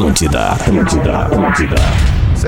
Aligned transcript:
Atlântida, 0.00 0.52
Atlântida, 0.52 1.18
Atlântida. 1.26 1.76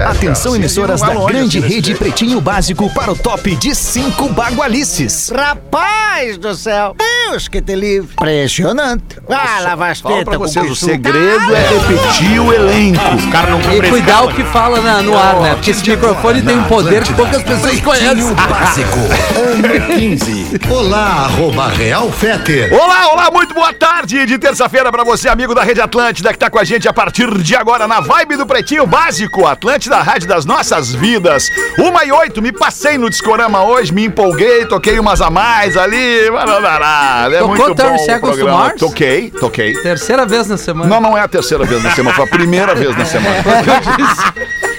Atenção, 0.08 0.56
emissoras 0.56 1.02
da 1.02 1.14
grande 1.26 1.60
rede 1.60 1.94
Pretinho 1.94 2.40
Básico 2.40 2.88
para 2.94 3.12
o 3.12 3.14
top 3.14 3.54
de 3.56 3.74
cinco 3.74 4.30
bagualices. 4.30 5.28
Rapaz 5.28 6.38
do 6.38 6.54
céu! 6.54 6.96
Deus 7.32 7.48
que 7.48 7.62
te 7.62 7.74
livre! 7.74 8.10
Impressionante! 8.12 9.16
Ah, 9.30 9.60
lava 9.62 9.86
as 9.88 10.02
pra 10.02 10.16
tetas 10.16 10.36
com 10.36 10.42
vocês, 10.42 10.70
o 10.70 10.76
segredo 10.76 11.56
é 11.56 11.68
repetir 11.88 12.38
o 12.38 12.52
elenco. 12.52 13.00
Os 13.16 13.24
caras 13.32 13.50
não 13.50 13.72
E 13.74 13.88
cuidar 13.88 14.24
o 14.24 14.34
que 14.34 14.44
fala 14.44 14.82
na- 14.82 15.00
no 15.00 15.16
ar, 15.16 15.40
né? 15.40 15.54
Porque 15.54 15.70
esse 15.70 15.88
microfone 15.88 16.42
tem 16.42 16.58
um 16.58 16.64
poder 16.64 17.02
que 17.02 17.14
poucas 17.14 17.42
pessoas 17.42 17.80
conhecem. 17.80 18.34
Básico, 18.34 18.98
ano 18.98 19.86
15. 19.96 20.60
Olá, 20.68 21.24
arroba 21.24 21.68
Real 21.68 22.12
Feter. 22.12 22.70
Olá, 22.74 23.08
olá, 23.14 23.30
muito 23.30 23.54
boa 23.54 23.72
tarde 23.72 24.26
de 24.26 24.36
terça-feira 24.38 24.92
pra 24.92 25.02
você, 25.02 25.30
amigo 25.30 25.54
da 25.54 25.62
Rede 25.62 25.80
Atlântida, 25.80 26.32
que 26.34 26.38
tá 26.38 26.50
com 26.50 26.58
a 26.58 26.64
gente 26.64 26.86
a 26.86 26.92
partir 26.92 27.32
de 27.38 27.56
agora 27.56 27.88
na 27.88 28.00
vibe 28.00 28.36
do 28.36 28.44
Pretinho 28.46 28.86
Básico, 28.86 29.46
Atlântida, 29.46 29.96
a 29.96 30.02
rádio 30.02 30.28
das 30.28 30.44
nossas 30.44 30.92
vidas. 30.94 31.48
Uma 31.78 32.04
e 32.04 32.12
oito, 32.12 32.42
me 32.42 32.52
passei 32.52 32.98
no 32.98 33.08
Discorama 33.08 33.64
hoje, 33.64 33.90
me 33.90 34.04
empolguei, 34.04 34.66
toquei 34.66 34.98
umas 34.98 35.22
a 35.22 35.30
mais 35.30 35.78
ali, 35.78 36.30
barará. 36.30 37.21
É 37.30 37.38
Tocou 37.38 37.48
muito 37.56 37.74
30 37.74 37.84
bom 37.84 37.94
o 37.94 37.98
Seconds 37.98 38.36
programa. 38.36 38.58
Mars? 38.58 38.80
Toquei, 38.80 39.30
toquei. 39.30 39.74
Terceira 39.82 40.26
vez 40.26 40.46
na 40.46 40.56
semana. 40.56 40.88
Não, 40.88 41.00
não 41.00 41.18
é 41.18 41.20
a 41.20 41.28
terceira 41.28 41.64
vez 41.64 41.82
na 41.82 41.90
semana, 41.92 42.16
foi 42.16 42.24
a 42.24 42.28
primeira 42.28 42.74
vez 42.74 42.96
na 42.96 43.04
semana. 43.04 43.36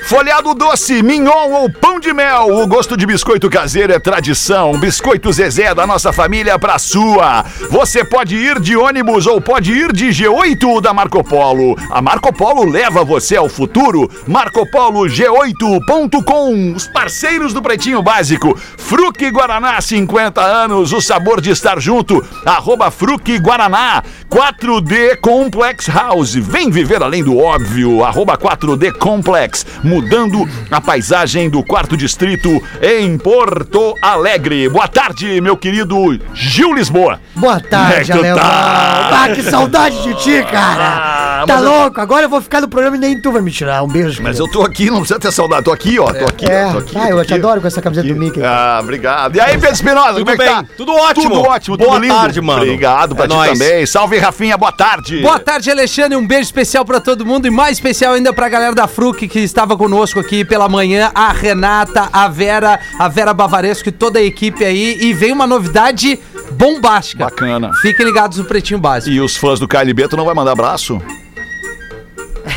Folhado 0.06 0.54
doce, 0.54 1.02
mignon 1.02 1.52
ou 1.52 1.70
pão 1.70 1.98
de 1.98 2.12
mel. 2.14 2.58
O 2.58 2.68
gosto 2.68 2.98
de 2.98 3.06
biscoito 3.06 3.50
caseiro 3.50 3.94
é 3.94 4.00
tradição. 4.00 4.78
Biscoito 4.78 5.32
Zezé 5.32 5.74
da 5.74 5.88
nossa 5.88 6.12
família 6.12 6.60
pra 6.60 6.78
sua. 6.78 7.46
Você 7.70 8.04
pode 8.04 8.36
ir 8.36 8.60
de 8.60 8.76
ônibus 8.76 9.26
ou 9.26 9.40
pode 9.40 9.72
ir 9.72 9.94
de 9.94 10.10
G8 10.10 10.82
da 10.82 10.94
Marco 10.94 11.24
Polo. 11.24 11.78
A 11.90 12.02
Marco 12.02 12.34
Polo 12.34 12.70
leva 12.70 13.06
você 13.06 13.38
ao 13.38 13.48
futuro. 13.48 14.12
MarcoPoloG8.com. 14.28 16.74
Os 16.76 16.86
parceiros 16.88 17.54
do 17.54 17.62
Pretinho 17.62 18.04
Básico. 18.04 18.60
Fruque 18.78 19.32
Guaraná, 19.32 19.80
50 19.80 20.42
anos. 20.42 20.92
O 20.92 21.00
sabor 21.00 21.40
de 21.40 21.52
estar 21.52 21.80
junto. 21.80 22.22
Arroba 22.46 22.92
Fruque 22.92 23.40
Guaraná. 23.40 24.04
4D 24.30 25.16
Complex 25.22 25.88
House. 25.88 26.36
Vem 26.36 26.70
viver 26.70 27.02
além 27.02 27.24
do 27.24 27.38
óbvio. 27.38 28.04
Arroba 28.04 28.38
4D 28.38 28.92
Complex. 28.98 29.66
Mudando 29.94 30.50
a 30.72 30.82
paisagem 30.82 31.48
do 31.52 31.62
quarto 31.64 31.96
distrito 31.96 32.50
em 32.82 33.16
Porto 33.16 33.96
Alegre. 34.02 34.68
Boa 34.68 34.88
tarde, 34.88 35.40
meu 35.40 35.56
querido 35.56 35.96
Gil 36.34 36.74
Lisboa. 36.74 37.20
Boa 37.36 37.58
é 37.58 37.60
tarde, 37.60 38.12
tu 38.12 38.18
Alemão. 38.18 38.40
tá? 38.40 39.10
Ah, 39.24 39.30
que 39.36 39.44
saudade 39.44 40.02
de 40.02 40.16
ti, 40.16 40.44
cara! 40.52 41.42
Ah, 41.44 41.44
tá 41.46 41.56
mas 41.58 41.64
eu- 41.64 41.70
louco? 41.72 42.02
Agora 42.02 42.26
eu 42.26 42.30
vou 42.30 42.42
ficar 42.42 42.60
no 42.60 42.68
programa 42.68 42.98
e 42.98 43.00
nem 43.00 43.22
tu 43.22 43.32
vai 43.32 43.42
me 43.44 43.52
tirar. 43.52 43.84
Um 43.84 43.88
beijo. 43.88 44.24
Mas 44.24 44.38
querido. 44.38 44.44
eu 44.46 44.52
tô 44.52 44.64
aqui, 44.64 44.88
não 44.90 44.98
precisa 45.02 45.20
ter 45.20 45.32
saudade. 45.32 45.64
Tô 45.66 45.72
aqui, 45.72 46.00
ó. 46.00 46.12
Tô 46.12 46.26
aqui, 46.26 46.46
É, 46.50 46.72
tô 46.72 46.78
aqui. 46.80 46.98
ah, 46.98 47.02
tô 47.02 47.08
eu 47.10 47.18
te 47.18 47.22
aqui. 47.22 47.34
adoro 47.36 47.62
com 47.62 47.68
essa 47.68 47.82
camiseta 47.84 48.08
do 48.08 48.16
Mickey. 48.16 48.42
Ah, 48.44 48.80
obrigado. 48.82 49.36
E 49.36 49.40
aí, 49.40 49.52
Pedro 49.54 49.74
Espinosa, 49.74 50.14
como 50.20 50.30
é 50.32 50.36
que 50.36 50.44
bem? 50.44 50.48
tá? 50.52 50.66
Tudo 50.76 50.92
ótimo. 50.96 51.30
Tudo 51.36 51.42
ótimo, 51.50 51.78
Boa 51.78 51.92
tudo 51.92 52.02
lindo. 52.02 52.16
tarde, 52.16 52.42
mano. 52.42 52.62
Obrigado 52.64 53.16
pra 53.16 53.26
É 53.26 53.28
ti 53.28 53.34
nóis. 53.36 53.60
também. 53.60 53.86
Salve, 53.86 54.18
Rafinha, 54.18 54.58
boa 54.58 54.72
tarde. 54.72 55.22
Boa 55.22 55.38
tarde, 55.40 55.70
Alexandre. 55.70 56.18
Um 56.18 56.26
beijo 56.26 56.42
especial 56.44 56.84
pra 56.84 57.00
todo 57.00 57.24
mundo 57.24 57.46
e 57.48 57.52
mais 57.52 57.78
especial 57.78 58.14
ainda 58.14 58.34
pra 58.34 58.50
galera 58.50 58.74
da 58.74 58.88
Fruc 58.88 59.28
que 59.28 59.40
estava 59.40 59.76
conosco 59.84 60.18
aqui 60.18 60.46
pela 60.46 60.70
manhã, 60.70 61.12
a 61.14 61.34
Renata, 61.34 62.08
a 62.14 62.30
Vera, 62.30 62.80
a 62.98 63.10
Vera 63.10 63.34
Bavaresco 63.34 63.90
e 63.90 63.92
toda 63.92 64.18
a 64.18 64.24
equipe 64.24 64.64
aí. 64.64 64.98
E 65.02 65.14
vem 65.14 65.34
uma 65.34 65.46
novidade 65.46 66.18
bombástica. 66.52 67.26
Bacana. 67.26 67.70
Fiquem 67.82 68.06
ligados 68.06 68.38
no 68.38 68.46
Pretinho 68.46 68.80
Básico. 68.80 69.14
E 69.14 69.20
os 69.20 69.36
fãs 69.36 69.60
do 69.60 69.68
KLB, 69.68 70.08
tu 70.08 70.16
não 70.16 70.24
vai 70.24 70.34
mandar 70.34 70.54
abraço? 70.54 71.02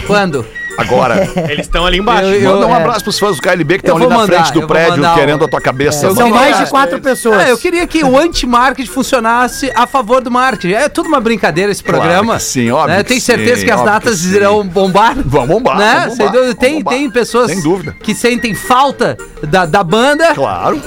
Quando? 0.06 0.46
Agora. 0.76 1.28
Eles 1.50 1.66
estão 1.66 1.84
ali 1.86 1.98
embaixo. 1.98 2.26
Eu- 2.28 2.40
eu- 2.40 2.52
Manda 2.54 2.66
um 2.66 2.74
é. 2.74 2.76
abraço 2.80 3.04
pros 3.04 3.18
fãs 3.18 3.36
do 3.36 3.42
KLB 3.42 3.74
que 3.78 3.84
estão 3.84 3.96
ali 3.96 4.06
na 4.06 4.16
mandar, 4.16 4.44
frente 4.44 4.52
do 4.60 4.66
prédio 4.66 4.96
mandar 4.96 5.14
querendo 5.14 5.44
a 5.44 5.48
tua 5.48 5.60
cabeça. 5.60 6.06
eu 6.06 6.14
São 6.14 6.30
mais 6.30 6.58
de 6.58 6.66
quatro 6.66 7.00
pessoas. 7.00 7.38
Ah, 7.38 7.48
eu 7.48 7.58
queria 7.58 7.86
que 7.86 8.04
o 8.04 8.18
anti-marketing 8.18 8.90
funcionasse 8.90 9.70
a 9.74 9.86
favor 9.86 10.20
do 10.22 10.30
marketing. 10.30 10.74
É 10.74 10.88
tudo 10.88 11.08
uma 11.08 11.20
brincadeira 11.20 11.70
esse 11.72 11.82
Claro 11.82 12.00
programa. 12.00 12.36
que 12.36 12.42
sim, 12.42 12.70
óbvio 12.70 12.96
né? 12.96 13.02
Tenho 13.02 13.20
certeza 13.20 13.60
sim, 13.60 13.66
que 13.66 13.70
as 13.72 13.82
datas 13.82 14.20
que 14.22 14.28
irão 14.34 14.66
bombar. 14.66 15.14
Vão 15.24 15.46
bombar, 15.46 15.78
Né? 15.78 16.06
vão 16.08 16.16
bombar, 16.16 16.32
dúvida. 16.32 16.46
vão 16.46 16.54
tem, 16.54 16.74
bombar. 16.82 16.94
tem 16.94 17.10
pessoas 17.10 17.50
Sem 17.50 17.62
dúvida. 17.62 17.96
que 18.02 18.14
sentem 18.14 18.54
falta 18.54 19.16
da, 19.42 19.66
da 19.66 19.82
banda. 19.82 20.34
Claro. 20.34 20.80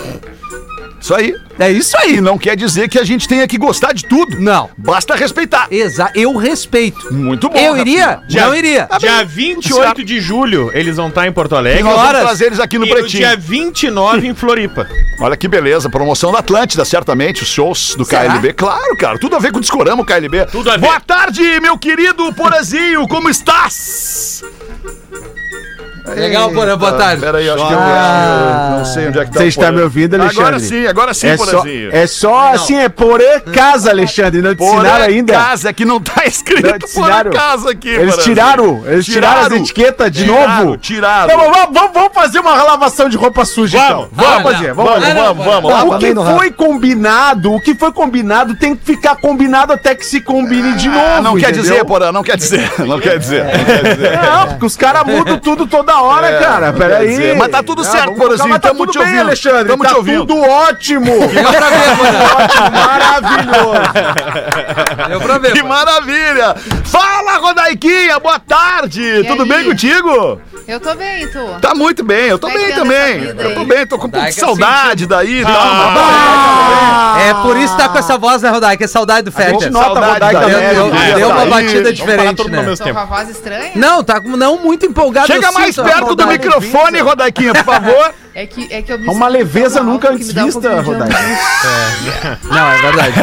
Isso 1.01 1.15
aí. 1.15 1.33
É 1.57 1.69
isso 1.71 1.95
E 1.97 1.99
aí. 2.13 2.21
não 2.21 2.37
quer 2.37 2.55
dizer 2.55 2.87
que 2.89 2.97
a 2.99 3.03
gente 3.03 3.27
tenha 3.27 3.47
que 3.47 3.57
gostar 3.57 3.93
de 3.93 4.05
tudo. 4.05 4.39
Não. 4.39 4.69
Basta 4.77 5.15
respeitar. 5.15 5.67
Exa 5.71 6.09
eu 6.15 6.35
respeito. 6.37 7.13
Muito 7.13 7.49
bom. 7.49 7.57
eu 7.57 7.77
iria? 7.77 8.21
Rafinha. 8.21 8.45
Não 8.45 8.55
iria. 8.55 8.87
Dia 8.99 9.25
28 9.25 10.03
de 10.03 10.19
julho, 10.21 10.71
eles 10.73 10.97
vão 10.97 11.07
estar 11.09 11.27
em 11.27 11.31
Porto 11.31 11.55
Alegre. 11.55 11.83
nós 11.83 11.93
vamos 11.93 12.07
horas? 12.09 12.21
trazer 12.23 12.45
eles 12.47 12.59
aqui 12.59 12.77
no 12.77 12.85
E 12.85 12.89
Pretinho. 12.89 13.27
dia 13.27 13.35
29 13.37 14.27
em 14.27 14.35
Floripa. 14.35 14.87
Olha 15.21 15.35
que 15.35 15.47
beleza, 15.47 15.89
promoção 15.89 16.31
da 16.31 16.39
Atlântida, 16.39 16.85
certamente, 16.85 17.43
os 17.43 17.49
shows 17.49 17.95
do 17.95 18.05
Será? 18.05 18.25
KLB. 18.29 18.53
Claro, 18.53 18.95
cara, 18.97 19.17
tudo 19.19 19.35
a 19.35 19.39
ver 19.39 19.51
com 19.51 19.57
o 19.57 19.61
Discorama, 19.61 20.01
o 20.01 20.05
KLB. 20.05 20.45
Tudo 20.45 20.69
a 20.69 20.73
ver. 20.77 20.81
Boa 20.85 20.99
tarde, 20.99 21.41
meu 21.61 21.77
querido 21.77 22.31
Porazinho, 22.33 23.07
como 23.07 23.29
estás? 23.29 24.43
Legal, 26.15 26.51
Porã, 26.51 26.77
boa 26.77 26.93
tarde. 26.93 27.21
Pera 27.21 27.37
aí, 27.37 27.49
acho 27.49 27.65
que 27.67 27.73
eu, 27.73 27.79
Ah. 27.79 28.69
eu 28.71 28.77
não 28.79 28.85
sei 28.85 29.07
onde 29.07 29.19
é 29.19 29.25
que 29.25 29.31
tá 29.31 29.39
Você 29.39 29.47
está 29.47 29.61
Porã. 29.65 29.75
me 29.77 29.81
ouvindo, 29.83 30.15
Alexandre? 30.15 30.41
Agora 30.41 30.59
sim, 30.59 30.85
agora 30.87 31.13
sim, 31.13 31.27
é 31.27 31.37
só, 31.37 31.45
Porazinho. 31.45 31.89
é 31.95 32.07
só 32.07 32.53
assim, 32.53 32.75
é 32.77 32.89
por 32.89 33.21
casa, 33.53 33.89
Alexandre. 33.89 34.41
Não 34.41 34.53
te 34.55 34.57
Porã 34.57 34.73
ensinaram 34.79 35.05
ainda? 35.05 35.33
casa, 35.33 35.73
que 35.73 35.85
não 35.85 35.99
tá 36.01 36.25
escrito 36.25 36.67
Não 36.67 36.79
Porã 37.03 37.29
casa 37.29 37.71
aqui, 37.71 37.89
Eles 37.89 38.17
tiraram, 38.17 38.83
eles 38.85 39.05
tiraram, 39.05 39.41
as 39.41 39.51
etiquetas 39.51 40.11
de 40.11 40.23
Tiraram, 40.25 40.65
novo. 40.65 40.77
Tiraram. 40.77 41.25
Então, 41.33 41.39
vamos, 41.51 41.69
vamos- 41.73 41.93
vamos 41.93 42.13
fazer 42.13 42.39
uma 42.39 42.63
lavação 42.63 43.09
de 43.09 43.17
roupa 43.17 43.45
suja, 43.45 43.77
então. 43.77 44.09
vamos. 44.11 44.29
Vamos 44.29 44.51
fazer, 44.51 44.73
vamos 44.73 44.89
Vamos, 44.91 45.13
vamos, 45.13 45.45
vamos. 45.45 45.71
Lá 45.71 45.83
O 45.83 45.99
que 45.99 46.13
foi 46.15 46.51
combinado, 46.51 47.53
o 47.53 47.61
que 47.61 47.75
foi 47.75 47.91
combinado 47.91 48.55
tem 48.55 48.75
que 48.75 48.85
ficar 48.85 49.15
combinado 49.15 49.73
até 49.73 49.93
que 49.95 50.05
se 50.05 50.21
combine 50.21 50.73
de 50.73 50.87
novo. 50.87 50.99
Ah, 51.17 51.21
não 51.21 51.37
quer 51.37 51.51
dizer, 51.51 51.83
Porã, 51.85 52.11
não 52.11 52.23
quer 52.23 52.37
dizer. 52.37 52.69
Não 52.79 52.99
quer 52.99 53.17
dizer. 53.19 53.43
Não 53.45 53.65
quer 53.65 53.83
dizer. 53.95 54.19
Não, 54.21 54.47
porque 54.47 54.65
os 54.65 54.75
caras 54.77 55.03
mudam 55.05 55.37
tudo 55.37 55.65
toda 55.67 55.98
hora, 56.01 56.27
É, 56.27 56.39
cara. 56.39 56.73
Peraí. 56.73 57.35
Mas 57.37 57.47
tá 57.49 57.61
tudo 57.63 57.83
certo, 57.83 58.13
Porazinho, 58.13 58.17
colocar, 58.27 58.47
mas 58.47 58.59
tá 58.59 58.67
tamo 58.69 58.79
tudo 58.79 58.91
te 58.91 58.97
bem, 58.99 59.07
ouvindo. 59.07 59.21
Alexandre. 59.21 59.65
Tamo 59.69 59.83
tá 59.83 59.89
te 59.89 59.95
ouvindo. 59.95 60.25
tudo 60.25 60.41
ótimo. 60.41 61.11
Deu 61.29 61.43
pra 61.51 61.69
ver, 61.69 62.71
maravilhoso. 62.71 63.81
Deu 65.09 65.21
pra 65.21 65.37
ver. 65.37 65.51
Que 65.53 65.61
Porã. 65.61 65.69
maravilha! 65.69 66.55
Fala, 66.85 67.37
Rodaiquinha, 67.37 68.19
boa 68.19 68.39
tarde! 68.39 69.23
Tudo 69.27 69.43
aí? 69.43 69.49
bem 69.49 69.63
contigo? 69.65 70.41
Eu 70.67 70.79
tô 70.79 70.93
bem, 70.95 71.23
e 71.23 71.27
tu? 71.27 71.39
Tá 71.61 71.73
muito 71.73 72.03
bem, 72.03 72.27
eu 72.27 72.37
tô 72.37 72.47
é 72.47 72.53
bem 72.53 72.73
também. 72.73 73.23
Eu 73.23 73.55
tô 73.55 73.65
bem, 73.65 73.87
tô 73.87 73.97
com 73.97 74.07
um 74.07 74.09
pouco 74.11 74.27
de 74.27 74.33
Rodaica 74.35 74.39
saudade 74.39 75.07
daí. 75.07 75.43
tá? 75.43 77.15
É 77.27 77.33
por 77.41 77.57
isso 77.57 77.75
que 77.75 77.81
tá 77.81 77.89
com 77.89 77.97
essa 77.97 78.17
voz, 78.17 78.41
né, 78.41 78.49
Rodai? 78.49 78.77
Que 78.77 78.83
é 78.83 78.87
saudade 78.87 79.23
do 79.23 79.31
Fetter. 79.31 79.53
gente 79.59 79.69
nota 79.71 79.99
a 79.99 80.13
Rodaica 80.13 80.39
Deu, 80.39 80.87
né? 80.89 81.13
deu 81.15 81.29
uma 81.29 81.39
Tá 81.39 81.45
batida 81.45 81.91
diferente, 81.93 82.25
né? 82.27 82.33
Tô 82.35 82.43
com 82.43 82.83
tempo. 82.83 82.99
a 82.99 83.05
voz 83.05 83.29
estranha? 83.29 83.71
Não, 83.75 84.03
tá 84.03 84.19
não 84.23 84.57
muito 84.59 84.85
empolgado. 84.85 85.27
Chega 85.27 85.51
mais 85.51 85.77
a 85.79 85.83
perto 85.89 86.15
do 86.15 86.27
microfone, 86.27 86.99
Rodaiquinha, 87.01 87.53
por 87.53 87.63
favor. 87.63 88.13
É 88.35 88.45
que, 88.45 88.67
é 88.71 88.81
que 88.81 88.93
eu 88.93 88.99
me 88.99 89.07
Uma 89.07 89.27
leveza 89.27 89.81
nunca 89.83 90.11
antes 90.11 90.29
um 90.35 90.45
vista, 90.45 90.69
de 90.69 90.81
Rodaica. 90.81 91.17
angústia, 91.17 92.39
Não, 92.43 92.67
é 92.71 92.77
verdade. 92.81 93.13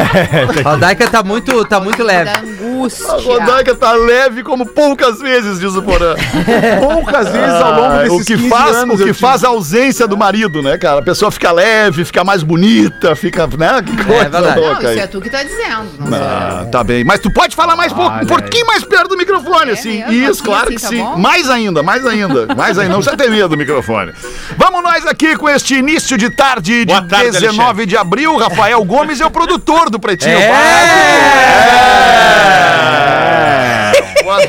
A 0.65 0.69
Rodaica 0.71 1.07
tá 1.07 1.23
muito, 1.23 1.65
tá 1.65 1.79
muito 1.79 2.03
leve. 2.03 2.29
angústia. 2.29 3.07
A 3.13 3.17
Rodaica 3.17 3.73
tá 3.75 3.93
leve 3.93 4.43
como 4.43 4.65
poucas 4.65 5.19
vezes, 5.19 5.59
diz 5.59 5.73
o 5.75 5.81
Porã. 5.81 6.13
Poucas 6.81 7.29
vezes 7.29 7.55
ao 7.55 7.71
longo 7.73 7.93
Ah, 7.93 8.03
desses 8.03 8.21
o 8.21 8.25
que 8.25 8.35
15 8.37 8.49
faz, 8.49 8.75
anos 8.75 8.99
o 8.99 9.03
que 9.03 9.13
faz 9.13 9.43
a 9.43 9.47
ausência 9.47 10.07
do 10.07 10.17
marido, 10.17 10.61
né, 10.61 10.77
cara? 10.77 10.99
A 10.99 11.03
pessoa 11.03 11.31
fica 11.31 11.51
leve, 11.51 12.03
fica 12.05 12.23
mais 12.23 12.43
bonita, 12.43 13.15
fica, 13.15 13.47
né? 13.47 13.81
Que 13.85 13.95
coisa 14.03 14.29
verdade. 14.29 14.59
Não, 14.59 14.67
louca 14.67 14.79
isso 14.81 14.87
aí. 14.89 14.99
é 14.99 15.07
tu 15.07 15.21
que 15.21 15.29
tá 15.29 15.41
dizendo. 15.43 15.87
Não 15.99 16.65
tá 16.69 16.83
bem. 16.83 17.03
Mas 17.03 17.19
tu 17.19 17.31
pode 17.31 17.55
falar 17.55 17.75
mais 17.75 17.93
pouco, 17.93 18.15
um 18.17 18.25
pouquinho 18.27 18.65
mais 18.67 18.83
perto 18.83 19.09
do 19.09 19.17
microfone, 19.17 19.71
É 19.71 19.73
assim. 19.73 20.03
Isso, 20.09 20.43
claro 20.43 20.65
assim, 20.67 20.75
que 20.75 20.81
tá 20.81 20.89
sim. 20.89 20.97
bom? 20.97 21.17
Mais 21.17 21.49
ainda, 21.49 21.81
mais 21.81 22.05
ainda. 22.05 22.53
Mais 22.55 22.77
ainda. 22.77 22.93
Não 22.93 22.99
precisa 23.01 23.17
ter 23.17 23.29
medo 23.29 23.49
do 23.49 23.57
microfone. 23.57 24.11
Vamos 24.57 24.83
nós 24.83 24.96
aqui 25.05 25.35
com 25.35 25.47
este 25.49 25.75
início 25.75 26.17
de 26.17 26.29
tarde 26.29 26.85
de 26.85 26.93
tarde, 27.07 27.31
19 27.31 27.37
Alexandre. 27.61 27.85
de 27.85 27.97
abril. 27.97 28.37
Rafael 28.37 28.83
Gomes 28.83 29.19
é 29.21 29.25
o 29.25 29.31
produtor 29.31 29.89
do 29.89 29.99
Pretinho 29.99 30.37
É! 30.37 30.47
Básico. 30.49 30.97
É. 30.97 31.66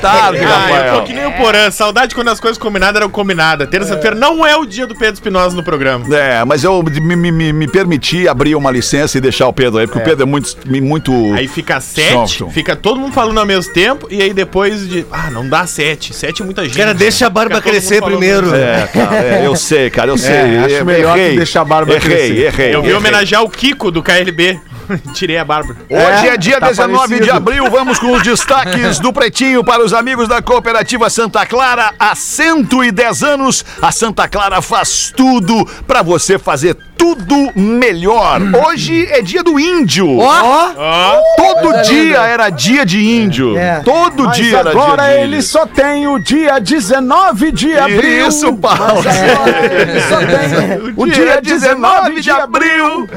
Boa 0.01 0.13
tarde, 0.13 0.39
Ah, 0.49 0.87
eu 0.87 0.95
tô 0.95 1.03
que 1.05 1.13
nem 1.13 1.27
o 1.27 1.33
Porã. 1.33 1.71
Saudade 1.71 2.15
quando 2.15 2.29
as 2.29 2.41
coisas 2.41 2.59
combinadas 2.59 2.97
eram 3.01 3.11
combinadas. 3.11 3.69
Terça-feira 3.69 4.17
não 4.17 4.47
é 4.47 4.57
o 4.57 4.65
dia 4.65 4.87
do 4.87 4.95
Pedro 4.95 5.15
Espinosa 5.15 5.55
no 5.57 5.63
programa. 5.63 6.05
É, 6.15 6.45
mas 6.45 6.65
eu 6.65 6.83
me, 6.83 7.17
me, 7.17 7.31
me- 7.33 7.53
me 7.53 7.69
permiti 7.69 8.27
abrir 8.29 8.55
uma 8.55 8.71
licença 8.71 9.19
e 9.19 9.21
deixar 9.21 9.47
o 9.49 9.53
Pedro 9.53 9.79
aí, 9.79 9.87
porque 9.87 10.01
o 10.01 10.05
Pedro 10.05 10.23
é 10.23 10.27
muito. 10.27 10.57
muito... 10.67 11.13
Aí 11.35 11.47
fica 11.49 11.81
sete, 11.81 12.45
fica 12.51 12.75
todo 12.77 12.99
mundo 13.01 13.13
falando 13.13 13.39
ao 13.39 13.47
mesmo 13.47 13.73
tempo, 13.73 14.07
e 14.11 14.23
aí 14.23 14.33
depois 14.33 14.89
de. 14.89 15.07
Ah, 15.13 15.31
não 15.31 15.49
dá 15.49 15.67
sete. 15.67 16.15
Sete 16.15 16.43
é 16.43 16.45
muita 16.45 16.65
gente. 16.65 16.77
Cara, 16.77 16.95
deixa 16.95 17.27
a 17.27 17.31
barba 17.31 17.61
crescer 17.61 18.03
primeiro. 18.03 18.55
É, 18.55 18.87
cara, 18.93 19.17
é, 19.17 19.47
eu 19.47 19.55
sei, 19.57 19.91
cara, 19.91 20.11
eu 20.11 20.19
sei. 20.19 20.59
acho 20.59 20.69
Errei, 20.75 20.85
melhor 20.85 21.19
tu 21.19 21.37
deixar 21.37 21.61
a 21.61 21.65
barba 21.65 21.93
errei, 21.95 22.01
crescer. 22.09 22.45
Errei, 22.47 22.75
Eu 22.75 22.81
vi 22.83 22.89
errei. 22.89 22.99
homenagear 22.99 23.43
o 23.43 23.49
Kiko 23.51 23.91
do 23.91 24.03
KLB. 24.03 24.61
Tirei 25.15 25.39
a 25.39 25.45
Bárbara. 25.45 25.77
Hoje 25.91 26.29
é, 26.29 26.37
dia 26.37 26.61
tá 26.61 26.69
19 26.69 27.07
de 27.09 27.09
parecido. 27.21 27.37
abril, 27.37 27.71
vamos 27.71 27.99
com 27.99 28.13
os 28.13 28.23
destaques 28.25 28.99
do 28.99 29.13
Pretinho 29.13 29.65
para 29.65 29.83
os 29.85 29.93
amigos 29.93 30.29
da 30.29 30.41
Cooperativa 30.43 31.09
Santa 31.11 31.45
Clara. 31.47 31.93
Há 31.99 32.15
110 32.15 33.23
anos, 33.23 33.65
a 33.81 33.93
Santa 33.93 34.29
Clara 34.29 34.61
faz 34.63 35.13
tudo 35.17 35.65
para 35.87 36.03
você 36.03 36.39
fazer 36.39 36.77
tudo 36.97 37.53
melhor. 37.55 38.41
Hoje 38.67 39.07
é 39.07 39.23
dia 39.23 39.43
do 39.45 39.59
índio. 39.61 40.19
Ó, 40.19 41.15
Todo 41.37 41.69
Coisa 41.69 41.83
dia 41.83 42.03
linda. 42.03 42.27
era 42.27 42.51
dia 42.51 42.85
de 42.85 42.99
índio. 43.01 43.57
É. 43.57 43.81
Todo 43.85 44.25
Mas 44.25 44.37
dia 44.37 44.59
era 44.59 44.71
dia 44.71 44.81
agora 44.83 45.03
de 45.05 45.21
ele 45.21 45.37
índio. 45.37 45.43
só 45.49 45.65
tem 45.65 46.09
o 46.09 46.19
dia 46.19 46.59
19 46.59 47.53
de 47.53 47.79
abril. 47.79 48.27
Isso, 48.27 48.53
Paulo. 48.57 49.01
Mas 49.05 49.17
agora 49.17 49.73
ele 49.73 50.01
só 50.01 50.17
tem 50.27 50.95
O 50.97 51.07
dia 51.07 51.41
19 51.41 52.21
de 52.21 52.31
abril. 52.33 53.09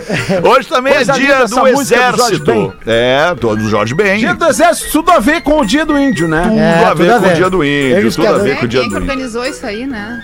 Hoje 0.47 0.67
também 0.67 0.93
Coisa 0.93 1.13
é 1.13 1.15
dia 1.15 1.47
do 1.47 1.60
do 1.61 1.81
exército. 1.81 2.73
É, 2.85 3.33
do 3.35 3.55
do 3.55 3.69
Jorge 3.69 3.93
Ben. 3.93 4.19
Dia 4.19 4.33
do 4.33 4.45
Exército, 4.45 4.91
tudo 4.91 5.11
a 5.11 5.19
ver 5.19 5.41
com 5.41 5.59
o 5.61 5.65
dia 5.65 5.85
do 5.85 5.97
índio, 5.99 6.27
né? 6.27 6.43
Tudo 6.43 6.59
É, 6.59 6.83
a 6.85 6.89
tudo 6.91 7.03
ver 7.03 7.11
a 7.11 7.19
com 7.19 7.27
o 7.27 7.33
dia 7.33 7.49
do 7.49 7.63
índio. 7.63 7.97
Eles 7.97 8.15
Tudo 8.15 8.27
a 8.27 8.37
ver 8.37 8.51
É, 8.51 8.55
com 8.55 8.65
o 8.65 8.67
dia 8.67 8.79
quem 8.81 8.89
do 8.89 8.95
índio. 8.95 9.09
organizou 9.09 9.45
isso 9.45 9.65
aí, 9.65 9.85
né? 9.87 10.21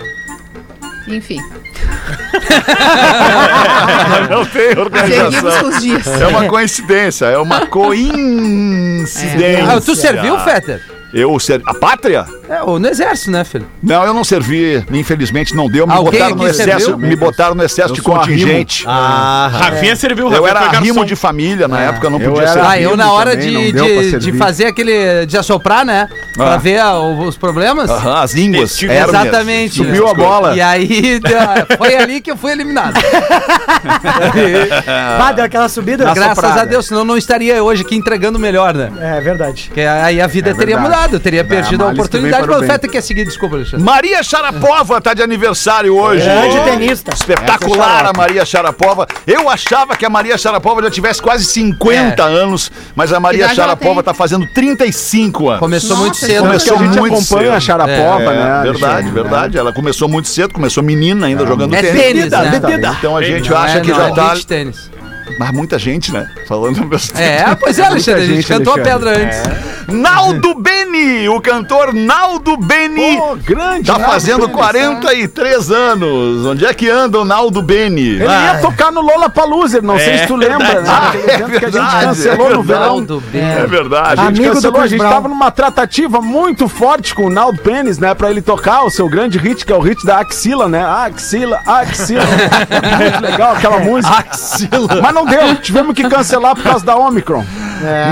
Enfim, 1.07 1.39
Não 4.30 4.45
tem 4.45 4.78
organização. 4.78 5.62
com 5.62 5.68
os 5.69 5.81
dias. 5.81 6.06
É 6.07 6.28
uma 6.28 6.45
coincidência, 6.45 7.25
é 7.28 7.38
uma 7.38 7.62
coincidência. 7.68 9.74
ah, 9.74 9.80
tu 9.81 9.95
serviu, 9.95 10.38
Fetter? 10.39 10.81
Eu 11.13 11.39
ser... 11.39 11.62
A 11.65 11.74
pátria? 11.74 12.25
É, 12.50 12.62
ou 12.63 12.80
no 12.80 12.88
exército, 12.88 13.31
né, 13.31 13.44
filho? 13.44 13.65
Não, 13.81 14.04
eu 14.04 14.13
não 14.13 14.24
servi. 14.24 14.83
Infelizmente 14.92 15.56
não 15.56 15.69
deu. 15.69 15.88
Me 15.88 15.94
Alguém 15.94 16.13
botaram 16.19 16.36
no 16.36 16.42
aqui 16.44 16.51
excesso. 16.51 16.80
serviu? 16.86 16.98
Me 16.98 17.15
botaram 17.15 17.56
no 17.56 17.63
excesso 17.63 17.89
Eu 17.89 17.95
de 17.95 18.01
sou 18.01 18.13
contingente. 18.15 18.83
Ah, 18.88 19.50
Rafinha 19.51 19.95
serviu, 19.95 20.25
eu 20.25 20.31
Rafinha 20.31 20.50
era 20.50 20.59
foi 20.59 20.69
garçom. 20.69 20.86
rimo 20.86 21.06
de 21.06 21.15
família 21.15 21.68
na 21.68 21.80
época, 21.81 22.07
eu 22.07 22.12
não 22.12 22.19
eu 22.19 22.30
podia 22.31 22.44
era- 22.44 22.54
servir. 22.54 22.69
Ah, 22.69 22.80
eu 22.81 22.98
na 22.98 23.12
hora 23.12 23.31
também, 23.31 23.65
de, 23.68 23.71
deu 23.74 23.86
pra 23.86 23.94
de, 23.95 24.04
de 24.04 24.09
servir. 24.12 24.38
fazer 24.38 24.65
aquele. 24.65 25.25
de 25.25 25.38
assoprar, 25.38 25.86
né? 25.86 26.07
Pra 26.36 26.56
Ah. 26.56 26.57
ver 26.57 26.80
ah, 26.80 26.95
o- 27.00 27.24
os 27.27 27.38
problemas. 27.38 27.89
Aham, 27.89 28.21
as 28.21 28.33
línguas. 28.33 28.81
Hermes, 28.83 29.07
Exatamente. 29.10 29.75
subiu 29.75 30.07
a 30.07 30.13
bola. 30.13 30.56
E 30.56 30.62
aí, 30.62 31.19
deu- 31.19 31.77
foi 31.77 31.95
ali 31.95 32.21
que 32.21 32.31
eu 32.31 32.38
fui 32.38 32.51
eliminado. 32.51 32.95
Vai, 35.18 35.33
deu 35.33 35.45
aquela 35.45 35.69
subida. 35.69 36.13
Graças 36.13 36.44
a 36.57 36.65
Deus, 36.65 36.88
senão 36.88 37.01
eu 37.01 37.06
não 37.06 37.18
estaria 37.18 37.63
hoje 37.63 37.83
aqui 37.83 37.95
entregando 37.95 38.38
o 38.38 38.42
melhor, 38.42 38.74
né? 38.74 38.92
É 39.00 39.21
verdade. 39.21 39.65
Porque 39.68 39.81
aí 39.81 40.21
a 40.21 40.27
vida 40.27 40.51
É 40.51 40.53
teria 40.53 40.77
verdade. 40.80 40.96
Mudado, 40.97 41.15
eu 41.15 41.19
teria 41.19 41.44
perdido 41.44 41.83
a 41.83 41.88
oportunidade. 41.89 42.47
Mas 42.47 42.61
o. 42.61 42.63
Feta 42.65 42.88
quer 42.88 43.01
seguir, 43.01 43.25
desculpa, 43.25 43.55
Alexandre. 43.55 43.85
Maria 43.85 44.23
Sharapova 44.23 44.99
tá 44.99 45.13
de 45.13 45.21
aniversário 45.21 45.95
hoje. 45.95 46.23
Grande 46.23 46.59
tenista. 46.71 47.13
Espetacular 47.13 48.05
a 48.07 48.13
Maria 48.13 48.45
Sharapova. 48.45 49.07
Eu 49.25 49.49
achava 49.49 49.95
que 49.95 50.05
a 50.05 50.09
Maria 50.09 50.38
Sharapova 50.38 50.81
já 50.81 50.89
tivesse 50.89 51.21
quase 51.21 51.45
50 51.45 52.23
anos, 52.23 52.71
mas 52.95 53.13
a 53.13 53.19
Maria 53.19 53.53
Sharapova 53.53 54.01
tá 54.01 54.13
fazendo 54.13 54.45
35 54.53 55.49
anos. 55.49 55.59
Começou 55.59 55.89
Nossa, 55.91 56.01
muito 56.01 56.17
cedo. 56.17 56.38
a 56.38 56.47
Começou 56.47 56.77
gente 56.77 57.00
muito 57.00 57.13
acompanha 57.15 57.43
cedo. 57.45 57.55
a 57.55 57.59
Sharapova, 57.59 58.23
É, 58.23 58.35
né? 58.35 58.61
verdade, 58.63 59.09
verdade. 59.11 59.57
Ela 59.57 59.73
começou 59.73 60.07
muito 60.07 60.27
cedo, 60.27 60.53
começou 60.53 60.83
menina 60.83 61.27
ainda 61.27 61.45
jogando 61.45 61.73
É 61.75 61.81
tênis. 61.81 62.01
tênis, 62.01 62.31
né? 62.31 62.59
bebida. 62.59 62.95
Então 63.00 63.15
a 63.15 63.21
gente 63.21 63.53
acha 63.53 63.77
é, 63.77 63.81
que 63.81 63.93
já 63.93 64.07
é 64.07 64.13
tá. 64.13 64.35
tênis. 64.47 64.89
Mas 65.39 65.51
muita 65.51 65.77
gente, 65.77 66.12
né? 66.12 66.27
Falando 66.47 66.83
besteira. 66.85 67.51
É, 67.51 67.56
pois 67.56 67.77
é, 67.77 67.85
Alexandre, 67.88 68.21
a 68.21 68.25
gente 68.25 68.35
gente, 68.38 68.47
cantou 68.47 68.74
a 68.74 68.79
pedra 68.79 69.12
antes. 69.18 69.39
Naldo 69.88 70.53
Beni, 70.56 71.29
o 71.29 71.39
cantor 71.39 71.94
Naldo 71.94 72.57
Beni. 72.57 73.18
Pô, 73.18 73.35
grande. 73.38 73.85
Tá 73.88 73.94
Naldo 73.97 74.12
fazendo 74.13 74.41
Pênis, 74.41 74.56
43 74.56 75.71
anos. 75.71 76.45
Onde 76.45 76.65
é 76.65 76.74
que 76.74 76.89
anda 76.89 77.19
o 77.19 77.25
Naldo 77.25 77.62
Beni? 77.62 78.01
Ele 78.15 78.24
ia 78.24 78.59
tocar 78.62 78.91
no 78.91 79.00
Lola 79.01 79.29
Paluser, 79.29 79.81
não 79.81 79.97
sei 79.97 80.09
É 80.13 80.18
se 80.19 80.27
tu 80.27 80.35
lembra, 80.35 80.81
né? 80.81 80.89
Ah, 80.89 81.07
Aquele 81.09 81.31
é 81.31 81.35
evento 81.35 81.59
que 81.59 81.65
a 81.65 81.69
gente 81.69 81.71
verdade, 81.71 82.06
cancelou 82.06 82.51
é 82.51 82.53
no 82.53 82.63
verão. 82.63 82.81
Naldo 82.81 83.24
Beni. 83.31 83.45
É 83.45 83.65
verdade. 83.68 84.07
A 84.21 84.25
gente 84.25 84.39
Amigo 84.39 84.44
do 84.50 84.53
cancelou, 84.56 84.81
a 84.81 84.88
gente 84.88 85.00
Brown. 85.00 85.09
tava 85.12 85.27
numa 85.29 85.51
tratativa 85.51 86.21
muito 86.21 86.68
forte 86.68 87.15
com 87.15 87.25
o 87.27 87.29
Naldo 87.29 87.62
Pênis, 87.62 87.97
né? 87.97 88.13
Pra 88.13 88.29
ele 88.29 88.41
tocar 88.41 88.83
o 88.83 88.89
seu 88.89 89.07
grande 89.07 89.38
hit, 89.38 89.65
que 89.65 89.71
é 89.71 89.75
o 89.75 89.79
hit 89.79 90.06
da 90.06 90.19
Axila, 90.19 90.68
né? 90.68 90.83
Axila, 90.83 91.62
Axila. 91.65 92.24
muito 93.00 93.21
legal 93.21 93.53
aquela 93.53 93.79
música. 93.79 94.13
Axila. 94.29 95.01
Mas 95.01 95.13
não 95.17 95.25
deu, 95.25 95.55
tivemos 95.57 95.93
que 95.95 96.07
cancelar 96.09 96.55
por 96.55 96.63
causa 96.63 96.85
da 96.85 96.95
Omicron. 96.95 97.43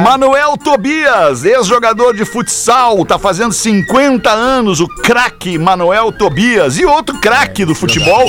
Manuel 0.03 0.55
Tobias, 0.57 1.43
ex-jogador 1.43 2.13
de 2.15 2.23
futsal, 2.23 3.03
tá 3.05 3.17
fazendo 3.17 3.51
50 3.51 4.29
anos, 4.29 4.79
o 4.79 4.87
craque 4.87 5.57
Manuel 5.57 6.11
Tobias. 6.11 6.77
E 6.77 6.85
outro 6.85 7.19
craque 7.19 7.65
do 7.65 7.73
futebol, 7.73 8.23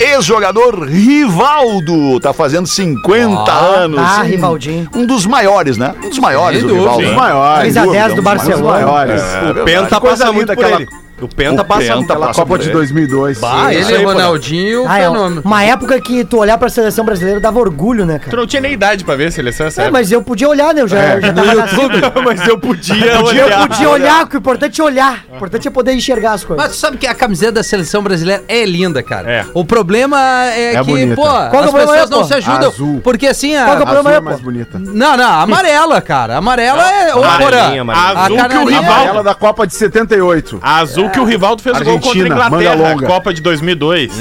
ex-jogador 0.00 0.84
Rivaldo, 0.84 2.20
tá 2.20 2.32
fazendo 2.32 2.66
50 2.66 3.50
anos. 3.52 3.98
ah, 4.00 4.20
Um- 4.20 4.26
Rivaldinho. 4.26 4.88
Um 4.94 5.06
dos 5.06 5.24
maiores, 5.26 5.76
né? 5.78 5.94
Um 6.04 6.08
dos 6.10 6.18
maiores, 6.18 6.60
Sem 6.60 6.66
o 6.66 6.68
dúvida. 6.74 6.82
Rivaldo. 6.90 7.04
Os 7.04 7.10
né? 7.10 7.16
maiores. 7.16 7.60
3 7.74 7.76
a 7.76 7.80
10 7.80 7.86
dúvida, 7.92 8.08
do 8.08 8.12
um 8.12 8.14
dos 8.16 8.24
Barcelona. 8.24 8.86
maiores. 8.86 9.22
É, 9.22 9.24
O 9.24 9.44
verdade. 9.54 9.64
Penta 9.64 10.00
passa 10.00 10.32
muito 10.32 10.54
por 10.54 10.64
aquela- 10.64 10.80
ele. 10.82 10.88
O 11.22 11.28
Penta 11.28 11.62
O 11.62 11.64
passa 11.64 11.94
Penta 11.94 12.16
passa 12.16 12.40
Copa 12.40 12.58
de 12.58 12.64
ele. 12.66 12.72
2002. 12.72 13.42
Ah, 13.42 13.72
ele, 13.74 13.96
o 13.98 14.04
Ronaldinho, 14.04 14.84
Ah, 14.88 14.98
é 14.98 15.08
uma 15.08 15.62
época 15.64 16.00
que 16.00 16.24
tu 16.24 16.38
olhar 16.38 16.58
pra 16.58 16.68
seleção 16.68 17.04
brasileira 17.04 17.38
dava 17.40 17.58
orgulho, 17.58 18.04
né, 18.04 18.18
Tu 18.18 18.24
cara? 18.26 18.36
não 18.36 18.46
tinha 18.46 18.60
nem 18.62 18.72
idade 18.72 19.04
pra 19.04 19.14
ver 19.16 19.26
a 19.26 19.30
seleção, 19.30 19.66
é 19.66 19.86
É, 19.86 19.90
mas 19.90 20.10
eu 20.12 20.22
podia 20.22 20.48
olhar, 20.48 20.74
né? 20.74 20.82
Eu 20.82 20.88
já, 20.88 21.20
já 21.20 21.32
tava 21.32 21.54
nascido. 21.54 21.92
Mas 22.24 22.46
eu 22.46 22.58
podia 22.58 22.94
Eu 23.06 23.24
olhar. 23.24 23.68
podia 23.68 23.88
olhar, 23.90 24.28
que 24.28 24.36
o 24.36 24.38
importante 24.38 24.80
é 24.80 24.84
olhar. 24.84 25.24
O 25.30 25.36
importante 25.36 25.68
é 25.68 25.70
poder 25.70 25.92
enxergar 25.92 26.32
as 26.32 26.44
coisas. 26.44 26.64
Mas 26.64 26.76
tu 26.76 26.80
sabe 26.80 26.96
que 26.96 27.06
a 27.06 27.14
camiseta 27.14 27.52
da 27.52 27.62
seleção 27.62 28.02
brasileira 28.02 28.42
é 28.48 28.64
linda, 28.64 29.02
cara. 29.02 29.30
É. 29.30 29.46
O 29.54 29.64
problema 29.64 30.18
é, 30.46 30.74
É 30.74 30.78
que, 30.78 30.84
bonita. 30.84 31.14
pô, 31.16 31.22
que 31.22 31.28
é 31.28 31.32
o 31.32 31.34
as 31.44 31.50
problema 31.50 31.72
pessoas 31.72 32.00
aí, 32.02 32.10
não 32.10 32.18
pô? 32.18 32.24
se 32.24 32.34
ajudam. 32.34 32.68
Azul. 32.68 33.00
Porque 33.02 33.26
assim, 33.26 33.56
a... 33.56 33.64
Qual 33.64 33.76
que 33.76 33.82
é 33.82 33.86
o 33.86 33.88
problema 33.88 34.00
Azul 34.00 34.12
é 34.12 34.16
aí, 34.18 34.24
mais 34.24 34.36
pô? 34.38 34.42
bonita. 34.44 34.78
Não, 34.78 35.16
não, 35.16 35.40
amarela, 35.40 36.00
cara. 36.00 36.36
Amarela 36.36 36.82
é. 36.92 37.14
Ô, 37.14 37.20
Porã, 37.20 37.92
Azul 37.92 38.48
que 38.48 38.56
o 38.56 38.64
rival- 38.66 39.06
Ela 39.06 39.22
da 39.22 39.34
Copa 39.34 39.66
de 39.66 39.74
78. 39.74 40.58
A 40.62 40.78
azul 40.78 41.10
que 41.12 41.20
o 41.20 41.24
Rivaldo 41.24 41.62
fez 41.62 41.80
o 41.80 41.84
gol 41.84 41.94
contra 41.94 42.08
a 42.08 42.12
Argentina, 42.12 42.34
Inglaterra, 42.34 42.74
longa. 42.74 43.06
Copa 43.06 43.34
de 43.34 43.40
2002. 43.40 44.12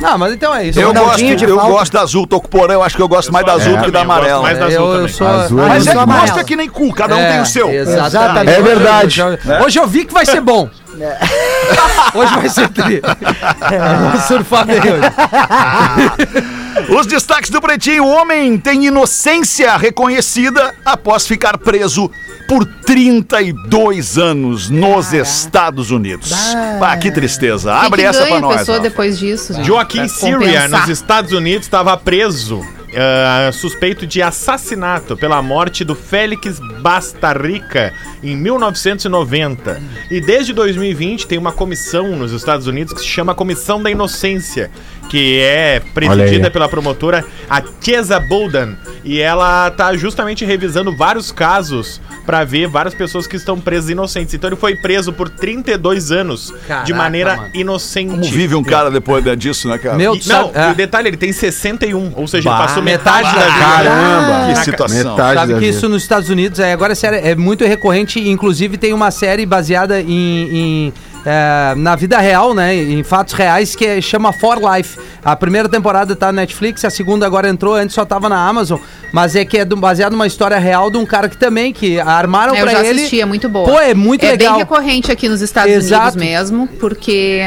Não, 0.00 0.18
mas 0.18 0.32
então 0.32 0.54
é 0.54 0.66
isso. 0.66 0.80
Eu 0.80 0.94
gosto, 0.94 1.22
eu 1.22 1.56
falta. 1.56 1.72
gosto 1.72 1.92
da 1.92 2.00
azul, 2.00 2.26
tô 2.26 2.40
com 2.40 2.46
o 2.46 2.50
porão, 2.50 2.74
eu 2.74 2.82
acho 2.82 2.96
que 2.96 3.02
eu 3.02 3.08
gosto 3.08 3.32
mais 3.32 3.44
da 3.44 3.52
azul 3.54 3.74
é, 3.74 3.78
do 3.78 3.84
que 3.84 3.90
da 3.90 3.98
eu 3.98 4.02
amarela. 4.02 4.42
mais 4.42 4.58
da 4.58 4.66
azul 4.66 4.78
eu, 4.78 4.86
eu 4.86 4.94
também. 4.96 5.08
sou. 5.08 5.26
Azul 5.26 5.62
é 5.62 5.68
Mas 5.68 5.86
Eu 5.86 5.92
é 5.92 5.96
que 5.96 6.04
gosta 6.12 6.44
que 6.44 6.56
nem 6.56 6.68
cu, 6.68 6.92
cada 6.94 7.16
um 7.16 7.20
é, 7.20 7.32
tem 7.32 7.40
o 7.40 7.46
seu. 7.46 7.70
Exatamente. 7.70 8.50
É 8.50 8.62
verdade. 8.62 9.22
Hoje, 9.22 9.38
hoje 9.64 9.78
eu 9.78 9.86
vi 9.86 10.04
que 10.04 10.12
vai 10.14 10.24
ser 10.24 10.40
bom. 10.40 10.68
Hoje 12.14 12.34
vai 12.34 12.48
ser 12.48 12.68
tri. 12.70 13.02
Vamos 14.00 14.24
surfar 14.24 14.64
bem 14.64 14.78
hoje. 14.78 16.56
Os 16.88 17.06
destaques 17.06 17.50
do 17.50 17.60
Pretinho. 17.60 18.04
O 18.04 18.08
homem 18.08 18.58
tem 18.58 18.86
inocência 18.86 19.76
reconhecida 19.76 20.74
após 20.84 21.26
ficar 21.26 21.58
preso 21.58 22.10
por 22.48 22.64
32 22.64 24.18
anos 24.18 24.70
nos 24.70 25.12
Estados 25.12 25.90
Unidos. 25.90 26.32
Ah, 26.80 26.96
que 26.96 27.10
tristeza. 27.10 27.74
Abre 27.74 28.02
que 28.02 28.08
essa 28.08 28.26
pra 28.26 28.40
nós. 28.40 28.58
pessoa 28.58 28.78
Rafa. 28.78 28.88
depois 28.88 29.18
disso, 29.18 29.54
gente? 29.54 29.66
Joaquim 29.66 30.06
Syria, 30.08 30.68
nos 30.68 30.88
Estados 30.88 31.32
Unidos, 31.32 31.66
estava 31.66 31.96
preso, 31.96 32.64
ah, 32.94 33.50
suspeito 33.52 34.06
de 34.06 34.22
assassinato 34.22 35.16
pela 35.16 35.42
morte 35.42 35.84
do 35.84 35.94
Félix 35.94 36.60
Bastarrica 36.80 37.92
em 38.22 38.36
1990. 38.36 39.82
E 40.10 40.20
desde 40.20 40.52
2020 40.52 41.26
tem 41.26 41.38
uma 41.38 41.52
comissão 41.52 42.16
nos 42.16 42.32
Estados 42.32 42.66
Unidos 42.66 42.92
que 42.94 43.00
se 43.00 43.06
chama 43.06 43.34
Comissão 43.34 43.82
da 43.82 43.90
Inocência, 43.90 44.70
que 45.08 45.40
é 45.40 45.80
presidida 45.94 46.50
pela 46.50 46.68
promotora 46.68 47.24
a 47.48 47.62
Chesa 47.80 48.20
Bolden. 48.20 48.76
E 49.04 49.20
ela 49.20 49.70
tá 49.70 49.96
justamente 49.96 50.44
revisando 50.44 50.96
vários 50.96 51.32
casos 51.32 52.00
para 52.26 52.44
ver 52.44 52.66
várias 52.66 52.94
pessoas 52.94 53.26
que 53.26 53.36
estão 53.36 53.58
presas 53.60 53.88
inocentes. 53.90 54.34
Então 54.34 54.48
ele 54.50 54.56
foi 54.56 54.74
preso 54.76 55.12
por 55.12 55.28
32 55.30 56.10
anos 56.12 56.46
de 56.48 56.66
Caraca, 56.66 56.94
maneira 56.94 57.36
mano. 57.36 57.48
inocente. 57.54 58.10
Como 58.10 58.24
vive 58.24 58.54
um 58.56 58.62
cara 58.64 58.90
depois 58.90 59.22
de- 59.24 59.36
disso, 59.36 59.68
né, 59.68 59.78
cara? 59.78 59.96
Meu, 59.96 60.14
E- 60.16 60.22
não, 60.28 60.50
é. 60.52 60.68
e 60.68 60.72
o 60.72 60.74
detalhe, 60.74 61.08
ele 61.08 61.16
tem 61.16 61.32
61, 61.32 62.12
ou 62.16 62.26
seja, 62.26 62.50
Bah, 62.50 62.56
ele 62.58 62.66
passou 62.66 62.82
metade, 62.82 63.28
metade 63.28 63.38
da 63.38 63.46
da 63.46 63.52
vida. 63.54 63.90
Caramba. 63.90 64.46
Que 64.54 64.64
situação. 64.64 65.10
Metade 65.12 65.34
Sabe 65.38 65.52
da 65.52 65.58
que 65.58 65.64
vida. 65.64 65.76
isso 65.76 65.88
nos 65.88 66.02
Estados 66.02 66.28
Unidos 66.28 66.58
é 66.58 66.72
agora 66.72 66.92
é 66.92 66.96
sério, 66.96 67.20
é 67.22 67.34
muito 67.34 67.64
recorrente. 67.64 68.18
Inclusive 68.28 68.76
tem 68.76 68.92
uma 68.92 69.10
série 69.10 69.46
baseada 69.46 70.00
em, 70.00 70.08
em, 70.08 70.92
é, 71.26 71.74
na 71.76 71.96
vida 71.96 72.18
real, 72.18 72.54
né? 72.54 72.74
Em 72.74 73.02
fatos 73.02 73.34
reais 73.34 73.74
que 73.74 73.84
é- 73.84 74.00
chama 74.00 74.32
For 74.32 74.58
Life. 74.58 74.98
A 75.24 75.34
primeira 75.34 75.68
temporada 75.68 76.14
tá 76.14 76.26
na 76.26 76.40
Netflix, 76.42 76.84
a 76.84 76.90
segunda 76.90 77.26
agora 77.26 77.48
entrou, 77.48 77.74
antes 77.74 77.94
só 77.94 78.04
tava 78.04 78.28
na 78.28 78.46
Amazon. 78.48 78.78
Mas 79.12 79.34
é 79.34 79.44
que 79.44 79.58
é 79.58 79.64
do- 79.64 79.76
baseado 79.76 80.12
numa 80.12 80.26
história 80.26 80.56
real 80.58 80.90
de 80.90 80.96
um 80.98 81.04
cara 81.04 81.28
que 81.28 81.36
também 81.36 81.72
que 81.72 81.98
armaram 81.98 82.54
É, 82.54 82.60
Eu 82.60 82.62
pra 82.64 82.72
já 82.72 82.84
ele. 82.84 83.00
assisti, 83.00 83.20
é 83.20 83.24
muito 83.26 83.48
boa. 83.48 83.68
Pô, 83.68 83.78
é 83.80 83.92
muito 83.92 84.24
é 84.24 84.30
legal. 84.30 84.52
bem 84.52 84.60
recorrente 84.60 85.10
aqui 85.10 85.28
nos 85.28 85.40
Estados 85.42 85.72
Exato. 85.72 86.16
Unidos 86.16 86.16
mesmo, 86.16 86.68
porque, 86.78 87.40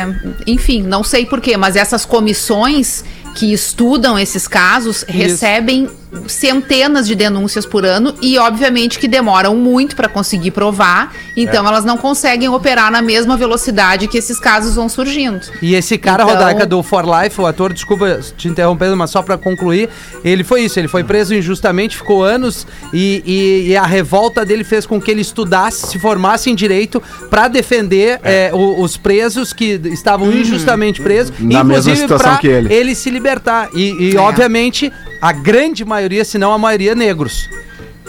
enfim, 0.46 0.82
não 0.84 1.04
sei 1.04 1.26
porquê, 1.26 1.56
mas 1.56 1.76
essas 1.78 2.04
comissões 2.06 3.04
que 3.36 3.54
estudam 3.54 4.18
esses 4.20 4.48
casos 4.48 5.06
recebem 5.08 5.88
centenas 6.28 7.08
de 7.08 7.16
denúncias 7.16 7.66
por 7.66 7.86
ano 7.86 8.14
e, 8.22 8.38
obviamente, 8.38 8.98
que 9.00 9.08
demoram 9.08 9.56
muito 9.56 9.96
para 9.96 10.08
conseguir 10.08 10.52
provar. 10.52 11.14
Então, 11.38 11.68
elas 11.68 11.86
não 11.86 11.98
conseguem 11.98 12.50
operar 12.50 12.92
na 12.92 13.02
mesma 13.02 13.38
velocidade 13.38 14.08
que 14.08 14.18
esses 14.18 14.40
casos 14.40 14.76
vão 14.76 14.90
surgindo. 14.90 15.40
E 15.62 15.76
esse 15.76 15.98
cara, 15.98 16.24
Então- 16.24 16.36
Rodaica, 16.36 16.66
do 16.66 16.82
For 16.84 17.06
Life, 17.06 17.40
o 17.40 17.46
ator, 17.46 17.74
desculpa 17.74 18.20
te 18.38 18.48
interrompendo, 18.48 18.96
mas 18.98 19.10
só 19.12 19.22
pra 19.22 19.38
concluir, 19.38 19.90
ele 20.24 20.44
foi 20.44 20.62
isso, 20.64 20.80
ele 20.80 20.88
foi 20.88 21.04
preso 21.04 21.34
injustamente, 21.34 21.96
ficou 21.98 22.24
anos 22.24 22.66
e, 22.94 23.24
e- 23.26 23.70
e 23.72 23.78
a 23.78 23.86
revolta 23.86 24.44
dele 24.46 24.64
fez 24.64 24.86
com 24.86 25.00
que 25.00 25.12
ele 25.12 25.22
estudasse, 25.22 25.88
se 25.88 26.00
formasse 26.00 26.50
em 26.50 26.56
direito 26.56 27.02
pra 27.30 27.48
defender 27.48 28.20
é, 28.24 28.52
o- 28.54 28.82
os 28.82 28.98
presos 28.98 29.54
que 29.54 29.80
estavam 29.86 30.32
injustamente 30.32 31.02
presos, 31.02 31.34
Na 31.40 31.64
mesma 31.64 31.96
situação 31.96 32.38
que 32.38 32.48
ele. 32.48 32.96
se 32.96 33.10
libertar. 33.10 33.70
E, 33.74 34.12
e, 34.14 34.18
obviamente, 34.18 34.92
a 35.22 35.32
grande 35.32 35.84
maioria, 35.86 36.24
se 36.26 36.38
não 36.38 36.52
a 36.54 36.58
maioria, 36.58 36.96
negros. 36.96 37.50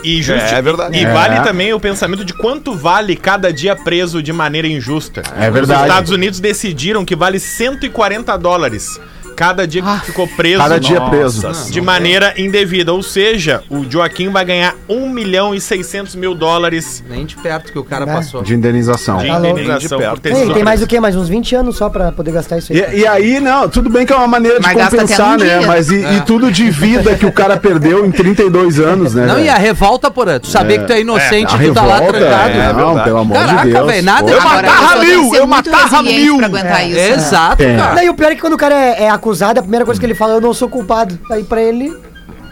E, 0.02 0.23
justi- 0.23 0.55
É, 0.55 0.59
é 0.59 0.62
verdade. 0.62 0.97
e 0.97 1.05
É. 1.05 1.12
vale 1.12 1.40
também 1.40 1.75
o 1.75 1.81
pensamento 1.81 2.25
de 2.25 2.33
quanto 2.33 2.75
vale 2.75 3.14
cada 3.17 3.52
dia 3.52 3.76
preso 3.76 4.23
de 4.23 4.33
maneira 4.33 4.67
injusta. 4.67 5.23
É 5.38 5.50
verdade. 5.50 5.81
Os 5.83 5.87
Estados 5.88 6.11
Unidos 6.11 6.40
decidiram 6.40 7.05
que 7.05 7.14
vale 7.14 7.38
140 7.38 8.35
dólares 8.38 8.99
cada 9.41 9.67
dia 9.67 9.83
que 9.83 10.07
ficou 10.07 10.29
preso. 10.29 10.59
Cada 10.59 10.79
dia 10.79 10.99
Nossa 11.01 11.11
preso. 11.11 11.73
De 11.73 11.81
maneira 11.81 12.35
indevida. 12.37 12.93
Ou 12.93 13.03
seja, 13.03 13.63
o 13.71 13.91
Joaquim 13.91 14.29
vai 14.29 14.45
ganhar 14.45 14.75
1 14.87 15.09
milhão 15.09 15.55
e 15.55 15.61
600 15.61 16.15
mil 16.15 16.35
dólares 16.35 17.03
Nem 17.09 17.25
de 17.25 17.37
perto 17.37 17.73
que 17.73 17.79
o 17.79 17.83
cara 17.85 18.05
Né? 18.05 18.15
passou. 18.17 18.43
De 18.43 18.55
indenização. 18.55 19.17
de 19.17 19.29
Tá 19.29 19.39
indenização 19.39 19.99
De 19.99 20.05
por 20.05 20.21
perto. 20.21 20.37
Ei, 20.37 20.53
tem 20.53 20.63
mais 20.63 20.83
o 20.83 20.87
quê? 20.87 21.01
Mais 21.01 21.17
uns 21.17 21.27
20 21.31 21.55
anos 21.55 21.77
só 21.79 21.89
pra 21.89 22.13
poder 22.13 22.33
gastar 22.33 22.59
isso 22.59 22.71
aí. 22.71 22.85
E, 22.93 22.99
e 23.01 23.07
aí, 23.07 23.41
não, 23.41 23.67
tudo 23.67 23.89
bem 23.89 24.05
que 24.05 24.13
é 24.13 24.17
uma 24.17 24.27
maneira 24.29 24.61
de 24.61 24.67
Mas 24.67 24.77
até 24.77 24.99
compensar, 24.99 25.39
num 25.39 25.45
né? 25.45 25.59
dia. 25.59 25.67
Mas 25.67 25.91
e, 25.91 25.97
e 26.05 26.21
tudo 26.27 26.53
de 26.53 26.69
vida 26.71 27.15
que 27.15 27.25
o 27.25 27.33
cara 27.33 27.57
perdeu 27.57 28.05
em 28.05 28.11
32 28.11 28.79
anos, 28.79 29.15
né? 29.15 29.25
Não, 29.25 29.37
velho? 29.37 29.47
e 29.47 29.49
a 29.49 29.57
revolta, 29.57 30.11
porra, 30.11 30.39
tu 30.39 30.49
saber 30.49 30.81
que 30.81 30.85
tu 30.87 30.93
é 30.93 31.01
inocente 31.01 31.55
A 31.55 31.65
e 31.65 31.69
tu 31.69 31.75
tá 31.75 31.83
lá 31.83 31.95
revolta, 31.99 32.19
trancado. 32.19 32.51
é, 32.51 32.73
não, 32.75 32.87
verdade. 32.89 33.05
pelo 33.05 33.19
amor 33.19 33.35
Caraca, 33.39 33.65
de 33.67 33.73
Deus. 33.73 33.87
velho, 33.87 34.05
nada- 34.05 34.31
Eu 34.31 34.43
matava 34.43 34.97
mil, 35.01 35.35
eu 35.35 35.47
matava 35.47 36.03
mil. 36.03 36.41
Isso. 36.41 36.51
né? 36.51 37.11
Exato, 37.15 37.63
É. 37.63 37.77
cara. 37.77 37.95
Não, 37.95 38.03
e 38.03 38.11
o 38.11 38.15
pior 38.15 38.33
é 38.33 38.35
que 38.35 38.41
quando 38.43 38.53
o 38.53 38.59
cara 38.59 38.75
é, 38.75 39.05
é 39.05 39.09
acusado, 39.31 39.61
a 39.61 39.63
primeira 39.63 39.85
coisa 39.85 40.01
que 40.01 40.05
ele 40.07 40.15
fala, 40.15 40.35
eu 40.35 40.41
não 40.41 40.53
sou 40.53 40.69
culpado. 40.69 41.17
Aí 41.31 41.45
pra 41.45 41.63
ele, 41.63 41.97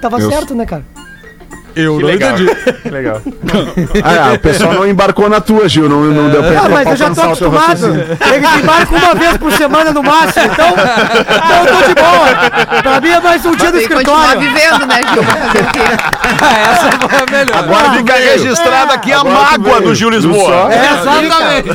tava 0.00 0.20
Eu- 0.20 0.30
certo, 0.30 0.54
né, 0.54 0.64
cara? 0.64 0.84
Eu 1.76 1.96
Que 1.96 2.02
não 2.02 2.08
legal. 2.08 2.30
entendi. 2.32 2.50
Legal. 2.88 3.20
Ah, 4.02 4.32
o 4.34 4.38
pessoal 4.38 4.72
não 4.72 4.86
embarcou 4.88 5.28
na 5.28 5.40
tua, 5.40 5.68
Gil. 5.68 5.88
Não, 5.88 6.00
não 6.04 6.30
deu 6.30 6.42
pra 6.42 6.60
Ah, 6.62 6.68
mas 6.68 6.88
eu 6.88 6.96
já 6.96 7.10
tô 7.10 7.20
o 7.20 7.24
acostumado. 7.24 7.86
Ele 7.86 8.60
embarca 8.62 8.94
uma 8.96 9.14
vez 9.14 9.36
por 9.36 9.52
semana 9.52 9.92
no 9.92 10.02
máximo, 10.02 10.46
então, 10.46 10.68
então 10.68 11.64
eu 11.64 11.76
tô 11.76 11.88
de 11.88 11.94
boa. 11.94 12.82
Pra 12.82 13.00
mim 13.00 13.08
é 13.10 13.20
mais 13.20 13.44
um 13.44 13.54
dia 13.54 13.70
no 13.70 13.78
escritório. 13.78 14.40
vivendo, 14.40 14.86
né, 14.86 15.00
Gil? 15.12 15.22
O 15.22 15.26
quê? 15.72 15.78
Essa 16.72 17.08
foi 17.08 17.18
a 17.18 17.30
melhor. 17.30 17.56
Agora 17.58 17.90
fica 17.98 18.14
registrada 18.14 18.94
aqui 18.94 19.12
a 19.12 19.22
mágoa 19.24 19.80
do 19.80 19.94
Gil 19.94 20.10
Lisboa. 20.10 20.72
É, 20.72 21.00
Exatamente. 21.00 21.68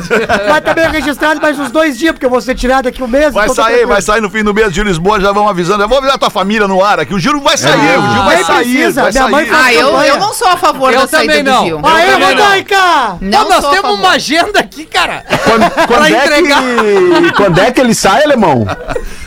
Mas 0.48 0.60
também 0.64 0.84
é 0.84 0.88
registrado 0.88 1.40
mais 1.40 1.58
uns 1.58 1.70
dois 1.70 1.96
dias, 1.96 2.12
porque 2.12 2.26
eu 2.26 2.30
vou 2.30 2.40
ser 2.40 2.54
tirado 2.54 2.88
aqui 2.88 3.02
um 3.02 3.08
mês. 3.08 3.32
Vai 3.32 3.44
então 3.44 3.54
tá 3.54 3.62
sair, 3.64 3.86
vai 3.86 4.02
sair 4.02 4.20
no 4.20 4.28
fim 4.30 4.42
do 4.42 4.52
mês, 4.52 4.72
Gil 4.72 4.84
Lisboa, 4.84 5.20
já 5.20 5.32
vão 5.32 5.48
avisando. 5.48 5.82
Eu 5.82 5.88
vou 5.88 5.98
avisar 5.98 6.18
tua 6.18 6.30
família 6.30 6.66
no 6.66 6.82
ar 6.84 6.98
aqui. 7.00 7.14
O 7.14 7.18
Gil 7.20 7.40
vai 7.40 7.56
sair, 7.56 7.98
o 7.98 8.12
Gil 8.12 8.22
vai 8.24 8.36
Nem 8.36 8.44
sair. 8.44 8.56
precisa, 8.64 9.02
vai 9.02 9.12
minha 9.12 9.28
mãe 9.28 9.46
sair. 9.46 9.54
faz 9.54 9.78
Ah, 9.78 9.83
eu, 9.90 10.14
eu 10.14 10.18
não 10.18 10.32
sou 10.32 10.48
a 10.48 10.56
favor 10.56 10.92
Eu 10.92 11.00
da 11.00 11.06
saída 11.06 11.34
também 11.34 11.44
do 11.44 11.50
não. 11.50 11.64
Gil. 11.64 11.80
Aê, 11.84 12.18
não. 12.18 12.28
Rodaica! 12.28 13.18
Não 13.20 13.48
nós 13.48 13.68
temos 13.70 13.98
uma 13.98 14.10
agenda 14.10 14.60
aqui, 14.60 14.84
cara. 14.84 15.24
Quando, 15.44 15.70
quando, 15.86 16.04
é 16.06 16.10
entregar. 16.10 16.62
que, 16.62 17.32
quando 17.36 17.58
é 17.58 17.70
que 17.70 17.80
ele 17.80 17.94
sai, 17.94 18.24
alemão? 18.24 18.66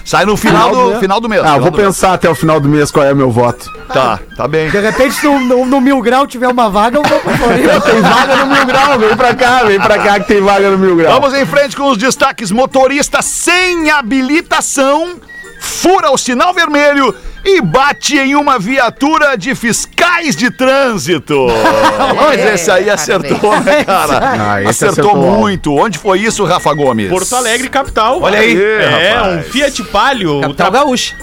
Sai 0.04 0.26
no 0.26 0.38
final 0.38 0.72
do, 0.72 1.00
final 1.00 1.20
do 1.20 1.28
mês. 1.28 1.42
Ah, 1.42 1.46
final 1.46 1.62
vou 1.62 1.72
do 1.72 1.78
mês. 1.78 1.88
pensar 1.88 2.14
até 2.14 2.30
o 2.30 2.36
final 2.36 2.60
do 2.60 2.70
mês 2.70 2.92
qual 2.92 3.06
é 3.06 3.12
o 3.12 3.16
meu 3.16 3.30
voto. 3.30 3.70
Tá, 3.88 4.20
tá 4.36 4.48
bem. 4.48 4.70
De 4.70 4.80
repente, 4.80 5.16
se 5.16 5.26
no, 5.26 5.40
no, 5.40 5.66
no 5.66 5.82
Mil 5.82 6.02
Grau 6.02 6.26
tiver 6.26 6.48
uma 6.48 6.70
vaga, 6.70 6.98
eu 6.98 7.04
vou 7.04 7.20
pra 7.20 7.38
Floripa. 7.38 7.82
Tem 7.82 8.02
vaga 8.02 8.36
no 8.38 8.46
Mil 8.48 8.66
Grau, 8.66 9.00
vem 9.00 9.16
pra 9.18 9.36
cá, 9.36 9.64
vem 9.64 9.80
pra 9.80 9.98
cá 10.00 10.20
que 10.20 10.28
tem 10.28 10.42
vaga 10.42 10.72
no 10.72 10.78
Mil 10.78 10.96
Grau. 10.96 11.20
Vamos 11.20 11.38
em 11.38 11.46
frente 11.46 11.76
com 11.76 11.90
os 11.90 11.98
destaques. 11.98 12.52
Motorista 12.52 13.22
sem 13.22 13.90
habilitação 13.90 15.20
fura 15.60 16.12
o 16.12 16.18
sinal 16.18 16.54
vermelho 16.54 17.14
e 17.46 17.62
bate 17.62 18.18
em 18.18 18.36
uma 18.36 18.60
viatura 18.60 19.38
de 19.38 19.56
fiscais 19.56 20.36
de 20.36 20.50
trânsito. 20.52 21.48
Mas 22.16 22.46
esse 22.54 22.70
aí 22.72 22.90
acertou, 22.90 23.60
né, 23.62 23.84
cara? 23.86 24.20
Ah, 24.54 24.62
esse 24.64 24.84
acertou, 24.86 25.12
acertou 25.12 25.30
alto. 25.32 25.40
muito. 25.40 25.74
Onde 25.76 25.98
foi 25.98 26.20
isso, 26.20 26.44
Rafa 26.46 26.74
Gomes? 26.74 27.10
Porto 27.10 27.36
Alegre, 27.36 27.70
capital. 27.70 28.22
Olha 28.22 28.40
aí, 28.40 28.60
É, 28.62 29.14
rapaz. 29.16 29.48
um 29.48 29.52
Fiat 29.52 29.84
Palio. 29.86 30.42
Capital 30.42 30.50
ultra- 30.50 30.70
Gaúcha. 30.70 31.16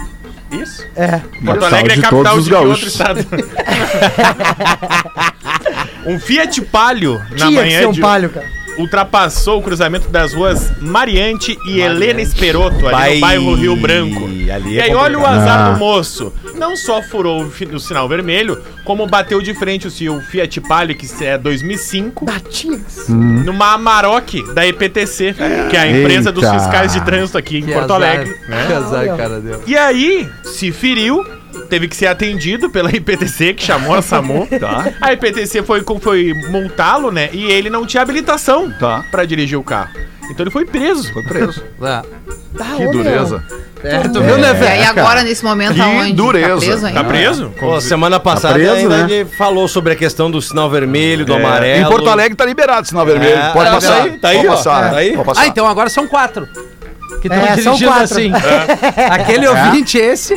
Isso. 0.51 0.85
É. 0.95 1.21
Porto 1.45 1.65
Alegre 1.65 1.93
é 1.93 1.97
de 1.97 2.03
capital 2.03 2.41
de 2.41 2.49
que 2.49 2.55
outro 2.55 2.87
estado? 2.87 3.27
um 6.07 6.19
Fiat 6.21 6.61
Palio 6.63 7.19
na 7.31 7.37
Tinha 7.37 7.49
que 7.49 7.55
manhã 7.57 7.81
ser 7.81 7.87
um 7.89 7.93
de 7.93 8.01
palho, 8.01 8.31
cara. 8.31 8.47
Ultrapassou 8.79 9.59
o 9.59 9.63
cruzamento 9.63 10.09
das 10.09 10.33
ruas 10.35 10.73
Mariante 10.81 11.57
e 11.69 11.81
Helena 11.81 12.21
Esperoto, 12.21 12.87
ali 12.87 12.91
Vai- 12.97 13.15
no 13.15 13.21
bairro 13.21 13.55
Rio 13.55 13.77
Branco. 13.77 14.25
ali 14.25 14.75
e 14.75 14.79
é 14.79 14.85
aí, 14.85 14.95
olha 14.95 15.19
o 15.19 15.27
azar 15.27 15.61
Ah. 15.61 15.71
do 15.73 15.79
moço. 15.79 16.33
Não 16.55 16.77
só 16.77 17.03
furou 17.03 17.43
o, 17.43 17.75
o 17.75 17.81
sinal 17.81 18.09
vermelho, 18.09 18.59
como 18.85 19.07
bateu 19.07 19.41
de 19.43 19.55
frente 19.55 19.87
o 19.87 19.91
seu 19.91 20.21
Fiat 20.21 20.61
Palio, 20.61 20.95
que 20.97 21.07
é 21.25 21.37
2005, 21.39 22.25
Batias. 22.25 23.09
numa 23.09 23.73
Amarok 23.75 24.43
da 24.55 24.67
EPTC, 24.67 25.35
que 25.71 25.77
é 25.77 25.81
a 25.81 25.87
empresa 25.91 26.31
dos 26.31 26.45
Eita. 26.45 26.59
fiscais 26.59 26.93
de 26.93 27.01
trânsito 27.03 27.39
aqui 27.39 27.59
em 27.59 27.63
Que 27.63 27.73
Porto 27.73 27.93
azar. 27.93 28.09
Alegre. 28.11 28.37
né? 28.49 28.65
Que 28.67 28.73
azar, 28.73 29.17
cara, 29.17 29.41
deu. 29.41 29.63
E 29.67 29.77
aí, 29.77 30.29
se 30.45 30.71
feriu, 30.71 31.25
teve 31.65 31.89
que 31.89 31.97
ser 31.97 32.07
atendido 32.07 32.71
pela 32.71 32.91
IPTC, 32.95 33.55
que 33.55 33.63
chamou 33.65 33.95
a 33.95 34.03
SAMU. 34.03 34.47
Tá. 34.61 34.93
A 35.01 35.13
IPTC 35.13 35.63
foi, 35.63 35.83
foi 36.01 36.33
multá-lo, 36.51 37.11
né? 37.11 37.29
E 37.33 37.45
ele 37.51 37.69
não 37.71 37.85
tinha 37.87 38.03
habilitação 38.03 38.71
Tá. 38.79 39.05
pra 39.11 39.25
dirigir 39.25 39.59
o 39.59 39.63
carro. 39.63 39.91
Então 40.31 40.45
ele 40.45 40.51
foi 40.51 40.65
preso. 40.65 41.13
Foi 41.13 41.23
preso. 41.23 41.63
Ah. 41.83 42.03
Tá, 42.57 42.77
Que 42.77 42.87
ô, 42.87 42.91
dureza. 42.93 43.43
É, 43.83 43.99
tu 44.09 44.23
viu, 44.23 44.39
né, 44.39 44.51
E 44.51 44.55
velho? 44.55 44.89
agora, 44.89 45.23
nesse 45.25 45.45
momento, 45.45 45.75
Que 45.75 45.81
aonde? 45.81 46.13
dureza. 46.13 46.49
Tá 46.55 46.57
preso 46.67 46.87
ainda? 46.87 47.01
Tá 47.03 47.05
preso? 47.09 47.53
Pô, 47.59 47.81
semana 47.81 48.21
passada 48.21 48.55
preso, 48.55 48.73
ainda 48.77 49.07
né? 49.07 49.13
ele 49.13 49.25
falou 49.27 49.67
sobre 49.69 49.93
a 49.93 49.97
questão 49.97 50.31
do 50.31 50.41
sinal 50.41 50.71
vermelho, 50.71 51.27
do 51.27 51.33
É, 51.35 51.37
amarelo. 51.37 51.87
Em 51.87 51.91
Porto 51.91 52.09
Alegre 52.09 52.37
tá 52.37 52.47
liberado 52.47 52.83
o 52.85 52.89
sinal 52.89 53.05
vermelho. 53.05 53.37
É, 53.37 53.53
Pode 53.53 53.67
tá 53.69 53.75
passar. 53.75 54.03
aí, 54.03 54.11
tá 54.13 54.29
aí, 54.29 54.47
ó. 54.47 54.51
passar. 54.53 54.91
Tá 54.93 54.97
aí. 54.97 55.13
Pode 55.15 55.27
passar. 55.27 55.41
Ah, 55.43 55.47
então 55.49 55.67
agora 55.67 55.91
são 55.91 56.07
quatro. 56.07 56.49
Que 57.25 57.29
estão 57.29 57.43
É, 57.43 57.57
são 57.57 57.73
dirigindo 57.75 57.91
quatro. 57.91 58.05
assim. 58.05 58.33
Aquele 59.11 59.49
ouvinte, 59.49 59.97
esse. 59.97 60.37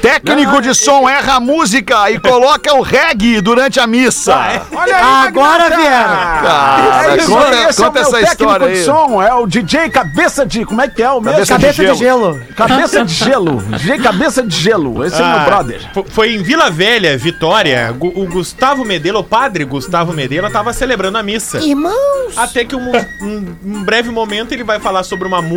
Técnico 0.00 0.60
de 0.60 0.74
som 0.74 1.08
erra 1.08 1.34
a 1.34 1.40
música 1.40 2.10
e 2.10 2.18
coloca 2.18 2.74
o 2.74 2.82
reggae 2.82 3.40
durante 3.40 3.78
a 3.78 3.86
missa. 3.86 4.34
Olha 4.74 4.96
aí, 4.96 5.26
Agora 5.28 5.68
vieram. 5.68 6.08
Cara, 6.42 7.12
É 7.12 7.16
isso 7.16 7.30
conta, 7.30 7.46
é 7.54 7.68
o 7.70 7.74
conta 7.76 7.90
meu 7.92 8.02
essa 8.02 8.10
técnico 8.10 8.32
história 8.42 8.66
de 8.68 8.72
aí. 8.74 8.84
som, 8.84 9.22
é 9.22 9.34
o 9.34 9.46
DJ 9.46 9.88
Cabeça 9.90 10.44
de... 10.44 10.64
Como 10.64 10.80
é 10.80 10.88
que 10.88 11.00
é 11.00 11.10
o 11.10 11.20
mesmo? 11.20 11.46
Cabeça 11.46 11.54
de 11.58 11.60
Cabeça 11.76 11.82
de 11.92 11.98
gelo. 11.98 12.32
gelo. 12.34 12.54
Cabeça 12.56 13.04
de 13.04 13.12
Gelo. 13.14 13.62
DJ 13.62 13.98
Cabeça 14.00 14.42
de 14.42 14.56
Gelo. 14.56 15.04
Esse 15.04 15.22
é 15.22 15.24
meu 15.24 15.36
Ah, 15.38 15.44
brother. 15.44 15.80
fo- 15.94 16.06
Foi 16.08 16.34
em 16.34 16.42
Vila 16.42 16.70
Velha, 16.70 17.16
Vitória. 17.16 17.94
O 18.00 18.26
Gustavo 18.26 18.84
Medela, 18.84 19.20
o 19.20 19.24
padre 19.24 19.64
Gustavo 19.64 20.12
Medela, 20.12 20.50
tava 20.50 20.72
celebrando 20.72 21.18
a 21.18 21.22
missa. 21.22 21.58
Irmãos. 21.58 21.94
Até 22.36 22.64
que 22.64 22.74
um, 22.74 22.90
um- 23.20 23.54
um 23.64 23.84
breve 23.84 24.10
momento 24.10 24.50
ele 24.52 24.64
vai 24.64 24.80
falar 24.80 25.04
sobre 25.04 25.28
uma 25.28 25.40
música 25.40 25.51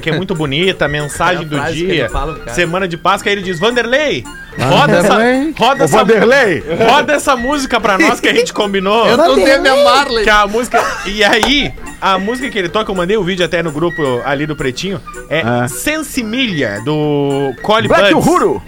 que 0.00 0.10
é 0.10 0.16
muito 0.16 0.34
bonita, 0.34 0.84
a 0.84 0.88
mensagem 0.88 1.48
É 1.50 1.56
a 1.58 1.66
do 1.68 1.72
dia, 1.72 2.08
fala, 2.08 2.38
semana 2.50 2.86
de 2.88 2.96
Páscoa, 2.96 3.30
aí 3.30 3.34
ele 3.36 3.42
diz, 3.42 3.58
Vanderlei, 3.58 4.24
roda 4.58 4.98
essa, 4.98 5.08
Vanderlei. 5.08 5.54
roda, 5.58 5.84
essa, 5.84 5.96
Vanderlei. 5.98 6.64
roda 6.88 7.12
essa 7.14 7.36
música 7.36 7.80
pra 7.80 7.98
nós 7.98 8.20
que 8.20 8.28
a 8.28 8.34
gente 8.34 8.52
combinou. 8.52 9.06
Eu 9.06 9.16
não 9.16 9.34
tenho 9.34 9.60
minha 9.62 9.76
Marley. 9.84 10.24
Que 10.24 10.30
a 10.30 10.46
música. 10.46 10.82
E 11.06 11.22
aí, 11.24 11.72
a 12.00 12.18
música 12.18 12.48
que 12.50 12.58
ele 12.58 12.68
toca, 12.68 12.90
eu 12.90 12.94
mandei 12.94 13.16
o 13.16 13.24
vídeo 13.24 13.44
até 13.44 13.62
no 13.62 13.70
grupo 13.72 14.02
ali 14.24 14.46
do 14.46 14.54
Pretinho, 14.56 15.00
é 15.28 15.40
Ah. 15.44 15.68
Sensimilha, 15.68 16.80
do 16.84 17.52
Cole 17.62 17.88
Black 17.88 18.12
Buds. 18.14 18.26
Uhuru. 18.26 18.62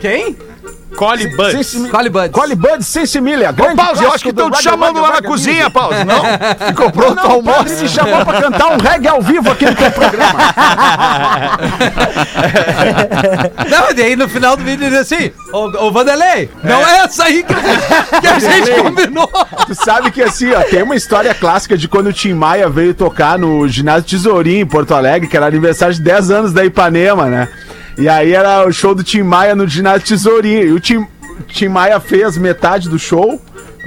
Quem? 0.00 0.36
Cole 0.96 1.26
Buds. 1.36 1.90
Cole 1.90 2.08
Buds. 2.08 2.32
Cole 2.32 2.54
Bud 2.54 2.84
Sensimilha. 2.84 3.50
Ô, 3.50 3.76
Pause, 3.76 4.04
eu 4.04 4.12
acho 4.12 4.24
que 4.24 4.30
estão 4.30 4.50
te 4.50 4.62
chamando 4.62 5.00
lá 5.00 5.12
na 5.12 5.22
cozinha, 5.22 5.70
Pause. 5.70 6.04
Não? 6.04 6.22
Ficou 6.68 6.90
pronto 6.90 7.26
o 7.26 7.30
almoço. 7.30 7.82
me 7.82 7.88
chamou 7.88 8.24
pra 8.24 8.40
cantar 8.40 8.66
um 8.68 8.78
reggae 8.78 9.08
ao 9.08 9.20
vivo 9.20 9.50
aqui 9.50 9.66
no 9.66 9.74
teu 9.74 9.90
programa. 9.90 10.38
Não, 13.68 13.96
e 13.96 14.02
aí 14.02 14.16
no 14.16 14.28
final 14.28 14.56
do 14.56 14.62
vídeo 14.62 14.86
ele 14.86 14.96
diz 14.96 15.12
assim: 15.12 15.30
Ô, 15.52 15.86
ô 15.86 15.90
Vanderlei, 15.90 16.50
não 16.62 16.86
é 16.86 16.98
essa 16.98 17.24
aí 17.24 17.42
que, 17.42 17.54
que 17.54 18.26
a 18.26 18.38
gente 18.38 18.82
combinou. 18.82 19.30
Tu 19.66 19.74
sabe 19.74 20.10
que 20.10 20.22
assim, 20.22 20.52
ó, 20.52 20.62
tem 20.62 20.82
uma 20.82 20.96
história 20.96 21.34
clássica 21.34 21.76
de 21.76 21.88
quando 21.88 22.08
o 22.08 22.12
Tim 22.12 22.32
Maia 22.32 22.68
veio 22.68 22.94
tocar 22.94 23.38
no 23.38 23.66
ginásio 23.68 24.08
Tesourinho 24.08 24.62
em 24.62 24.66
Porto 24.66 24.94
Alegre, 24.94 25.28
que 25.28 25.36
era 25.36 25.46
aniversário 25.46 25.94
de 25.94 26.02
10 26.02 26.30
anos 26.30 26.52
da 26.52 26.64
Ipanema, 26.64 27.26
né? 27.26 27.48
E 27.96 28.08
aí 28.08 28.32
era 28.32 28.66
o 28.66 28.72
show 28.72 28.94
do 28.94 29.04
Tim 29.04 29.22
Maia 29.22 29.54
no 29.54 29.66
ginásio 29.68 30.08
Tesourinho. 30.08 30.64
E 30.64 30.72
o 30.72 30.80
Tim, 30.80 31.06
Tim 31.48 31.68
Maia 31.68 32.00
fez 32.00 32.36
metade 32.36 32.88
do 32.88 32.98
show 32.98 33.40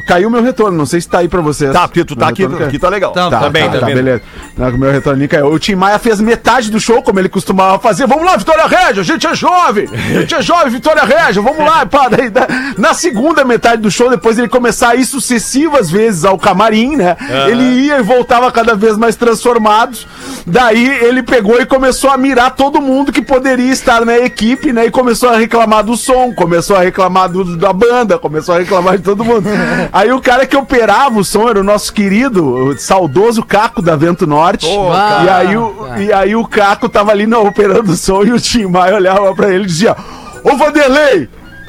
caiu 0.08 0.30
meu 0.30 0.42
retorno, 0.42 0.78
não 0.78 0.86
sei 0.86 1.02
se 1.02 1.08
tá 1.10 1.20
aí 1.20 1.28
pra 1.28 1.42
vocês. 1.42 1.72
Tá, 1.72 1.88
porque 1.88 2.04
tu 2.06 2.16
tá 2.16 2.30
aqui, 2.30 2.48
caiu. 2.48 2.66
aqui 2.66 2.80
tá 2.80 2.90
legal. 2.90 3.12
Tá, 3.12 3.30
Tá, 3.30 3.40
Também, 3.42 3.70
tá, 3.70 3.80
também. 3.80 3.96
beleza. 3.96 4.22
Não, 4.58 4.70
o 4.70 4.78
meu 4.78 4.92
retorno 4.92 5.28
caiu. 5.28 5.48
O 5.48 5.60
Tim 5.60 5.76
Maia 5.76 6.00
fez 6.00 6.20
metade 6.22 6.72
do 6.72 6.80
show, 6.80 7.02
como 7.04 7.20
ele 7.20 7.30
costumava 7.30 7.78
fazer. 7.80 8.08
Vamos 8.08 8.26
lá, 8.26 8.38
Vitória 8.38 8.66
Régia, 8.66 9.02
a 9.02 9.06
gente 9.06 9.28
é 9.28 9.36
jovem. 9.36 9.88
A 9.94 10.20
gente 10.22 10.34
é 10.36 10.42
jovem, 10.42 10.70
Vitória 10.72 11.04
Régia, 11.04 11.42
vamos 11.42 11.60
lá. 11.60 11.86
Pá, 11.86 12.08
daí, 12.08 12.30
da- 12.30 12.48
na 12.78 12.94
segunda 12.94 13.44
metade 13.44 13.82
do 13.82 13.92
show, 13.92 14.10
depois 14.10 14.38
ele 14.40 14.48
começar 14.48 14.90
a 14.92 14.96
ir 14.96 15.06
sucessivas 15.06 15.92
vezes 15.92 16.24
ao 16.26 16.38
camarim, 16.38 16.96
né? 16.96 17.18
Ele 17.50 17.64
ia 17.64 18.00
e 18.00 18.02
voltava 18.02 18.52
cada 18.52 18.74
vez 18.76 18.98
mais 18.98 19.16
transformados. 19.16 20.08
Daí 20.46 20.88
ele 21.04 21.22
pegou 21.22 21.60
e 21.60 21.66
começou 21.66 22.10
a 22.10 22.18
mirar 22.18 22.52
todo 22.56 22.82
mundo 22.82 23.12
que 23.12 23.22
poderia 23.22 23.72
estar 23.72 24.06
na 24.06 24.18
equipe, 24.18 24.72
né? 24.72 24.86
E 24.86 24.92
começou 24.92 25.30
a 25.30 25.38
reclamar 25.38 25.84
do 25.84 25.98
som, 25.98 26.34
começou 26.34 26.76
a 26.78 26.82
reclamar 26.82 27.30
do- 27.30 27.58
da 27.58 27.74
banda, 27.74 28.18
começou 28.18 28.56
a 28.56 28.60
reclamar 28.60 28.98
de 28.98 29.04
todo 29.04 29.24
mundo. 29.26 29.48
Aí 29.98 30.12
o 30.12 30.22
cara 30.22 30.46
que 30.46 30.56
operava 30.56 31.18
o 31.20 31.24
som 31.24 31.50
era 31.50 31.60
o 31.60 31.64
nosso 31.64 31.92
querido, 31.92 32.46
o 32.46 32.78
saudoso 32.78 33.44
Caco 33.44 33.82
da 33.82 33.96
Vento 33.96 34.28
Norte. 34.28 34.68
cara. 34.92 35.24
e, 35.24 35.30
aí 35.30 35.58
o, 35.58 35.88
e 35.98 36.14
aí 36.14 36.36
o 36.36 36.46
Caco 36.46 36.88
tava 36.88 37.10
ali 37.10 37.26
não, 37.26 37.48
operando 37.48 37.92
o 37.92 37.96
som 37.98 38.24
e 38.24 38.32
o 38.32 38.40
Tim 38.40 38.68
Maia 38.68 38.94
olhava 38.94 39.34
pra 39.34 39.50
ele 39.50 39.64
e 39.64 39.68
dizia: 39.68 39.98
Ô 40.44 40.56
Vanderlei! 40.56 41.28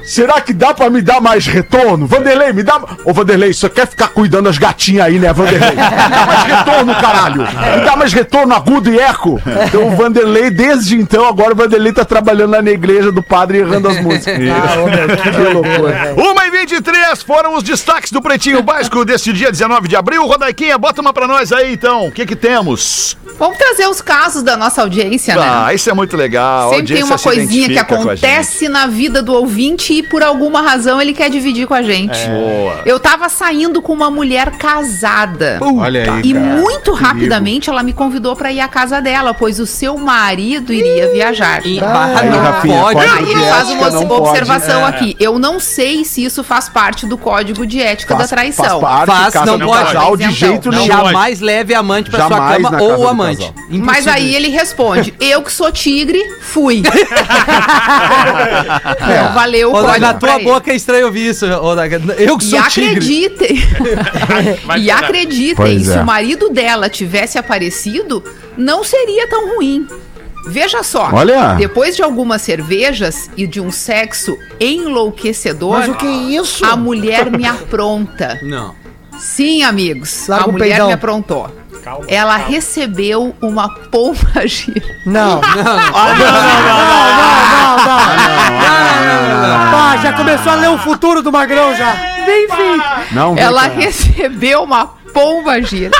Será 0.09 0.41
que 0.41 0.55
dá 0.55 0.73
pra 0.73 0.89
me 0.89 1.03
dar 1.03 1.21
mais 1.21 1.47
retorno? 1.47 2.07
Vanderlei, 2.07 2.51
me 2.55 2.63
dá. 2.63 2.81
Ô, 3.05 3.13
Vanderlei, 3.13 3.53
você 3.53 3.69
quer 3.69 3.87
ficar 3.87 4.09
cuidando 4.09 4.45
das 4.45 4.57
gatinhas 4.57 5.05
aí, 5.05 5.19
né, 5.19 5.31
Vanderlei? 5.35 5.71
Me 5.71 5.77
dá 5.77 6.27
mais 6.27 6.45
retorno, 6.45 6.95
caralho! 6.95 7.43
Me 7.43 7.85
dá 7.85 7.95
mais 7.95 8.13
retorno 8.15 8.55
agudo 8.55 8.91
e 8.91 8.99
eco! 8.99 9.39
Então 9.67 9.87
o 9.87 9.97
Vanderlei, 9.97 10.49
desde 10.49 10.97
então, 10.97 11.29
agora 11.29 11.53
o 11.53 11.57
Vanderlei 11.57 11.93
tá 11.93 12.07
trabalhando 12.07 12.53
lá 12.53 12.63
na 12.63 12.71
igreja 12.71 13.13
do 13.13 13.23
padre 13.23 13.59
errando 13.59 13.89
as 13.89 14.01
músicas. 14.01 14.39
Ah, 14.59 15.31
que 15.31 15.53
loucura. 15.53 16.15
Uma 16.17 16.47
e 16.47 16.51
23 16.51 17.23
foram 17.23 17.55
os 17.55 17.63
destaques 17.63 18.11
do 18.11 18.23
Pretinho 18.23 18.63
Básico 18.63 19.05
deste 19.05 19.33
dia 19.33 19.51
19 19.51 19.89
de 19.89 19.97
abril. 19.97 20.27
Rodaiquinha, 20.27 20.79
bota 20.79 21.01
uma 21.01 21.13
pra 21.13 21.27
nós 21.27 21.53
aí 21.53 21.73
então. 21.73 22.07
O 22.07 22.13
que 22.13 22.25
que 22.25 22.35
temos? 22.35 23.17
Vamos 23.39 23.57
trazer 23.57 23.87
os 23.87 24.01
casos 24.01 24.43
da 24.43 24.57
nossa 24.57 24.83
audiência, 24.83 25.37
né? 25.37 25.43
Ah, 25.45 25.75
isso 25.75 25.89
é 25.89 25.95
muito 25.95 26.17
legal. 26.17 26.71
Sempre 26.71 26.95
tem 26.95 27.05
uma 27.05 27.19
coisinha 27.19 27.69
que 27.69 27.79
acontece 27.79 28.69
na 28.69 28.87
vida 28.87 29.23
do 29.23 29.33
ouvinte 29.33 29.98
e 29.99 30.03
por 30.03 30.23
alguma 30.23 30.63
razão 30.63 31.01
ele 31.01 31.13
quer 31.13 31.29
dividir 31.31 31.67
com 31.67 31.75
a 31.75 31.83
gente. 31.83 32.19
É. 32.19 32.29
Boa. 32.29 32.81
Eu 32.85 33.01
tava 33.01 33.29
saindo 33.29 33.83
com 33.83 33.93
uma 33.93 34.11
mulher 34.11 34.53
casada. 34.53 35.59
Olha 35.61 36.13
aí, 36.15 36.21
E 36.25 36.33
cara. 36.33 36.45
muito 36.45 36.93
rapidamente 36.93 37.69
ela 37.69 37.83
me 37.83 37.93
convidou 37.93 38.37
pra 38.37 38.53
ir 38.53 38.61
à 38.61 38.69
casa 38.69 39.01
dela, 39.01 39.35
pois 39.35 39.59
o 39.59 39.67
seu 39.67 39.97
marido 39.99 40.73
iria 40.73 41.11
viajar. 41.13 41.67
E- 41.67 41.81
Ah, 41.81 42.15
Ah, 42.19 42.23
não 42.25 42.39
Rafinha, 42.41 42.81
pode. 42.83 43.01
faz 43.49 43.69
uma 43.71 43.91
não 43.91 44.09
observação 44.11 44.81
pode. 44.83 44.97
aqui. 44.97 45.17
Eu 45.19 45.39
não 45.39 45.59
sei 45.61 46.05
se 46.05 46.25
isso 46.25 46.43
faz 46.45 46.69
parte 46.69 47.07
do 47.07 47.17
código 47.19 47.67
de 47.67 47.81
ética 47.81 48.15
da 48.15 48.27
traição. 48.27 48.81
Faz 48.81 49.07
parte, 49.07 49.33
Faz, 49.33 49.47
não 49.47 49.59
pode. 49.59 49.85
casal 49.93 50.17
de 50.17 50.23
Então, 50.25 50.35
jeito 50.35 50.71
não 50.71 50.79
nenhum. 50.79 50.87
Jamais 50.87 51.41
leve 51.41 51.75
amante 51.75 52.11
pra 52.11 52.27
sua 52.27 52.53
cama 52.53 52.83
ou 52.83 53.09
amante. 53.09 53.53
Mas 53.69 54.07
aí 54.07 54.35
ele 54.35 54.49
responde: 54.49 55.15
Eu 55.21 55.43
que 55.43 55.53
sou 55.53 55.71
tigre, 55.73 56.21
fui. 56.41 56.83
Então, 59.09 59.33
valeu 59.35 59.73
Ô, 59.73 59.83
código 59.93 60.07
na 60.07 60.15
tua 60.15 60.39
boca 60.41 60.71
é 60.73 60.77
estranho 60.77 61.07
ouvir 61.07 61.31
isso. 61.31 61.45
Eu 61.47 62.39
que 62.39 62.45
E 62.45 62.49
sou 62.49 62.63
tigre. 62.65 62.89
acreditem, 62.91 63.57
e 64.79 64.91
acreditem, 64.91 65.55
Pois 65.57 65.83
se 65.87 65.93
é. 65.97 66.01
o 66.01 66.07
marido 66.07 66.49
dela 66.51 66.89
tivesse 66.89 67.39
aparecido, 67.39 68.23
não 68.57 68.83
seria 68.85 69.29
tão 69.29 69.55
ruim. 69.57 69.87
Veja 70.47 70.83
só, 70.83 71.11
Olha. 71.13 71.55
depois 71.55 71.97
de 71.97 72.03
algumas 72.03 72.41
cervejas 72.43 73.29
e 73.37 73.47
de 73.47 73.61
um 73.61 73.71
sexo 73.71 74.39
enlouquecedor, 74.61 75.79
Mas 75.81 75.89
o 75.89 75.95
que 75.95 76.07
é 76.07 76.11
isso? 76.41 76.65
a 76.65 76.77
mulher 76.77 77.31
me 77.31 77.45
apronta. 77.47 78.39
Não. 78.43 78.75
Sim, 79.19 79.63
amigos, 79.65 80.27
Larga 80.29 80.45
a 80.49 80.53
mulher 80.53 80.69
peidão. 80.69 80.87
me 80.87 80.93
aprontou. 80.93 81.51
Ela 82.09 82.37
recebeu 82.37 83.35
uma 83.41 83.69
pomba 83.69 84.47
gira. 84.47 84.83
Não. 85.07 85.41
Não, 85.41 85.41
não, 85.41 85.75
não, 89.05 89.49
não. 89.49 89.71
Pá, 89.73 89.97
já 90.03 90.13
começou 90.13 90.53
a 90.53 90.55
ler 90.57 90.69
o 90.71 90.79
futuro 90.79 91.23
do 91.23 91.31
Magrão 91.33 91.75
já. 91.75 91.95
Enfim, 92.27 92.83
Não, 93.13 93.37
ela 93.39 93.63
recebeu 93.63 94.63
uma 94.63 94.87
pomba 95.15 95.61
gira. 95.63 95.91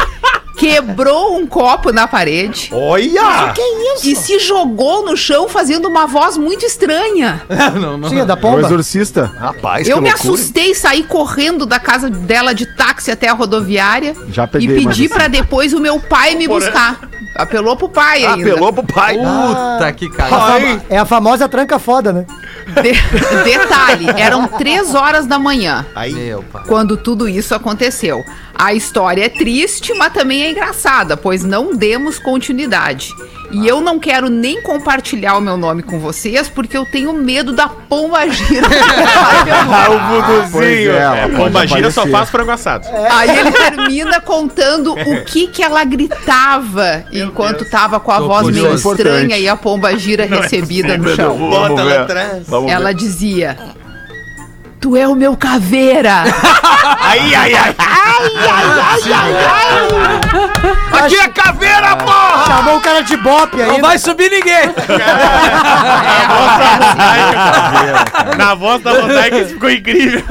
Quebrou 0.59 1.37
um 1.37 1.47
copo 1.47 1.93
na 1.93 2.07
parede 2.09 2.71
Olha! 2.73 3.55
e 4.03 4.15
se 4.17 4.39
jogou 4.41 5.05
no 5.05 5.17
chão 5.17 5.49
fazendo 5.49 5.87
uma 5.89 6.07
voz 6.07 6.37
muito 6.37 6.65
estranha. 6.67 7.43
Sim, 8.09 8.21
é 8.21 8.25
da 8.25 8.35
O 8.35 8.37
pomba. 8.37 8.61
exorcista. 8.61 9.31
Rapaz, 9.39 9.89
Eu 9.89 9.97
que 9.97 10.03
me 10.03 10.11
loucura. 10.11 10.33
assustei, 10.35 10.75
saí 10.75 11.03
correndo 11.05 11.65
da 11.65 11.79
casa 11.79 12.11
dela 12.11 12.53
de 12.55 12.67
táxi 12.67 13.11
até 13.11 13.29
a 13.29 13.33
rodoviária 13.35 14.15
Já 14.31 14.45
e 14.45 14.49
peguei, 14.49 14.69
mas 14.69 14.87
pedi 14.97 15.05
assim- 15.07 15.15
pra 15.15 15.29
depois 15.29 15.73
o 15.73 15.81
meu 15.81 16.01
pai 16.01 16.35
me 16.35 16.49
buscar. 16.49 17.01
Apelou 17.37 17.77
pro 17.77 17.89
pai 17.89 18.25
ainda. 18.25 18.51
Apelou 18.51 18.73
pro 18.73 18.83
pai. 18.83 19.17
Puta 19.17 19.93
que 19.93 20.07
A 20.07 20.11
cara. 20.11 20.83
É 20.91 20.99
a 20.99 21.05
famosa 21.05 21.49
tranca 21.49 21.79
foda, 21.79 22.13
né? 22.13 22.27
De- 22.83 23.45
detalhe, 23.45 24.07
eram 24.17 24.47
três 24.49 24.95
horas 24.95 25.25
da 25.27 25.39
manhã 25.39 25.87
Meu 26.13 26.43
pai. 26.43 26.63
quando 26.67 26.97
tudo 26.97 27.29
isso 27.29 27.55
aconteceu. 27.55 28.23
A 28.59 28.75
história 28.75 29.25
é 29.25 29.29
triste, 29.29 29.95
mas 29.95 30.13
também 30.13 30.43
é 30.43 30.51
engraçada, 30.51 31.17
pois 31.17 31.45
não 31.45 31.77
demos 31.77 32.19
continuidade. 32.19 33.15
E 33.53 33.67
eu 33.67 33.81
não 33.81 33.99
quero 33.99 34.29
nem 34.29 34.61
compartilhar 34.61 35.37
o 35.37 35.41
meu 35.41 35.57
nome 35.57 35.83
com 35.83 35.99
vocês, 35.99 36.49
porque 36.49 36.77
eu 36.77 36.85
tenho 36.85 37.13
medo 37.15 37.53
da 37.53 37.69
pomba 37.69 38.29
gira. 38.29 38.67
Ah, 39.71 39.91
o 39.91 40.63
é, 40.63 40.85
ela 40.87 41.17
É, 41.17 41.29
pomba 41.29 41.67
gira 41.67 41.91
só 41.91 42.07
faz 42.07 42.29
frango 42.31 42.51
assado. 42.51 42.87
Aí 43.11 43.39
ele 43.39 43.53
termina 43.53 44.21
contando 44.21 44.93
o 44.93 45.25
que 45.25 45.47
que 45.47 45.63
ela 45.63 45.85
gritava 45.85 47.05
enquanto 47.13 47.65
tava 47.71 48.01
com 48.01 48.11
a 48.11 48.19
Tô 48.19 48.27
voz 48.27 48.47
meio 48.49 48.75
estranha 48.75 49.25
Importante. 49.25 49.43
e 49.43 49.49
a 49.49 49.57
pomba 49.57 49.97
gira 49.97 50.27
recebida 50.27 50.99
no 50.99 51.15
chão. 51.15 51.37
Vamos 51.51 51.83
ver. 51.83 52.01
atrás. 52.01 52.47
Ela 52.69 52.93
dizia: 52.93 53.57
Tu 54.81 54.97
é 54.97 55.09
o 55.09 55.15
meu 55.15 55.37
caveira. 55.37 56.23
Ai, 57.01 57.35
ai, 57.35 57.53
ai. 57.55 57.75
Aqui 60.93 61.17
é 61.17 61.29
caveira, 61.29 61.97
porra! 61.97 62.45
Chamou 62.47 62.77
o 62.77 62.81
cara 62.81 63.03
de 63.03 63.17
bope 63.17 63.61
aí. 63.61 63.69
Não 63.69 63.81
vai 63.81 63.99
subir 63.99 64.31
ninguém. 64.31 64.73
Na 68.37 68.55
voz 68.55 68.83
da 68.83 68.93
isso 69.29 69.55
ficou 69.55 69.71
incrível. 69.71 70.23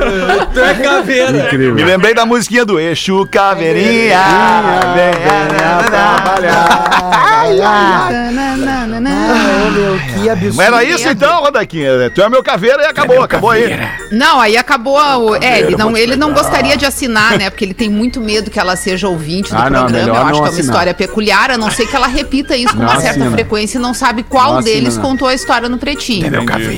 Tu 0.53 0.59
é 0.59 0.73
caveira. 0.75 1.31
Me 1.31 1.39
Incrível. 1.39 1.85
lembrei 1.85 2.13
da 2.13 2.25
musiquinha 2.25 2.65
do 2.65 2.79
Eixo 2.79 3.27
Caveirinha. 3.31 4.19
Ô, 8.99 9.71
meu, 9.71 9.99
que 10.23 10.29
absurdo. 10.29 10.61
Era 10.61 10.83
isso 10.83 11.07
então, 11.07 11.41
Rodaquinha? 11.41 12.09
Tu 12.13 12.21
é 12.21 12.29
meu 12.29 12.43
caveira 12.43 12.83
e 12.83 12.85
acabou, 12.85 13.21
acabou 13.21 13.49
aí. 13.51 13.77
Não, 14.11 14.39
aí 14.39 14.57
acabou. 14.57 14.97
o- 14.97 15.35
É, 15.35 15.59
ele 15.59 15.75
não, 15.75 15.95
ele 15.95 16.15
não 16.15 16.33
gostaria 16.33 16.75
de 16.77 16.85
assinar, 16.85 17.37
né? 17.37 17.49
Porque 17.49 17.63
ele 17.65 17.73
tem 17.73 17.89
muito 17.89 18.19
medo 18.21 18.49
que 18.49 18.59
ela 18.59 18.75
seja 18.75 19.07
ouvinte 19.07 19.51
do 19.51 19.57
Ah, 19.57 19.69
não, 19.69 19.85
programa. 19.85 20.07
Eu 20.07 20.15
acho 20.15 20.25
que 20.25 20.31
é 20.31 20.39
uma 20.39 20.47
assinar. 20.47 20.65
história 20.65 20.93
peculiar, 20.93 21.51
a 21.51 21.57
não 21.57 21.69
ser 21.71 21.85
que 21.87 21.95
ela 21.95 22.07
repita 22.07 22.55
isso 22.55 22.73
com 22.73 22.79
Não 22.83 22.85
uma 22.89 22.95
certa 23.01 23.09
assina. 23.19 23.31
frequência 23.31 23.77
e 23.77 23.81
não 23.81 23.93
sabe 23.93 24.23
qual 24.23 24.53
Não 24.53 24.59
assina, 24.59 24.73
deles 24.75 24.95
não. 24.95 25.03
contou 25.03 25.27
a 25.27 25.33
história 25.33 25.69
no 25.69 25.77
pretinho. 25.77 26.29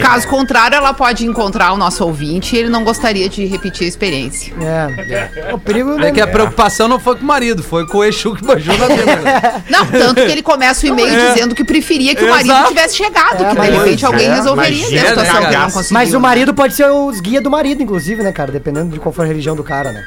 Caso 0.02 0.28
contrário, 0.28 0.76
ela 0.76 0.94
pode 0.94 1.26
encontrar 1.26 1.72
o 1.74 1.78
nosso 1.78 2.04
ouvinte 2.04 2.56
e 2.56 2.60
ele 2.60 2.70
não 2.70 2.84
gostaria 2.84 3.30
de 3.30 3.46
repetir 3.46 3.86
a 3.86 3.88
experiência. 3.88 4.54
É. 4.62 5.54
O 5.54 5.60
perigo 5.60 6.00
É 6.00 6.12
que 6.12 6.22
a 6.22 6.28
preocupação 6.28 6.88
não 6.88 7.00
foi 7.00 7.16
com 7.16 7.24
o 7.24 7.26
marido, 7.28 7.62
foi 7.64 7.86
com 7.88 8.00
o 8.00 8.04
Exu 8.04 8.36
que 8.36 8.44
beijou 8.46 8.78
na 8.78 8.88
tela. 8.88 9.64
Não, 9.70 9.86
tanto 9.86 10.16
que 10.26 10.32
ele 10.32 10.42
começa 10.42 10.86
o 10.86 10.90
e-mail 10.90 11.14
É. 11.14 11.34
dizendo 11.34 11.54
que 11.56 11.64
preferia 11.64 12.09
que 12.16 12.24
o 12.26 12.30
marido 12.30 12.50
Exato. 12.52 12.68
tivesse 12.70 12.96
chegado, 12.96 13.44
É, 13.44 13.50
que 13.50 13.58
mas- 13.58 13.72
de 13.72 13.78
repente 13.78 14.06
alguém 14.06 14.28
é, 14.28 14.34
resolveria 14.36 14.78
imagina, 14.80 15.02
a 15.02 15.08
situação 15.10 15.46
que 15.50 15.56
não 15.58 15.72
conseguiu. 15.72 15.94
Mas 15.94 16.14
o 16.14 16.20
marido 16.20 16.54
pode 16.54 16.74
ser 16.74 16.90
os 16.90 17.20
guia 17.20 17.42
do 17.42 17.50
marido, 17.50 17.82
inclusive, 17.84 18.22
né, 18.24 18.32
cara? 18.32 18.52
Dependendo 18.52 18.90
de 18.92 19.00
qual 19.00 19.12
for 19.14 19.24
a 19.24 19.28
religião 19.28 19.56
do 19.56 19.64
cara, 19.64 19.92
né? 19.92 20.04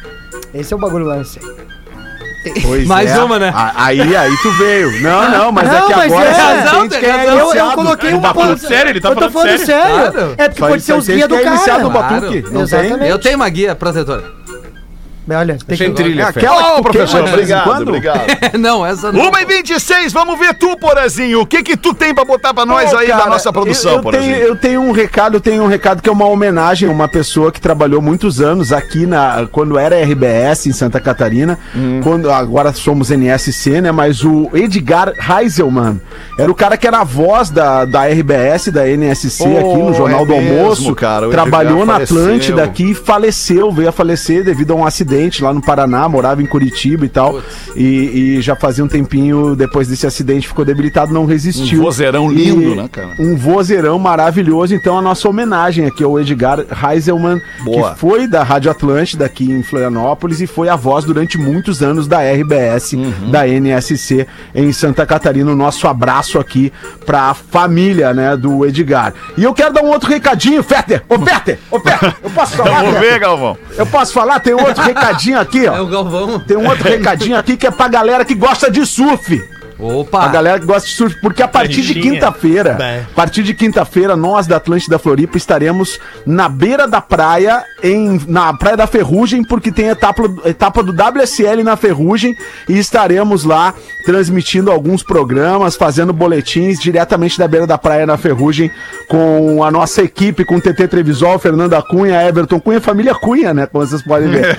Esse 0.54 0.72
é 0.72 0.76
o 0.76 0.80
bagulho 0.80 1.04
lance. 1.06 1.38
Pois 2.62 2.84
Mais 2.88 3.08
é. 3.08 3.22
uma, 3.22 3.38
né? 3.38 3.52
Aí, 3.76 4.00
aí 4.16 4.36
tu 4.42 4.50
veio. 4.54 5.00
Não, 5.00 5.30
não, 5.30 5.52
mas 5.52 5.68
Não, 5.68 5.76
é 5.76 5.82
que 5.86 5.94
mas 5.94 6.12
agora 6.12 6.28
é. 6.28 6.32
Razão, 6.32 6.88
quem 6.88 6.98
é 7.08 7.12
razão. 7.12 7.38
Eu, 7.38 7.54
eu 7.54 7.70
coloquei 7.72 8.08
Ele 8.10 8.16
um 8.16 8.20
tá 8.20 8.34
falando 8.34 8.58
sério, 8.58 8.90
ele 8.90 9.00
tá 9.00 9.08
eu 9.10 9.14
tô 9.14 9.20
falando 9.30 9.32
falando 9.32 9.58
sério. 9.58 9.66
sério. 9.66 10.12
Claro. 10.12 10.34
É 10.36 10.48
porque 10.48 10.60
Só- 10.60 10.68
pode 10.68 10.82
ser 10.82 10.92
os 10.94 11.06
guia 11.06 11.28
do 11.28 11.36
é 11.36 11.42
iniciado 11.46 11.66
cara. 11.66 11.82
no 11.84 11.90
Claro. 11.92 12.14
Batuque. 12.20 12.44
Não 12.52 12.62
Exatamente. 12.62 12.98
tem? 12.98 13.08
Eu 13.08 13.18
tenho 13.20 13.36
uma 13.36 13.48
guia 13.48 13.74
protetora. 13.76 14.24
Olha, 15.34 15.58
tem 15.66 15.76
Sem 15.76 15.92
que... 15.94 16.02
trilha, 16.02 16.32
Fé. 16.32 16.40
Aquela 16.40 16.76
tu 16.76 16.82
professor, 16.82 17.24
obrigado, 17.28 17.64
quando? 17.64 17.88
obrigado. 17.88 18.26
não, 18.58 18.84
essa 18.86 19.10
não. 19.12 19.30
1 19.30 19.38
e 19.38 19.44
26 19.46 20.12
vamos 20.12 20.38
ver 20.38 20.54
tu, 20.54 20.76
Porazinho. 20.78 21.40
O 21.40 21.46
que 21.46 21.62
que 21.62 21.76
tu 21.76 21.94
tem 21.94 22.14
pra 22.14 22.24
botar 22.24 22.52
pra 22.54 22.64
nós 22.66 22.90
Pô, 22.90 22.96
aí 22.98 23.08
cara, 23.08 23.24
da 23.24 23.30
nossa 23.30 23.52
produção, 23.52 23.92
eu, 23.92 23.96
eu 23.98 24.02
Porazinho? 24.02 24.32
tenho, 24.34 24.46
eu 24.46 24.56
tenho 24.56 24.80
um 24.82 24.92
recado, 24.92 25.36
eu 25.36 25.40
tenho 25.40 25.62
um 25.62 25.66
recado 25.66 26.02
que 26.02 26.08
é 26.08 26.12
uma 26.12 26.26
homenagem 26.26 26.88
a 26.88 26.92
uma 26.92 27.08
pessoa 27.08 27.50
que 27.52 27.60
trabalhou 27.60 28.00
muitos 28.02 28.40
anos 28.40 28.72
aqui 28.72 29.06
na 29.06 29.46
quando 29.50 29.78
era 29.78 29.96
RBS 30.02 30.66
em 30.66 30.72
Santa 30.72 31.00
Catarina, 31.00 31.58
Hum. 31.74 32.00
quando 32.02 32.30
agora 32.30 32.72
somos 32.72 33.10
NSC, 33.10 33.80
né? 33.80 33.92
Mas 33.92 34.24
o 34.24 34.50
Edgar 34.54 35.12
Heiselman 35.18 36.00
era 36.38 36.50
o 36.50 36.54
cara 36.54 36.76
que 36.76 36.86
era 36.86 37.00
a 37.00 37.04
voz 37.04 37.50
da, 37.50 37.84
da 37.84 38.06
RBS, 38.06 38.68
da 38.70 38.86
NSC 38.88 39.44
Pô, 39.44 39.58
aqui 39.58 39.82
no 39.82 39.94
Jornal 39.94 40.22
é 40.22 40.26
do 40.26 40.32
mesmo, 40.34 40.58
Almoço. 40.60 40.94
cara, 40.94 41.28
trabalhou 41.28 41.84
na 41.86 41.94
faleceu. 41.94 42.16
Atlântida 42.18 42.62
aqui 42.64 42.90
e 42.90 42.94
faleceu, 42.94 43.70
veio 43.72 43.88
a 43.88 43.92
falecer 43.92 44.44
devido 44.44 44.72
a 44.72 44.76
um 44.76 44.84
acidente 44.86 45.21
lá 45.42 45.52
no 45.52 45.60
Paraná, 45.62 46.08
morava 46.08 46.42
em 46.42 46.46
Curitiba 46.46 47.04
e 47.04 47.08
tal. 47.08 47.40
E, 47.76 48.36
e 48.38 48.40
já 48.42 48.56
fazia 48.56 48.84
um 48.84 48.88
tempinho 48.88 49.54
depois 49.54 49.88
desse 49.88 50.06
acidente 50.06 50.48
ficou 50.48 50.64
debilitado, 50.64 51.12
não 51.12 51.24
resistiu. 51.26 51.80
Um 51.80 51.84
vozeirão 51.84 52.32
E- 52.32 52.34
lindo, 52.34 52.74
né, 52.74 52.88
cara? 52.90 53.10
um 53.18 53.36
vozeirão 53.36 53.98
maravilhoso. 53.98 54.74
Então, 54.74 54.98
a 54.98 55.02
nossa 55.02 55.28
homenagem 55.28 55.86
aqui 55.86 56.02
ao 56.04 56.18
Edgar 56.18 56.60
Heiselman, 56.70 57.40
Boa. 57.64 57.92
que 57.92 57.98
foi 58.00 58.26
da 58.26 58.42
Rádio 58.42 58.70
Atlântida 58.70 59.24
aqui 59.24 59.44
em 59.50 59.62
Florianópolis 59.62 60.40
e 60.40 60.46
foi 60.46 60.68
a 60.68 60.76
voz 60.76 61.04
durante 61.04 61.38
muitos 61.38 61.82
anos 61.82 62.06
da 62.06 62.18
RBS, 62.20 62.92
Uhum. 62.94 63.30
da 63.30 63.46
NSC 63.46 64.26
em 64.54 64.72
Santa 64.72 65.04
Catarina. 65.06 65.50
O 65.52 65.56
nosso 65.56 65.86
abraço 65.88 66.38
aqui 66.38 66.72
pra 67.06 67.34
família, 67.34 68.12
né, 68.14 68.36
do 68.36 68.64
Edgar. 68.66 69.12
E 69.36 69.44
eu 69.44 69.52
quero 69.54 69.72
dar 69.72 69.82
um 69.82 69.88
outro 69.88 70.08
recadinho, 70.08 70.62
Fetter. 70.62 71.02
Ô, 71.08 71.18
Fetter, 71.18 71.58
ô, 71.70 71.78
Fetter, 71.80 72.14
eu 72.22 72.30
posso 72.30 72.56
falar? 72.56 72.82
Vamos 72.82 73.00
ver, 73.00 73.18
Galvão. 73.18 73.56
Eu 73.76 73.86
posso 73.86 74.12
falar? 74.12 74.40
Tem 74.40 74.52
outro 74.54 74.82
recadinho 74.82 75.01
aqui, 75.40 75.66
É 75.66 75.70
ó. 75.70 75.82
o 75.82 75.86
Galvão. 75.86 76.38
Tem 76.38 76.56
um 76.56 76.66
outro 76.68 76.84
recadinho 76.88 77.36
aqui 77.36 77.56
que 77.56 77.66
é 77.66 77.70
pra 77.70 77.88
galera 77.88 78.24
que 78.24 78.34
gosta 78.34 78.70
de 78.70 78.84
surf. 78.86 79.42
Opa. 79.82 80.24
A 80.24 80.28
galera 80.28 80.60
que 80.60 80.66
gosta 80.66 80.88
de 80.88 80.94
surf, 80.94 81.20
porque 81.20 81.42
a 81.42 81.48
partir 81.48 81.82
de 81.82 81.94
quinta-feira, 81.94 82.78
a 83.10 83.14
partir 83.14 83.42
de 83.42 83.52
quinta-feira, 83.52 84.16
nós 84.16 84.46
da 84.46 84.56
Atlântida 84.56 84.98
Floripa 84.98 85.36
estaremos 85.36 85.98
na 86.24 86.48
beira 86.48 86.86
da 86.86 87.00
praia, 87.00 87.64
em, 87.82 88.20
na 88.28 88.54
Praia 88.54 88.76
da 88.76 88.86
Ferrugem, 88.86 89.42
porque 89.42 89.72
tem 89.72 89.88
etapa, 89.88 90.22
etapa 90.44 90.82
do 90.82 90.92
WSL 90.92 91.64
na 91.64 91.76
Ferrugem 91.76 92.36
e 92.68 92.78
estaremos 92.78 93.44
lá 93.44 93.74
transmitindo 94.04 94.70
alguns 94.70 95.02
programas, 95.02 95.76
fazendo 95.76 96.12
boletins 96.12 96.80
diretamente 96.80 97.38
da 97.38 97.48
beira 97.48 97.66
da 97.66 97.78
praia 97.78 98.06
na 98.06 98.16
Ferrugem 98.16 98.70
com 99.08 99.64
a 99.64 99.70
nossa 99.70 100.02
equipe, 100.02 100.44
com 100.44 100.56
o 100.56 100.60
TT 100.60 100.88
Trevisol, 100.88 101.38
Fernanda 101.38 101.80
Cunha, 101.82 102.22
Everton 102.26 102.60
Cunha, 102.60 102.80
família 102.80 103.14
Cunha, 103.14 103.52
né? 103.52 103.66
Como 103.66 103.84
vocês 103.84 104.02
podem 104.02 104.28
ver. 104.28 104.56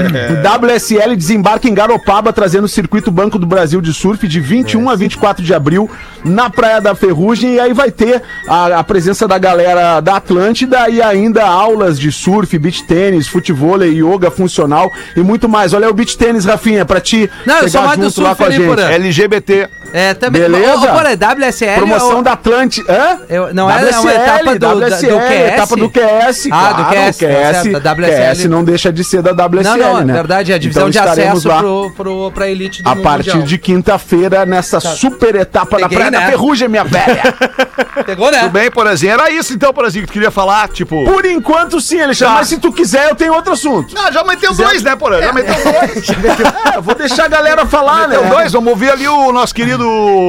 WSL 0.64 1.16
desembarca 1.16 1.68
em 1.68 1.74
Garopaba, 1.74 2.32
trazendo 2.32 2.64
o 2.64 2.68
circuito 2.68 3.10
Banco 3.10 3.38
do 3.38 3.46
Brasil 3.46 3.80
de 3.80 3.92
Surf 3.92 4.26
de 4.26 4.40
21 4.54 4.88
a 4.88 4.94
24 4.94 5.42
de 5.44 5.52
abril 5.52 5.90
na 6.24 6.48
Praia 6.48 6.80
da 6.80 6.94
Ferrugem. 6.94 7.54
E 7.54 7.60
aí 7.60 7.72
vai 7.72 7.90
ter 7.90 8.22
a, 8.48 8.78
a 8.78 8.84
presença 8.84 9.26
da 9.26 9.36
galera 9.36 10.00
da 10.00 10.16
Atlântida 10.16 10.88
e 10.88 11.02
ainda 11.02 11.44
aulas 11.44 11.98
de 11.98 12.12
surf, 12.12 12.56
beach 12.58 12.84
tênis, 12.84 13.26
futebol, 13.26 13.82
yoga 13.82 14.30
funcional 14.30 14.92
e 15.16 15.20
muito 15.20 15.48
mais. 15.48 15.72
Olha 15.72 15.90
o 15.90 15.92
beach 15.94 16.16
tênis, 16.16 16.44
Rafinha, 16.44 16.84
pra 16.84 17.00
ti 17.00 17.28
Não, 17.44 17.60
eu 17.62 17.68
sou 17.68 17.82
mais 17.82 17.98
do 17.98 18.10
surf 18.10 18.42
ali, 18.44 18.64
Porã. 18.64 18.88
LGBT. 18.90 19.68
É, 19.92 20.12
também. 20.12 20.42
Beleza? 20.42 20.76
Ô, 20.92 20.94
Porã, 20.94 21.10
WSL. 21.14 21.76
Promoção 21.76 22.16
ou- 22.16 22.22
da 22.22 22.32
Atlântida. 22.32 22.92
Hã? 22.92 23.18
Eu- 23.28 23.54
não 23.54 23.70
é- 23.70 23.90
é 23.90 23.98
uma 23.98 24.12
etapa 24.12 24.52
do- 24.52 24.58
da- 24.58 24.74
do 24.74 24.80
QS? 24.80 25.04
etapa 25.52 25.76
do 25.76 25.90
QS. 25.90 26.48
Ah, 26.50 26.72
do 26.72 26.84
claro, 26.84 27.14
QS, 27.14 27.70
tá 27.70 27.78
WSL. 27.78 28.34
QS 28.34 28.48
não 28.48 28.64
deixa 28.64 28.92
de 28.92 29.04
ser 29.04 29.22
da 29.22 29.32
WSL, 29.32 29.78
Não, 29.78 29.92
não, 29.94 30.00
é 30.00 30.04
né? 30.04 30.12
verdade, 30.12 30.52
é 30.52 30.54
a 30.54 30.58
divisão 30.58 30.88
Então 30.88 30.90
de 30.90 30.98
acesso 30.98 31.48
lá 31.48 31.58
pro, 31.58 31.92
pro, 31.96 32.30
pra 32.32 32.48
elite 32.50 32.82
do 32.82 32.88
a 32.90 32.96
partir 32.96 33.30
Mundial. 33.30 33.46
de 33.46 33.58
quinta-feira 33.58 34.43
nessa 34.46 34.80
super 34.80 35.34
etapa 35.34 35.78
na 35.78 35.88
Peguei, 35.88 35.96
Praia 35.98 36.10
da 36.10 36.20
né? 36.20 36.26
Ferrugem, 36.30 36.68
minha 36.68 36.84
velha. 36.84 37.22
Pegou, 38.04 38.30
né? 38.30 38.40
Tudo 38.40 38.50
bem, 38.50 38.70
Porazinho? 38.70 39.12
Era 39.12 39.30
isso 39.30 39.52
então, 39.54 39.72
Porazinho, 39.72 40.02
que 40.04 40.10
tu 40.10 40.12
queria 40.14 40.30
falar, 40.30 40.68
tipo... 40.68 41.04
Por 41.04 41.24
enquanto, 41.24 41.80
sim, 41.80 42.00
Alexandre. 42.00 42.34
Tá. 42.34 42.38
Mas 42.40 42.48
se 42.48 42.58
tu 42.58 42.72
quiser, 42.72 43.08
eu 43.10 43.14
tenho 43.14 43.32
outro 43.32 43.52
assunto. 43.52 43.94
Ah, 43.96 44.10
já 44.10 44.24
meteu 44.24 44.52
dois, 44.54 44.82
né, 44.82 44.96
Porã? 44.96 45.20
Já 45.20 45.32
meteu 45.32 45.54
dois. 45.62 46.08
É, 46.10 46.76
eu 46.76 46.82
vou 46.82 46.94
deixar 46.94 47.24
a 47.26 47.28
galera 47.28 47.64
falar, 47.66 48.08
né? 48.08 48.16
Meteu 48.16 48.30
dois, 48.36 48.52
vamos 48.52 48.70
ouvir 48.70 48.90
ali 48.90 49.06
o 49.06 49.32
nosso 49.32 49.54
querido 49.54 49.84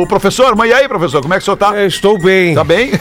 professor. 0.08 0.56
Mas 0.56 0.70
e 0.70 0.74
aí, 0.74 0.88
professor, 0.88 1.22
como 1.22 1.34
é 1.34 1.38
que 1.38 1.42
o 1.42 1.46
senhor 1.46 1.58
tá? 1.58 1.76
É, 1.76 1.86
estou 1.86 2.18
bem. 2.20 2.54
Tá 2.56 2.64
bem? 2.64 2.92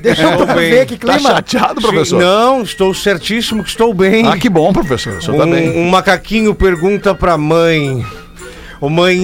Deixa 0.00 0.22
eu 0.22 0.30
Estou 0.32 0.46
bem. 0.46 0.70
ver 0.70 0.86
que 0.86 0.96
Tá 0.98 1.14
clima. 1.14 1.30
chateado, 1.30 1.80
professor? 1.80 2.20
Não, 2.20 2.62
estou 2.62 2.92
certíssimo 2.94 3.62
que 3.62 3.70
estou 3.70 3.92
bem. 3.94 4.26
Ah, 4.28 4.36
que 4.36 4.48
bom, 4.48 4.72
professor. 4.72 5.14
O 5.18 5.22
senhor 5.22 5.38
tá 5.38 5.46
bem. 5.46 5.70
Um, 5.70 5.86
um 5.86 5.90
macaquinho 5.90 6.54
pergunta 6.54 7.14
pra 7.14 7.36
mãe: 7.38 8.04
Ô 8.80 8.88
mãe, 8.88 9.16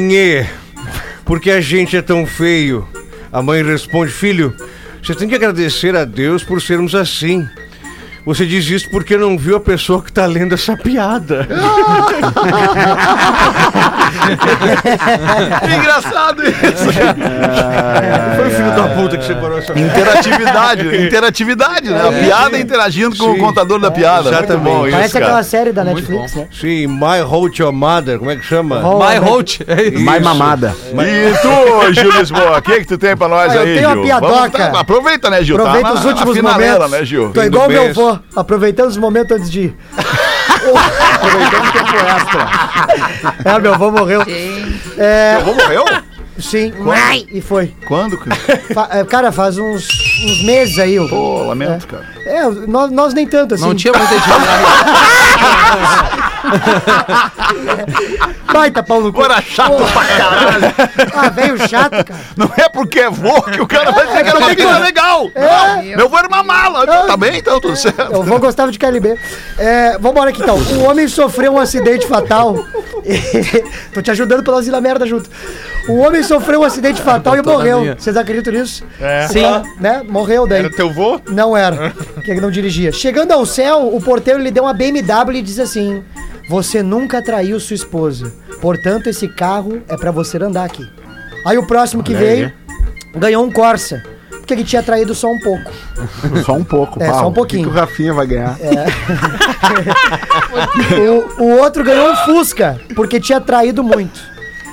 por 1.30 1.38
que 1.38 1.52
a 1.52 1.60
gente 1.60 1.96
é 1.96 2.02
tão 2.02 2.26
feio? 2.26 2.84
A 3.30 3.40
mãe 3.40 3.62
responde: 3.62 4.10
Filho, 4.10 4.52
você 5.00 5.14
tem 5.14 5.28
que 5.28 5.34
agradecer 5.36 5.94
a 5.94 6.04
Deus 6.04 6.42
por 6.42 6.60
sermos 6.60 6.92
assim. 6.92 7.48
Você 8.24 8.44
diz 8.46 8.68
isso 8.68 8.90
porque 8.90 9.16
não 9.16 9.36
viu 9.38 9.56
a 9.56 9.60
pessoa 9.60 10.02
que 10.02 10.12
tá 10.12 10.26
lendo 10.26 10.54
essa 10.54 10.76
piada. 10.76 11.48
Que 15.66 15.74
engraçado 15.74 16.42
isso. 16.44 16.84
Foi 18.36 18.46
o 18.46 18.50
filho 18.50 18.70
da 18.74 18.88
puta 18.88 19.18
que 19.18 19.24
separou 19.24 19.58
essa 19.58 19.72
Interatividade, 19.78 20.96
interatividade, 21.06 21.90
né? 21.90 22.08
A 22.08 22.12
piada 22.12 22.58
interagindo 22.58 23.16
com 23.16 23.30
o 23.32 23.38
contador 23.38 23.78
da 23.80 23.90
piada. 23.90 24.28
Exatamente. 24.30 24.62
Muito 24.62 24.76
bom 24.78 24.86
isso, 24.86 24.96
Parece 24.96 25.12
cara. 25.14 25.24
aquela 25.26 25.42
série 25.42 25.72
da 25.72 25.84
Netflix, 25.84 26.34
né? 26.34 26.48
Sim, 26.52 26.86
My 26.86 27.20
Hold 27.24 27.58
Your 27.58 27.72
Mother, 27.72 28.18
como 28.18 28.30
é 28.30 28.36
que 28.36 28.44
chama? 28.44 28.80
Oh, 28.86 28.98
My 28.98 29.14
né? 29.14 29.18
Holt. 29.18 29.60
É 29.66 29.82
isso. 29.84 30.04
Mais 30.04 30.22
mamada. 30.22 30.74
E 30.92 31.32
tu, 31.40 31.92
Gil 31.94 32.10
Lisboa, 32.18 32.58
o 32.58 32.62
que 32.62 32.80
que 32.80 32.86
tu 32.86 32.98
tem 32.98 33.16
pra 33.16 33.28
nós 33.28 33.52
Ah, 33.52 33.56
eu 33.56 33.62
aí, 33.62 33.74
tenho 33.76 33.88
uma 33.88 33.94
Gil? 33.94 34.02
piadoca. 34.04 34.50
tá- 34.70 34.80
aproveita, 34.80 35.30
né, 35.30 35.42
Gil? 35.42 35.56
Aproveita 35.56 35.88
tá 35.88 35.94
os 35.94 36.04
últimos 36.04 36.36
finaleira, 36.36 36.74
momentos. 36.74 36.92
né, 37.00 37.04
Gil? 37.04 37.30
Tô 37.32 37.42
igual 37.42 37.68
meu 37.68 37.90
avô, 37.90 38.09
aproveitando 38.36 38.88
os 38.88 38.96
momentos 38.96 39.36
antes 39.36 39.50
de 39.50 39.60
ir. 39.60 39.76
Aproveitando 41.14 41.68
o 41.68 41.72
tempo 41.72 41.96
extra. 41.96 42.48
É, 43.44 43.58
meu 43.58 43.74
avô 43.74 43.90
morreu. 43.90 44.22
É, 44.98 45.36
Teu 45.36 45.40
avô 45.52 45.54
morreu? 45.54 45.84
sim, 46.38 46.72
e 47.32 47.40
foi. 47.40 47.74
Quando? 47.86 48.18
cara? 48.18 48.36
Fa- 48.74 48.88
é, 48.92 49.04
cara, 49.04 49.32
faz 49.32 49.58
uns, 49.58 49.88
uns 50.24 50.42
meses 50.44 50.78
aí. 50.78 50.94
eu- 50.94 51.08
Pô, 51.08 51.42
lamento, 51.44 51.86
cara. 51.86 52.04
É, 52.24 52.44
nós, 52.66 52.90
nós 52.90 53.14
nem 53.14 53.26
tanto 53.26 53.54
assim. 53.54 53.64
Não 53.64 53.74
tinha 53.74 53.92
muita 53.92 54.14
gente. 54.14 54.24
Baita 58.52 58.82
pau 58.82 59.00
no 59.00 59.12
cu. 59.12 59.22
Agora 59.22 59.40
chato 59.42 59.76
pra 59.92 60.04
caralho. 60.04 60.74
Ah, 61.14 61.28
velho 61.28 61.68
chato, 61.68 62.04
cara. 62.04 62.20
Não 62.36 62.50
é 62.56 62.68
porque 62.68 63.00
é 63.00 63.10
vô 63.10 63.42
que 63.42 63.60
o 63.60 63.66
cara 63.66 63.90
vai 63.92 64.06
dizer 64.06 64.22
que 64.22 64.28
era 64.28 64.38
uma 64.38 64.48
vida 64.48 64.78
legal. 64.78 65.30
Não, 65.34 65.82
meu 65.82 66.08
vô 66.08 66.18
era 66.18 66.28
uma 66.28 66.42
mala. 66.42 66.86
Tá 66.86 67.16
bem, 67.16 67.38
então, 67.38 67.60
tudo 67.60 67.76
certo. 67.76 68.12
Eu 68.12 68.22
vou 68.22 68.38
gostava 68.38 68.72
de 68.72 68.78
KLB. 68.78 69.18
É, 69.58 69.98
vambora 69.98 70.30
aqui 70.30 70.42
então. 70.42 70.56
O 70.56 70.84
homem 70.84 71.06
sofreu 71.08 71.52
um 71.52 71.58
acidente 71.58 72.06
fatal. 72.06 72.64
Tô 73.94 74.02
te 74.02 74.10
ajudando 74.10 74.60
ir 74.62 74.70
na 74.70 74.80
merda 74.80 75.06
junto. 75.06 75.30
O 75.88 75.98
homem 75.98 76.22
sofreu 76.22 76.60
um 76.60 76.64
acidente 76.64 77.00
fatal 77.00 77.36
e 77.36 77.42
morreu. 77.42 77.94
Vocês 77.98 78.16
acreditam 78.16 78.52
nisso? 78.52 78.84
É. 79.00 79.26
Sim. 79.28 79.44
Né? 79.78 80.02
Morreu 80.08 80.46
daí. 80.46 80.60
Era 80.60 80.70
teu 80.70 80.92
vô? 80.92 81.20
Não 81.28 81.56
era. 81.56 81.92
Que 82.24 82.32
ele 82.32 82.40
não 82.40 82.50
dirigia. 82.50 82.92
Chegando 82.92 83.32
ao 83.32 83.46
céu, 83.46 83.94
o 83.94 84.00
porteiro 84.00 84.40
lhe 84.40 84.50
deu 84.50 84.64
uma 84.64 84.74
BMW 84.74 85.36
e 85.36 85.42
disse 85.42 85.62
assim: 85.62 86.02
Você 86.50 86.82
nunca 86.82 87.22
traiu 87.22 87.60
sua 87.60 87.74
esposa. 87.74 88.32
Portanto, 88.60 89.06
esse 89.06 89.28
carro 89.28 89.80
é 89.86 89.96
pra 89.96 90.10
você 90.10 90.36
andar 90.36 90.64
aqui. 90.64 90.84
Aí 91.46 91.56
o 91.56 91.64
próximo 91.64 92.02
que 92.02 92.12
veio 92.12 92.52
ganhou 93.14 93.44
um 93.44 93.52
Corsa. 93.52 94.02
Porque 94.28 94.54
ele 94.54 94.64
tinha 94.64 94.82
traído 94.82 95.14
só 95.14 95.28
um 95.28 95.38
pouco. 95.38 95.70
Só 96.44 96.54
um 96.54 96.64
pouco, 96.64 97.00
É, 97.00 97.06
só 97.06 97.28
um 97.28 97.32
pouquinho. 97.32 97.68
O 97.68 97.70
que, 97.70 97.70
que 97.72 97.78
o 97.78 97.80
Rafinha 97.80 98.12
vai 98.12 98.26
ganhar? 98.26 98.58
O, 101.38 101.42
o 101.44 101.58
outro 101.60 101.84
ganhou 101.84 102.10
um 102.10 102.16
Fusca, 102.16 102.80
porque 102.96 103.20
tinha 103.20 103.40
traído 103.40 103.84
muito. 103.84 104.20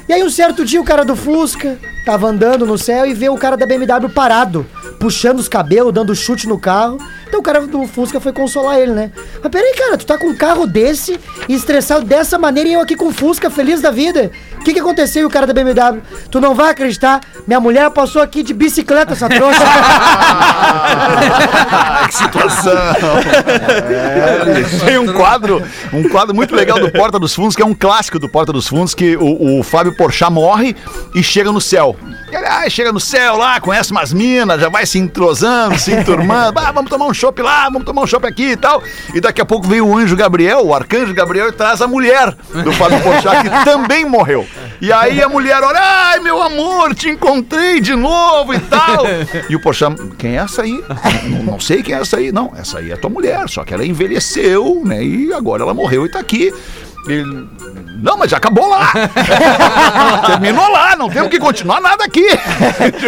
E 0.10 0.14
aí, 0.14 0.24
um 0.24 0.32
certo 0.32 0.66
dia, 0.66 0.82
o 0.82 0.84
cara 0.84 1.06
do 1.06 1.16
Fusca 1.16 1.78
tava 2.06 2.28
andando 2.28 2.66
no 2.66 2.78
céu 2.78 3.06
e 3.06 3.14
vê 3.14 3.30
o 3.30 3.38
cara 3.38 3.56
da 3.56 3.68
BMW 3.68 4.10
parado, 4.10 4.66
puxando 5.00 5.38
os 5.38 5.48
cabelos, 5.48 5.94
dando 5.94 6.16
chute 6.16 6.48
no 6.48 6.58
carro. 6.58 6.98
Então 7.28 7.40
o 7.40 7.44
cara 7.44 7.68
do 7.68 7.86
Fusca 7.86 8.20
foi 8.20 8.32
consolar 8.32 8.80
ele, 8.80 8.94
né? 8.94 9.12
Mas 9.42 9.52
peraí, 9.52 9.74
cara, 9.76 9.98
tu 9.98 10.06
tá 10.06 10.18
com 10.18 10.28
um 10.28 10.36
carro 10.36 10.66
desse 10.66 11.20
e 11.48 11.54
estressado 11.54 12.06
dessa 12.06 12.40
maneira 12.40 12.70
e 12.70 12.74
eu 12.74 12.82
aqui 12.82 12.96
com 12.96 13.12
Fusca, 13.12 13.50
feliz 13.50 13.82
da 13.82 13.92
vida. 13.92 14.32
O 14.60 14.64
que 14.64 14.74
que 14.74 14.80
aconteceu? 14.80 15.24
E 15.24 15.26
o 15.26 15.30
cara 15.30 15.46
da 15.46 15.54
BMW, 15.54 16.02
tu 16.32 16.42
não 16.42 16.56
vai 16.56 16.72
acreditar, 16.72 17.22
minha 17.46 17.60
mulher 17.60 17.90
passou 17.92 18.22
aqui 18.22 18.44
de 18.44 18.54
bicicleta, 18.54 19.14
essa 19.14 19.30
trouxa. 19.30 19.60
que 22.08 22.16
situação. 22.16 22.74
Tem 24.86 24.98
um 24.98 25.14
quadro, 25.14 25.64
um 25.94 26.08
quadro 26.10 26.36
muito 26.36 26.56
legal 26.56 26.80
do 26.80 26.92
Porta 26.92 27.20
dos 27.20 27.34
Fundos, 27.34 27.56
que 27.56 27.62
é 27.62 27.66
um 27.66 27.74
clássico 27.74 28.20
do 28.20 28.30
Porta 28.30 28.52
dos 28.52 28.68
Fundos, 28.68 28.94
que 28.94 29.16
o, 29.18 29.60
o 29.60 29.64
Fábio 29.64 29.96
Porchat 29.96 30.32
morre 30.32 30.76
e 31.14 31.24
chega 31.24 31.52
no 31.52 31.62
céu. 31.62 31.96
E, 32.32 32.36
aliás, 32.36 32.74
chega 32.74 32.92
no 32.92 33.00
céu 33.00 33.38
lá, 33.38 33.60
conhece 33.60 33.92
umas 33.92 34.12
minas, 34.12 34.60
já 34.60 34.70
vai 34.70 34.86
se 34.86 35.00
entrosando, 35.00 35.78
se 35.80 35.94
enturmando. 35.94 36.60
Ah, 36.60 36.72
vamos 36.72 36.90
tomar 36.90 37.06
um 37.06 37.14
chopp 37.18 37.42
lá, 37.42 37.66
vamos 37.66 37.84
tomar 37.84 38.04
um 38.04 38.08
chopp 38.08 38.26
aqui 38.26 38.52
e 38.52 38.58
tal. 38.58 38.82
E 39.14 39.20
daqui 39.20 39.42
a 39.42 39.46
pouco 39.46 39.68
veio 39.68 39.88
o 39.88 39.98
anjo 39.98 40.16
Gabriel, 40.16 40.66
o 40.66 40.74
arcanjo 40.74 41.14
Gabriel, 41.14 41.50
e 41.50 41.52
traz 41.52 41.82
a 41.82 41.88
mulher 41.88 42.36
do 42.64 42.72
Fábio 42.74 43.02
Porchat, 43.02 43.42
que 43.42 43.66
também 43.66 44.06
morreu. 44.06 44.46
E 44.80 44.92
aí 44.92 45.22
a 45.22 45.28
mulher 45.28 45.62
olha, 45.64 45.80
ai 45.80 46.20
meu 46.20 46.42
amor, 46.42 46.94
te 46.94 47.10
encontrei 47.10 47.82
de 47.82 47.96
novo 47.96 48.54
e 48.54 48.60
tal. 48.60 49.06
E 49.50 49.56
o 49.56 49.60
Porchat, 49.60 49.96
quem 50.18 50.38
é 50.38 50.42
essa 50.42 50.62
aí? 50.62 50.84
Não, 51.30 51.44
não 51.44 51.60
sei 51.60 51.82
quem 51.82 51.96
é 51.96 52.00
essa 52.00 52.18
aí. 52.18 52.32
Não, 52.32 52.54
essa 52.56 52.80
aí 52.80 52.92
é 52.92 52.96
tua 52.96 53.10
mulher, 53.10 53.50
só 53.50 53.64
que 53.64 53.74
ela 53.74 53.86
envelheceu, 53.86 54.82
né? 54.86 55.04
E 55.04 55.34
agora 55.34 55.64
ela 55.64 55.74
morreu 55.74 56.06
e 56.06 56.10
tá 56.10 56.20
aqui. 56.20 56.54
Ele, 57.08 57.48
não, 58.02 58.18
mas 58.18 58.30
já 58.30 58.38
acabou 58.38 58.68
lá. 58.68 58.92
Terminou 60.28 60.70
lá, 60.72 60.96
não 60.96 61.10
temos 61.10 61.30
que 61.30 61.40
continuar 61.40 61.82
nada 61.82 62.04
aqui. 62.04 62.26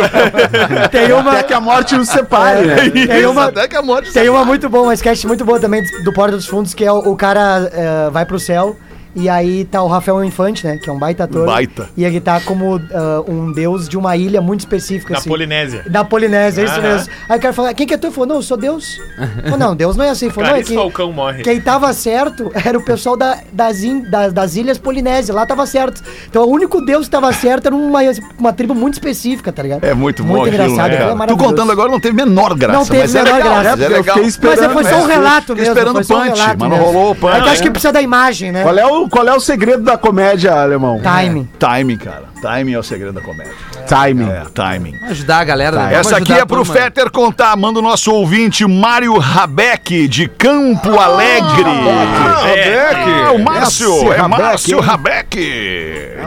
Tem 0.91 1.11
uma, 1.13 1.31
Até 1.31 1.43
que 1.43 1.53
a 1.53 1.61
morte 1.61 1.95
nos 1.95 2.09
separe, 2.09 2.65
né? 2.65 2.89
tem 2.89 3.19
Isso, 3.19 3.31
uma, 3.31 3.45
até 3.45 3.67
que 3.67 3.75
a 3.75 3.81
morte 3.81 4.11
tem 4.11 4.29
uma 4.29 4.43
muito 4.43 4.67
boa, 4.69 4.83
uma 4.83 4.93
sketch 4.93 5.25
muito 5.25 5.45
boa 5.45 5.59
também 5.59 5.83
do 6.03 6.13
Porta 6.13 6.35
dos 6.35 6.47
Fundos, 6.47 6.73
que 6.73 6.83
é 6.83 6.91
o, 6.91 6.97
o 7.11 7.15
cara 7.15 7.69
eh, 7.71 8.09
vai 8.11 8.25
pro 8.25 8.39
céu 8.39 8.75
e 9.15 9.27
aí 9.29 9.65
tá 9.65 9.81
o 9.81 9.87
Rafael 9.87 10.23
Infante, 10.23 10.65
né? 10.65 10.77
Que 10.77 10.89
é 10.89 10.93
um 10.93 10.99
baita 10.99 11.23
ator. 11.23 11.45
Baita. 11.45 11.89
E 11.97 12.03
ele 12.05 12.19
tá 12.21 12.39
como 12.41 12.79
ah, 12.93 13.23
um 13.27 13.51
deus 13.51 13.87
de 13.89 13.97
uma 13.97 14.15
ilha 14.15 14.41
muito 14.41 14.61
específica, 14.61 15.13
Na 15.13 15.19
assim. 15.19 15.29
Polinésia. 15.29 15.83
Da 15.89 16.03
Polinésia, 16.03 16.61
é 16.61 16.65
isso 16.65 16.73
Aham. 16.79 16.81
mesmo. 16.93 17.09
Aí 17.27 17.37
o 17.37 17.41
cara 17.41 17.53
fala, 17.53 17.73
quem 17.73 17.87
que 17.87 17.93
é 17.93 17.97
tu? 17.97 18.07
Ele 18.07 18.13
falou, 18.13 18.27
não, 18.29 18.35
eu 18.37 18.41
sou 18.41 18.57
Deus. 18.57 18.99
Falou, 19.43 19.57
não, 19.57 19.75
Deus 19.75 19.95
não 19.97 20.05
é 20.05 20.09
assim. 20.09 20.25
Ele 20.27 20.33
Falou, 20.33 20.49
não, 20.51 20.57
é 20.57 20.63
que 20.63 20.73
Falcão 20.75 21.11
morre. 21.11 21.43
quem 21.43 21.59
tava 21.59 21.91
certo 21.93 22.51
era 22.53 22.77
o 22.77 22.81
pessoal 22.83 23.17
da- 23.17 23.37
das, 23.51 23.83
in- 23.83 24.01
das, 24.09 24.31
das 24.33 24.55
ilhas 24.55 24.77
Polinésia, 24.77 25.33
lá 25.33 25.45
tava 25.45 25.65
certo. 25.65 26.01
Então 26.29 26.43
o 26.43 26.49
único 26.49 26.79
Deus 26.81 27.05
que 27.05 27.11
tava 27.11 27.31
certo 27.33 27.65
era 27.67 27.75
uma, 27.75 27.99
uma 28.37 28.53
tribo 28.53 28.73
muito 28.75 28.93
específica, 28.95 29.51
tá 29.51 29.63
ligado? 29.63 29.83
É 29.83 29.93
muito 29.93 30.23
bom 30.23 30.33
Muito 30.37 30.49
aquilo, 30.49 30.63
engraçado, 30.63 30.89
né, 30.91 30.97
aquilo 30.97 31.11
é 31.11 31.17
cara? 31.17 31.27
Tu 31.31 31.37
contando 31.37 31.71
agora 31.71 31.89
não 31.91 31.99
teve 31.99 32.15
menor 32.15 32.53
graça, 32.55 32.77
Não 32.79 32.85
teve 32.85 32.99
mas 33.01 33.15
é 33.15 33.23
menor 33.23 33.35
legal, 33.37 33.49
graça. 33.61 33.69
mas 33.71 33.81
é 33.81 33.85
Eu 33.85 33.89
legal. 33.89 34.03
fiquei 34.03 34.21
Mas 34.23 34.33
esperando. 34.33 34.63
é, 34.63 34.69
foi 34.73 34.83
só 34.83 34.89
né? 34.89 34.97
um 35.03 35.05
relato 35.07 35.41
Fiquei 35.41 35.55
mesmo. 35.55 35.73
esperando 35.73 36.03
só 36.03 36.15
um 36.15 36.17
punch, 36.19 36.29
relato 36.39 36.59
mas 36.59 36.69
não 36.69 36.77
mesmo. 36.77 36.85
rolou 36.93 37.11
o 37.11 37.15
punch. 37.15 37.37
É 37.37 37.41
que 37.41 37.49
acho 37.49 37.63
que 37.63 37.71
precisa 37.71 37.93
da 37.93 38.01
imagem, 38.01 38.51
né? 38.51 38.63
Qual 38.63 38.77
é, 38.77 38.85
o, 38.85 38.98
qual 39.07 39.27
é 39.27 39.33
o 39.33 39.39
segredo 39.39 39.83
da 39.83 39.97
comédia, 39.97 40.53
alemão? 40.53 40.99
Timing. 41.01 41.47
Timing, 41.59 41.97
cara. 41.97 42.23
Timing 42.41 42.73
é 42.73 42.79
o 42.79 42.83
segredo 42.83 43.13
da 43.13 43.21
comédia. 43.21 43.53
Timing. 43.87 44.29
É, 44.29 44.43
timing. 44.53 44.91
Vamos 44.93 45.11
ajudar 45.11 45.39
a 45.39 45.43
galera. 45.43 45.75
né? 45.77 45.81
Vamos 45.91 45.97
Essa 46.07 46.17
aqui 46.17 46.33
é 46.33 46.45
pro. 46.45 46.65
Fetter 46.65 47.09
contar. 47.11 47.55
Manda 47.55 47.79
o 47.79 47.81
nosso 47.81 48.11
ouvinte 48.11 48.65
Mário 48.65 49.17
Rabeck, 49.17 50.07
de 50.07 50.27
Campo 50.27 50.99
Alegre. 50.99 51.63
Rabeck. 51.63 53.09
Ah, 53.27 53.31
o 53.33 53.39
Márcio. 53.39 53.95
Esse 53.95 54.05
É 54.05 54.15
Rabeck, 54.17 54.41
Márcio? 54.41 54.79
Rabeck, 54.79 55.37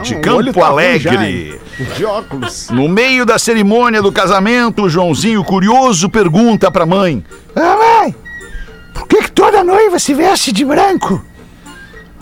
de 0.03 0.15
o 0.15 0.35
olho 0.35 0.47
Campo 0.47 0.59
tá 0.59 0.67
Alegre. 0.67 1.59
De 1.95 2.05
óculos. 2.05 2.69
No 2.69 2.87
meio 2.87 3.25
da 3.25 3.39
cerimônia 3.39 4.01
do 4.01 4.11
casamento, 4.11 4.83
o 4.83 4.89
Joãozinho 4.89 5.43
curioso 5.43 6.09
pergunta 6.09 6.69
pra 6.69 6.85
mãe: 6.85 7.23
Ah, 7.55 8.01
mãe, 8.01 8.15
por 8.93 9.07
que, 9.07 9.23
que 9.23 9.31
toda 9.31 9.63
noiva 9.63 9.97
se 9.99 10.13
veste 10.13 10.51
de 10.51 10.63
branco? 10.65 11.23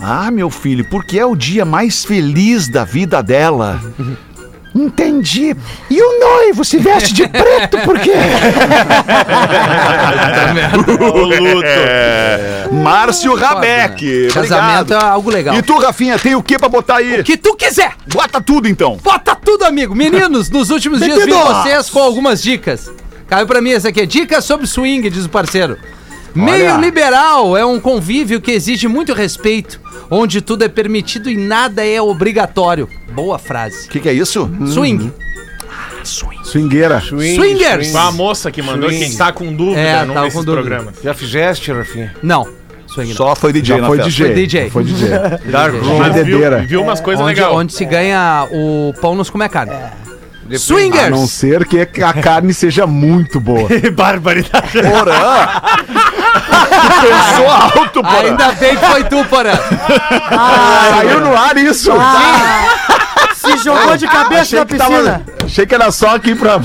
Ah, 0.02 0.30
meu 0.30 0.50
filho, 0.50 0.84
porque 0.84 1.18
é 1.18 1.24
o 1.24 1.36
dia 1.36 1.64
mais 1.64 2.04
feliz 2.04 2.68
da 2.68 2.84
vida 2.84 3.22
dela. 3.22 3.80
Entendi. 4.74 5.54
E 5.90 6.02
o 6.02 6.18
noivo 6.18 6.64
se 6.64 6.78
veste 6.78 7.12
de 7.12 7.28
preto 7.28 7.78
por 7.84 7.98
quê? 8.00 8.12
O 11.12 11.24
luto. 11.24 11.62
É. 11.64 12.68
Márcio 12.72 13.34
Rabeck. 13.34 14.04
né? 14.04 14.30
Casamento 14.32 14.94
é 14.94 14.96
algo 15.04 15.30
legal. 15.30 15.54
E 15.54 15.62
tu, 15.62 15.78
Rafinha, 15.78 16.18
tem 16.18 16.34
o 16.34 16.42
que 16.42 16.58
pra 16.58 16.68
botar 16.68 16.96
aí? 16.96 17.20
O 17.20 17.24
que 17.24 17.36
tu 17.36 17.54
quiser. 17.54 17.92
Bota 18.12 18.40
tudo 18.40 18.66
então. 18.68 18.98
Bota 19.02 19.34
tudo, 19.36 19.64
amigo. 19.64 19.94
Meninos, 19.94 20.48
nos 20.50 20.70
últimos 20.70 21.00
dias 21.00 21.24
vi 21.24 21.32
vocês 21.32 21.90
com 21.90 22.00
algumas 22.00 22.42
dicas. 22.42 22.90
Caiu 23.28 23.46
pra 23.46 23.60
mim 23.60 23.72
essa 23.72 23.88
aqui. 23.90 24.06
Dicas 24.06 24.44
sobre 24.44 24.66
swing, 24.66 25.08
diz 25.10 25.26
o 25.26 25.28
parceiro. 25.28 25.76
Meio 26.34 26.80
liberal 26.80 27.56
é 27.56 27.64
um 27.64 27.78
convívio 27.80 28.40
que 28.40 28.50
exige 28.52 28.88
muito 28.88 29.12
respeito, 29.12 29.80
onde 30.10 30.40
tudo 30.40 30.64
é 30.64 30.68
permitido 30.68 31.28
e 31.30 31.36
nada 31.36 31.84
é 31.86 32.00
obrigatório. 32.00 32.88
Boa 33.12 33.38
frase. 33.38 33.86
O 33.86 33.90
que, 33.90 34.00
que 34.00 34.08
é 34.08 34.12
isso? 34.12 34.50
Swing. 34.66 35.12
Swingueira. 36.44 37.00
Swingers. 37.00 37.92
Foi 37.92 38.00
a 38.00 38.10
moça 38.12 38.50
que 38.50 38.60
mandou 38.62 38.88
Swing. 38.90 39.06
quem 39.08 39.16
tá 39.16 39.32
com 39.32 39.54
dúvida 39.54 39.80
É, 39.80 40.04
num 40.04 40.14
tava 40.14 40.26
desses 40.26 40.38
com 40.40 40.44
dúvida. 40.44 40.62
programas. 40.68 40.94
Já 41.02 41.14
fizeste, 41.14 41.72
Rafinha? 41.72 42.14
Não. 42.22 42.48
Swing 42.88 43.10
não. 43.10 43.16
Só 43.16 43.34
foi 43.36 43.52
DJ 43.52 43.76
Já 43.76 43.80
na 43.82 43.86
foi 43.88 43.96
festa. 43.98 44.10
DJ. 44.10 44.26
Foi 44.26 44.34
DJ. 44.34 44.70
Foi 44.70 44.84
DJ. 44.84 45.08
Dark. 45.52 45.74
Room. 45.74 45.98
Mas 45.98 46.14
viu, 46.14 46.24
Bebedeira. 46.24 46.58
viu 46.66 46.82
umas 46.82 47.00
coisas 47.00 47.24
onde, 47.24 47.34
legais. 47.36 47.54
onde 47.54 47.72
se 47.72 47.84
ganha 47.84 48.46
o 48.50 48.92
pão 49.00 49.14
nos 49.14 49.30
come 49.30 49.48
carne. 49.48 49.72
A 50.56 50.58
Swingers. 50.58 51.10
não 51.10 51.26
ser 51.26 51.66
que 51.66 51.80
a 52.02 52.12
carne 52.12 52.52
seja 52.54 52.86
muito 52.86 53.40
boa. 53.40 53.68
Barbaridade. 53.92 54.72
Porã! 54.72 55.48
Pensou 57.02 57.50
alto, 57.50 58.02
porã. 58.02 58.18
Ainda 58.30 58.52
bem 58.52 58.76
que 58.76 58.86
foi 58.86 59.04
tu, 59.04 59.24
Porã. 59.26 59.52
Saiu 60.90 61.20
no 61.20 61.36
ar 61.36 61.56
isso. 61.56 61.90
Se 63.42 63.56
jogou 63.64 63.96
de 63.96 64.06
cabeça 64.06 64.56
na 64.56 64.66
que 64.66 64.76
tava- 64.76 64.90
piscina. 64.90 65.22
achei 65.44 65.66
que 65.66 65.74
era 65.74 65.90
só 65.90 66.14
aqui 66.16 66.34
pra. 66.34 66.60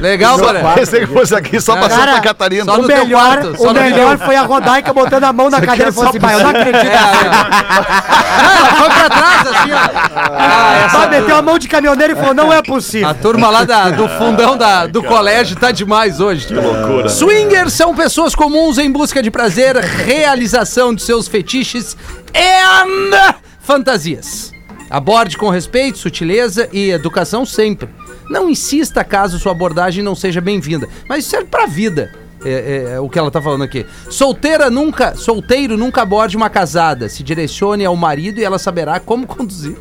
Legal, 0.00 0.38
Porã. 0.38 0.72
Pensei 0.74 1.00
que 1.00 1.06
fosse 1.06 1.34
aqui 1.34 1.60
só 1.60 1.76
pra 1.76 1.88
Cara, 1.88 2.06
Santa 2.12 2.20
Catarina. 2.20 2.64
só 2.64 2.78
O 2.80 2.86
melhor, 2.86 3.20
quarto, 3.40 3.56
só 3.56 3.64
o 3.70 3.72
no 3.72 3.80
melhor 3.80 4.18
foi 4.18 4.36
a 4.36 4.42
Rodaica 4.42 4.92
botando 4.92 5.24
a 5.24 5.32
mão 5.32 5.50
na 5.50 5.60
cadeira 5.60 5.90
e 5.90 5.92
falando 5.92 6.10
assim, 6.10 6.18
"Vai, 6.18 6.34
eu 6.34 6.40
não 6.40 6.50
acredito. 6.50 6.86
É, 6.86 6.88
é. 6.88 8.00
Ela 8.40 8.66
foi 8.76 8.90
pra 8.90 9.10
trás, 9.10 9.46
assim, 9.48 9.72
ó. 9.72 10.10
Ah, 10.38 10.82
essa- 10.86 10.98
Só 11.00 11.08
meteu 11.08 11.36
a 11.36 11.42
mão 11.42 11.58
de 11.58 11.68
caminhoneiro 11.68 12.12
e 12.12 12.16
falou, 12.16 12.34
não 12.34 12.52
é 12.52 12.62
possível. 12.62 13.08
A 13.08 13.14
turma 13.14 13.48
lá 13.50 13.64
da- 13.64 13.90
do 13.90 14.08
fundão 14.08 14.56
da- 14.56 14.86
do 14.86 15.02
colégio 15.02 15.56
tá 15.56 15.70
demais 15.70 16.20
hoje. 16.20 16.46
Que 16.46 16.54
loucura. 16.54 17.08
Swingers 17.08 17.72
são 17.72 17.94
pessoas 17.94 18.34
comuns 18.34 18.78
em 18.78 18.90
busca 18.90 19.22
de 19.22 19.30
prazer, 19.30 19.76
realização 19.76 20.94
de 20.94 21.02
seus 21.02 21.26
fetiches 21.28 21.96
e 22.34 23.24
fantasias. 23.60 24.49
Aborde 24.90 25.38
com 25.38 25.48
respeito, 25.48 25.98
sutileza 25.98 26.68
e 26.72 26.90
educação 26.90 27.46
sempre. 27.46 27.88
Não 28.28 28.50
insista 28.50 29.04
caso 29.04 29.38
sua 29.38 29.52
abordagem 29.52 30.02
não 30.02 30.16
seja 30.16 30.40
bem-vinda. 30.40 30.88
Mas 31.08 31.24
serve 31.24 31.46
pra 31.46 31.66
vida. 31.66 32.12
É, 32.44 32.50
é, 32.50 32.94
é 32.94 33.00
o 33.00 33.08
que 33.08 33.18
ela 33.18 33.30
tá 33.30 33.40
falando 33.40 33.62
aqui. 33.62 33.86
Solteira 34.08 34.68
nunca, 34.68 35.14
solteiro 35.14 35.76
nunca 35.76 36.02
aborde 36.02 36.36
uma 36.36 36.50
casada. 36.50 37.08
Se 37.08 37.22
direcione 37.22 37.84
ao 37.84 37.94
marido 37.94 38.40
e 38.40 38.44
ela 38.44 38.58
saberá 38.58 38.98
como 38.98 39.26
conduzir. 39.28 39.76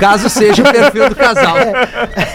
Caso 0.00 0.30
seja 0.30 0.62
o 0.62 0.72
perfil 0.72 1.10
do 1.10 1.14
casal. 1.14 1.56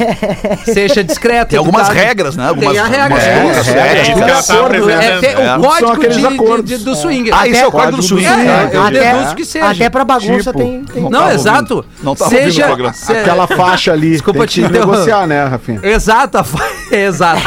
Seja 0.66 1.04
discreto. 1.04 1.50
Tem 1.50 1.58
algumas 1.60 1.88
educado. 1.88 2.06
regras, 2.08 2.36
né? 2.36 2.48
Algumas, 2.48 2.70
Tem 2.70 2.80
a 2.80 2.86
regra. 2.86 3.20
É, 3.22 3.26
é, 3.26 3.48
é 3.48 4.14
tá. 4.14 4.22
É, 4.22 5.32
É. 5.46 5.58
o 5.58 5.62
São 5.62 5.62
código 5.62 5.92
aqueles 5.94 6.16
de, 6.18 6.28
de, 6.28 6.34
acordos. 6.36 6.70
de- 6.80 6.86
do 6.86 6.96
swing. 6.96 7.32
Ah, 7.32 7.48
isso 7.48 7.62
é 7.62 7.68
o 7.68 7.72
código 7.72 7.98
do 7.98 8.04
swing. 8.04 8.26
É, 8.26 8.70
eu 8.72 8.82
Até, 8.84 9.14
deduzo 9.14 9.36
que 9.36 9.46
seja. 9.46 9.66
até 9.70 9.90
pra 9.90 10.06
bagunça 10.06 10.52
Tipo, 10.54 10.60
tem... 10.60 10.86
não 11.10 11.32
exato. 11.32 11.84
Não 12.04 12.12
o 12.14 12.16
seja, 12.16 12.68
Aquela 12.68 13.48
faixa 13.48 13.92
ali. 13.94 14.12
Desculpa 14.12 14.40
tem 14.40 14.48
te 14.48 14.62
negociar, 14.72 15.26
né, 15.26 15.44
Rafinha? 15.46 15.80
Exato, 15.84 16.38
é, 16.92 17.06
exato. 17.06 17.42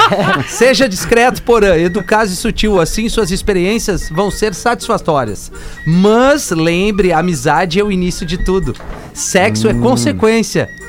Seja 0.48 0.88
discreto, 0.88 1.42
porém, 1.42 1.84
educado 1.84 2.26
e 2.30 2.34
sutil, 2.34 2.80
assim 2.80 3.08
suas 3.08 3.30
experiências 3.30 4.08
vão 4.10 4.30
ser 4.30 4.54
satisfatórias. 4.54 5.52
Mas 5.86 6.50
lembre, 6.50 7.12
amizade 7.12 7.78
é 7.78 7.84
o 7.84 7.92
início 7.92 8.26
de 8.26 8.36
tudo. 8.38 8.74
Sexo 9.14 9.68
é 9.68 9.74
consequência. 9.74 10.07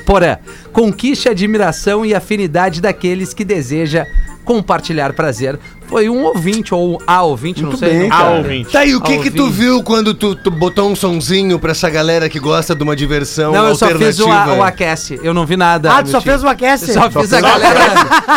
Porém, 0.06 0.36
conquiste 0.72 1.28
a 1.28 1.32
admiração 1.32 2.04
e 2.04 2.14
afinidade 2.14 2.80
daqueles 2.80 3.32
que 3.34 3.44
deseja 3.44 4.04
compartilhar 4.44 5.12
prazer. 5.12 5.58
Foi 5.86 6.08
um 6.08 6.24
ouvinte, 6.24 6.72
ou 6.74 7.00
a 7.06 7.22
ouvinte, 7.22 7.60
não 7.62 7.68
Muito 7.70 7.80
sei. 7.80 7.98
bem, 8.00 8.08
não- 8.08 8.16
A 8.16 8.30
ouvinte. 8.30 8.70
Tá, 8.70 8.84
e 8.84 8.94
o 8.94 9.00
que 9.00 9.18
que 9.18 9.30
tu 9.30 9.48
viu 9.50 9.82
quando 9.82 10.14
tu, 10.14 10.34
tu 10.36 10.50
botou 10.50 10.88
um 10.90 10.94
sonzinho 10.96 11.58
pra 11.58 11.72
essa 11.72 11.90
galera 11.90 12.28
que 12.28 12.38
gosta 12.38 12.74
de 12.74 12.82
uma 12.82 12.94
diversão 12.96 13.52
Não, 13.52 13.66
eu 13.68 13.74
só 13.76 13.88
fiz 13.88 14.18
o, 14.20 14.30
a- 14.30 14.54
o 14.54 14.62
aquece. 14.62 15.20
Eu 15.22 15.34
não 15.34 15.44
vi 15.44 15.56
nada. 15.56 15.92
Ah, 15.92 16.02
tu 16.02 16.08
só 16.10 16.20
fez 16.20 16.42
o 16.44 16.48
aquece? 16.48 16.90
Eu 16.90 16.94
só 16.94 17.10
fiz 17.10 17.32
a 17.32 17.40
galera. 17.40 17.80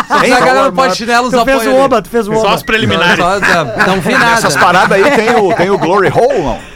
Só 0.08 0.18
fiz 0.20 0.32
a 0.32 0.40
galera 0.40 0.66
no 0.66 0.72
Pode-Chinelos 0.72 1.30
Tu 1.32 1.44
fez 1.44 1.66
o 1.66 1.74
oba, 1.76 2.02
tu 2.02 2.08
fez 2.08 2.28
o 2.28 2.32
Só 2.34 2.40
oba. 2.40 2.54
os 2.56 2.62
preliminares. 2.62 3.16
Só- 3.24 3.38
só- 3.40 3.86
não 3.86 4.00
vi 4.00 4.12
nada. 4.12 4.32
Essas 4.34 4.56
paradas 4.56 4.92
aí 4.92 5.10
tem 5.12 5.30
o, 5.36 5.54
tem 5.54 5.70
o 5.70 5.78
Glory 5.78 6.08
Hole, 6.10 6.42
não? 6.42 6.73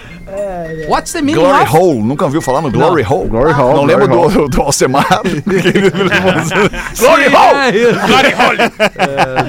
What's 0.88 1.12
the 1.12 1.20
meaning 1.22 1.40
Glory 1.42 1.62
of? 1.62 1.76
Hole, 1.76 2.02
nunca 2.02 2.24
ouviu 2.24 2.40
falar 2.40 2.60
no 2.62 2.70
Glory 2.70 3.04
Hole? 3.08 3.28
Glory 3.28 3.52
Hole, 3.52 3.74
Não 3.74 3.84
lembro 3.84 4.08
Glory 4.08 4.34
do, 4.34 4.48
do 4.48 4.62
Alcemar. 4.62 5.06
Glory 6.98 7.26
Hole! 7.26 7.92
Glory 8.06 8.34
Hole. 8.34 8.58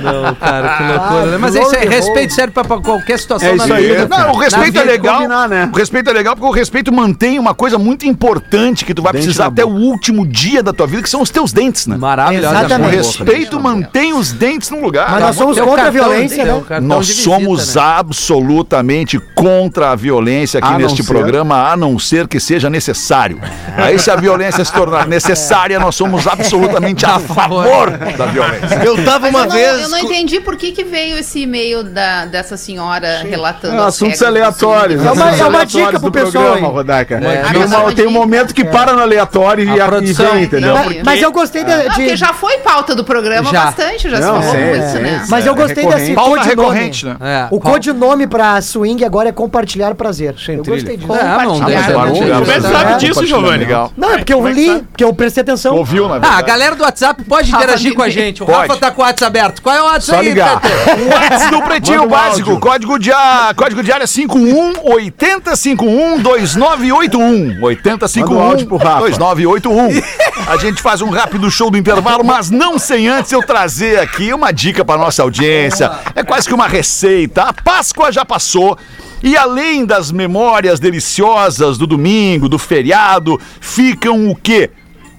Não, 0.04 0.36
cara, 0.36 0.78
que 0.78 0.84
loucura. 0.84 1.25
né? 1.32 1.38
Mas 1.38 1.56
é 1.56 1.62
isso 1.62 1.75
aí, 1.75 1.82
Glory 1.82 1.95
respeito 1.95 2.34
serve 2.34 2.54
pra, 2.54 2.63
pra 2.63 2.78
qualquer 2.80 3.19
situação 3.19 3.49
É 3.49 3.56
isso 3.56 3.73
aí. 3.73 3.88
vida. 3.88 4.08
Não, 4.08 4.32
o 4.32 4.38
respeito 4.38 4.75
Na 4.75 4.82
é 4.82 4.84
legal. 4.86 5.15
combinar, 5.15 5.49
né? 5.49 5.69
O 5.71 5.78
respeito 5.78 6.10
é 6.10 6.13
legal 6.13 6.36
porque 6.36 6.49
o 6.49 6.54
respeito 6.54 6.91
mantém 6.91 7.39
uma 7.39 7.54
coisa 7.54 7.78
muito 7.78 8.06
importante 8.06 8.86
que 8.86 8.93
tu 8.93 9.02
vai 9.02 9.13
Dente 9.13 9.25
precisar 9.25 9.45
na 9.45 9.49
até 9.49 9.63
boca. 9.63 9.75
o 9.75 9.80
último 9.82 10.25
dia 10.25 10.62
da 10.63 10.73
tua 10.73 10.88
vida, 10.88 11.04
que 11.04 11.10
são 11.10 11.21
os 11.21 11.30
teus 11.30 11.52
dentes, 11.54 11.88
né? 11.88 11.97
Maravilhosa. 11.97 12.78
O 12.80 12.88
respeito 12.89 13.60
mantém 13.60 14.13
os 14.13 14.32
dentes 14.32 14.69
no 14.69 14.82
lugar. 14.82 15.12
Mas 15.12 15.21
nós 15.21 15.36
somos 15.36 15.60
contra 15.60 15.88
a 15.88 15.91
violência, 15.91 16.45
né? 16.45 16.80
Nós 16.82 17.08
somos 17.08 17.75
né? 17.75 17.82
absolutamente 17.82 19.19
contra 19.36 19.91
a 19.91 19.95
violência 19.95 20.60
aqui 20.60 20.71
não 20.71 20.79
neste 20.84 21.04
ser 21.04 21.12
programa 21.13 21.72
a 21.72 21.78
não 21.78 21.98
ser 22.00 22.28
que 22.28 22.39
seja 22.39 22.70
necessário. 22.70 23.39
Aí 23.78 23.98
se 24.00 24.10
a 24.12 24.15
violência 24.15 24.63
se 24.63 24.72
tornar 24.74 25.08
necessária, 25.08 25.80
nós 25.80 25.96
somos 25.96 26.28
absolutamente 26.28 27.06
a 27.06 27.20
favor 27.20 27.92
da 27.92 28.26
violência. 28.26 28.82
Eu 28.84 29.04
tava 29.04 29.28
uma 29.30 29.39
eu, 29.42 29.46
não, 29.46 29.52
vez. 29.52 29.82
eu 29.82 29.89
não 29.89 29.98
entendi 29.98 30.39
por 30.39 30.56
que, 30.56 30.72
que 30.72 30.84
veio 30.84 31.18
esse 31.18 31.42
e-mail 31.42 31.84
da, 31.84 32.26
dessa 32.26 32.58
senhora 32.58 33.22
relatando. 33.24 33.76
É, 33.76 33.80
as 33.80 33.86
assuntos 33.88 34.22
aleatórios. 34.22 35.06
É 35.06 35.12
uma- 35.12 35.30
é 35.36 35.46
uma 35.46 35.65
dica 35.65 36.00
pro 36.00 36.12
pessoal 36.12 36.58
programa. 36.58 36.80
É. 36.92 37.04
Tem, 37.06 37.63
Ah, 37.63 37.89
é 37.89 37.94
tem 37.94 38.08
um 38.08 38.12
momento 38.12 38.54
que 38.54 38.63
para 38.63 38.94
no 38.94 39.02
aleatório 39.02 39.63
e, 39.63 39.70
A 39.70 39.84
a, 39.84 39.88
e 39.88 39.89
produção. 39.89 40.32
vem, 40.34 40.44
entendeu? 40.44 40.74
Não, 40.76 40.86
Mas, 40.86 41.04
mas 41.04 41.22
eu 41.22 41.32
gostei 41.32 41.63
de. 41.63 41.70
Não, 41.72 41.80
de- 41.80 41.86
porque 41.89 42.15
já 42.15 42.34
foi 42.34 42.58
pauta 42.60 42.96
do 42.96 43.04
programa 43.04 43.52
Já. 43.52 43.65
bastante, 43.65 44.10
já 44.10 44.20
Não, 44.20 44.42
se 44.42 44.48
falou 44.48 44.52
sim, 44.56 44.65
muito, 44.70 44.88
sim, 44.92 45.00
né? 45.00 45.22
sim. 45.24 45.28
Mas 45.32 45.46
eu 45.46 45.54
É 45.54 45.56
gostei 45.56 45.86
desse 45.88 46.13
Pauta 46.13 46.30
codinome. 46.44 46.50
recorrente, 46.70 47.06
né? 47.06 47.15
É, 47.22 47.48
O 47.52 47.60
qual- 47.60 47.74
codinome 47.74 48.28
pra 48.28 48.62
swing 48.62 49.04
agora 49.06 49.30
é 49.30 49.32
compartilhar 49.32 49.94
prazer. 49.96 50.36
eu 50.48 50.63
gostei 50.69 50.97
disso. 50.97 51.13
É, 51.13 51.45
não, 51.45 51.60
deixa- 51.62 51.91
Compartilhar. 51.91 52.12
deixa- 52.13 52.39
Como 52.39 52.51
é 52.51 52.55
que 52.55 52.62
sabe 52.62 52.99
disso, 52.99 53.25
Giovanni? 53.25 53.67
Não, 53.97 54.12
é 54.13 54.17
porque 54.17 54.34
eu 54.34 54.47
li, 54.47 54.79
porque 54.91 55.03
eu 55.03 55.13
prestei 55.13 55.41
atenção. 55.41 55.75
Ouviu, 55.75 56.08
na 56.08 56.15
Ah, 56.15 56.19
verdade. 56.19 56.39
a 56.39 56.41
galera 56.45 56.75
do 56.75 56.84
WhatsApp 56.84 57.23
pode 57.23 57.49
interagir 57.51 57.93
com 57.93 58.01
a 58.01 58.10
gente. 58.10 58.41
O 58.43 58.45
Pode. 58.45 58.67
Rafa 58.69 58.77
tá 58.79 58.91
com 58.91 59.01
o 59.01 59.05
WhatsApp 59.05 59.25
aberto. 59.39 59.62
Qual 59.62 59.75
é 59.75 59.82
o 59.82 59.86
WhatsApp 59.86 60.05
Só 60.05 60.19
aí, 60.19 60.29
ligar. 60.29 60.62
WhatsApp 60.62 61.51
do 61.51 61.62
Pretinho 61.62 62.08
Básico, 62.08 62.60
código 62.60 62.97
de, 62.99 63.12
a, 63.12 63.53
código 63.55 63.84
de 63.84 63.91
área 63.91 64.08
51 64.08 64.73
8051 64.84 66.19
2981. 66.21 67.62
8051 67.63 68.29
Manda 68.36 68.45
um 68.45 68.49
áudio 68.51 68.67
pro 68.67 68.77
Rafa. 68.77 68.99
2981. 69.01 70.01
A 70.47 70.58
gente 70.58 70.82
faz 70.82 71.01
um 71.01 71.10
rápido 71.10 71.49
show 71.51 71.69
do 71.69 71.77
intervalo, 71.77 72.23
mas 72.23 72.49
não 72.49 72.79
sem 72.79 73.08
antes 73.08 73.32
eu 73.32 73.41
trazer 73.43 73.99
aqui 73.99 74.34
uma 74.34 74.51
dica 74.51 74.84
para 74.84 74.97
nossa 74.99 75.21
audiência. 75.21 75.91
É 76.15 76.23
quase 76.23 76.47
que 76.47 76.53
uma 76.53 76.67
receita. 76.67 77.43
A 77.43 77.53
Páscoa 77.53 78.12
já 78.12 78.25
passou. 78.25 78.77
E 79.21 79.36
além 79.36 79.86
das 79.86 80.12
memórias 80.12 80.79
deliciosas 80.79 81.77
do 81.77 81.86
domingo, 81.86 82.47
do 82.47 82.58
feriado, 82.58 83.39
ficam 83.60 84.29
o 84.29 84.36
quê? 84.36 84.69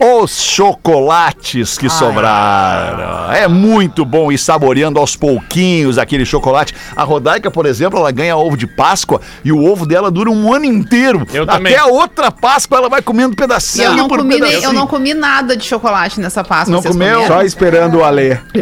Os 0.03 0.41
chocolates 0.43 1.77
que 1.77 1.91
sobraram. 1.91 3.31
É 3.33 3.47
muito 3.47 4.03
bom 4.05 4.33
ir 4.33 4.39
saboreando 4.39 4.99
aos 4.99 5.15
pouquinhos 5.15 5.99
aquele 5.99 6.25
chocolate. 6.25 6.75
A 6.97 7.05
Rodaica, 7.05 7.51
por 7.51 7.67
exemplo, 7.67 7.99
ela 7.99 8.11
ganha 8.11 8.35
ovo 8.35 8.57
de 8.57 8.67
Páscoa 8.67 9.21
e 9.45 9.53
o 9.53 9.63
ovo 9.63 9.85
dela 9.85 10.11
dura 10.11 10.31
um 10.31 10.55
ano 10.55 10.65
inteiro. 10.65 11.27
Eu 11.35 11.43
Até 11.43 11.53
também. 11.53 11.77
a 11.77 11.85
outra 11.85 12.31
Páscoa 12.31 12.79
ela 12.79 12.89
vai 12.89 13.03
comendo 13.03 13.37
pedacinho 13.37 13.85
eu 13.91 13.97
não, 13.97 14.09
por 14.09 14.19
comi 14.19 14.31
nem- 14.31 14.39
pedacinho. 14.41 14.65
eu 14.65 14.73
não 14.73 14.87
comi 14.87 15.13
nada 15.13 15.55
de 15.55 15.65
chocolate 15.65 16.19
nessa 16.19 16.43
Páscoa. 16.43 16.73
Não 16.77 16.83
comeu? 16.83 17.17
comeram? 17.19 17.27
Só 17.37 17.43
esperando 17.43 17.99
o 17.99 18.05
Alê. 18.05 18.39
Não, 18.51 18.61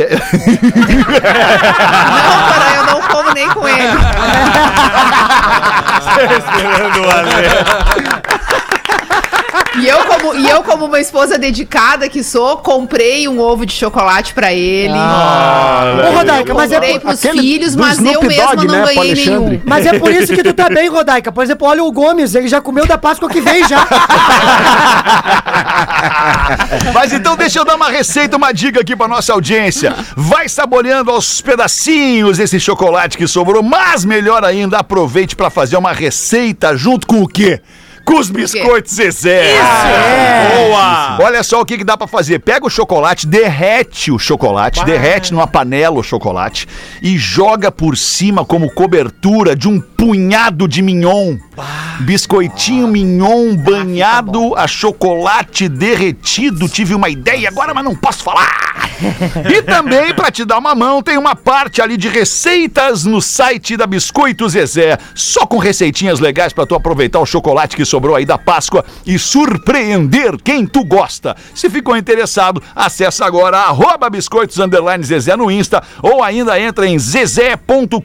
cara, 2.48 2.74
eu 2.76 2.84
não 2.86 3.00
como 3.08 3.30
nem 3.32 3.48
com 3.50 3.66
ele. 3.68 3.78
Esperando 6.38 7.06
o 7.06 7.10
Ale. 7.10 8.17
E 9.80 9.86
eu, 9.86 10.04
como, 10.04 10.34
e 10.34 10.48
eu, 10.48 10.62
como 10.62 10.86
uma 10.86 11.00
esposa 11.00 11.38
dedicada 11.38 12.08
que 12.08 12.22
sou, 12.22 12.58
comprei 12.58 13.28
um 13.28 13.40
ovo 13.40 13.64
de 13.64 13.72
chocolate 13.72 14.34
pra 14.34 14.52
ele. 14.52 14.92
Ô, 14.92 16.16
Rodaica, 16.16 16.52
mas 16.52 16.70
é, 16.70 16.74
comprei 16.74 17.00
por, 17.00 17.16
pros 17.16 17.20
filhos, 17.20 17.76
mas 17.76 17.98
eu 17.98 18.22
mesma 18.22 18.56
Dogg, 18.56 18.66
não 18.66 18.84
né, 18.84 18.94
ganhei 18.94 19.14
nenhum. 19.14 19.60
mas 19.64 19.86
é 19.86 19.98
por 19.98 20.10
isso 20.10 20.34
que 20.34 20.42
tu 20.42 20.52
tá 20.52 20.68
bem, 20.68 20.88
Rodaica. 20.88 21.32
Por 21.32 21.42
exemplo, 21.42 21.66
olha 21.66 21.82
o 21.82 21.90
Gomes, 21.92 22.34
ele 22.34 22.48
já 22.48 22.60
comeu 22.60 22.86
da 22.86 22.98
Páscoa 22.98 23.28
que 23.28 23.40
vem 23.40 23.66
já. 23.66 23.86
Mas 26.92 27.12
então 27.12 27.36
deixa 27.36 27.58
eu 27.58 27.64
dar 27.64 27.76
uma 27.76 27.88
receita, 27.90 28.36
uma 28.36 28.52
dica 28.52 28.80
aqui 28.80 28.96
pra 28.96 29.08
nossa 29.08 29.32
audiência. 29.32 29.94
Vai 30.16 30.48
saboreando 30.48 31.10
aos 31.10 31.40
pedacinhos 31.40 32.38
esse 32.38 32.58
chocolate 32.58 33.16
que 33.16 33.26
sobrou, 33.26 33.62
mas 33.62 34.04
melhor 34.04 34.44
ainda, 34.44 34.78
aproveite 34.78 35.36
pra 35.36 35.50
fazer 35.50 35.76
uma 35.76 35.92
receita 35.92 36.76
junto 36.76 37.06
com 37.06 37.22
o 37.22 37.28
quê? 37.28 37.60
Com 38.08 38.18
os 38.18 38.30
biscoitos 38.30 38.94
Zezé. 38.94 39.58
Boa! 40.56 41.18
Olha 41.20 41.42
só 41.42 41.60
o 41.60 41.64
que, 41.64 41.76
que 41.76 41.84
dá 41.84 41.94
pra 41.94 42.06
fazer. 42.06 42.38
Pega 42.38 42.66
o 42.66 42.70
chocolate, 42.70 43.26
derrete 43.26 44.10
o 44.10 44.18
chocolate, 44.18 44.82
derrete 44.82 45.30
numa 45.30 45.46
panela 45.46 45.98
o 45.98 46.02
chocolate 46.02 46.66
e 47.02 47.18
joga 47.18 47.70
por 47.70 47.98
cima 47.98 48.46
como 48.46 48.72
cobertura 48.72 49.54
de 49.54 49.68
um 49.68 49.78
punhado 49.78 50.66
de 50.66 50.80
mignon. 50.80 51.36
Biscoitinho 52.00 52.88
mignon 52.88 53.56
banhado 53.56 54.54
a 54.56 54.66
chocolate 54.66 55.68
derretido. 55.68 56.68
Tive 56.68 56.94
uma 56.94 57.08
ideia 57.08 57.48
agora, 57.48 57.74
mas 57.74 57.84
não 57.84 57.94
posso 57.94 58.22
falar. 58.22 58.68
E 59.48 59.62
também, 59.62 60.12
pra 60.12 60.30
te 60.30 60.44
dar 60.44 60.58
uma 60.58 60.74
mão, 60.74 61.02
tem 61.02 61.16
uma 61.16 61.36
parte 61.36 61.80
ali 61.80 61.96
de 61.96 62.08
receitas 62.08 63.04
no 63.04 63.22
site 63.22 63.76
da 63.76 63.86
Biscoito 63.86 64.48
Zezé. 64.48 64.98
Só 65.14 65.46
com 65.46 65.58
receitinhas 65.58 66.20
legais 66.20 66.52
pra 66.52 66.66
tu 66.66 66.74
aproveitar 66.74 67.20
o 67.20 67.26
chocolate 67.26 67.76
que 67.76 67.84
sobrou 67.84 68.16
aí 68.16 68.26
da 68.26 68.36
Páscoa 68.36 68.84
e 69.06 69.18
surpreender 69.18 70.36
quem 70.42 70.66
tu 70.66 70.84
gosta. 70.84 71.36
Se 71.54 71.70
ficou 71.70 71.96
interessado, 71.96 72.62
acessa 72.74 73.24
agora 73.24 73.58
arroba 73.58 74.10
biscoitos 74.10 74.58
underline 74.58 75.04
Zezé 75.04 75.36
no 75.36 75.50
Insta 75.50 75.82
ou 76.02 76.22
ainda 76.22 76.58
entra 76.60 76.86
em 76.86 76.98
zezé.com.br 76.98 77.98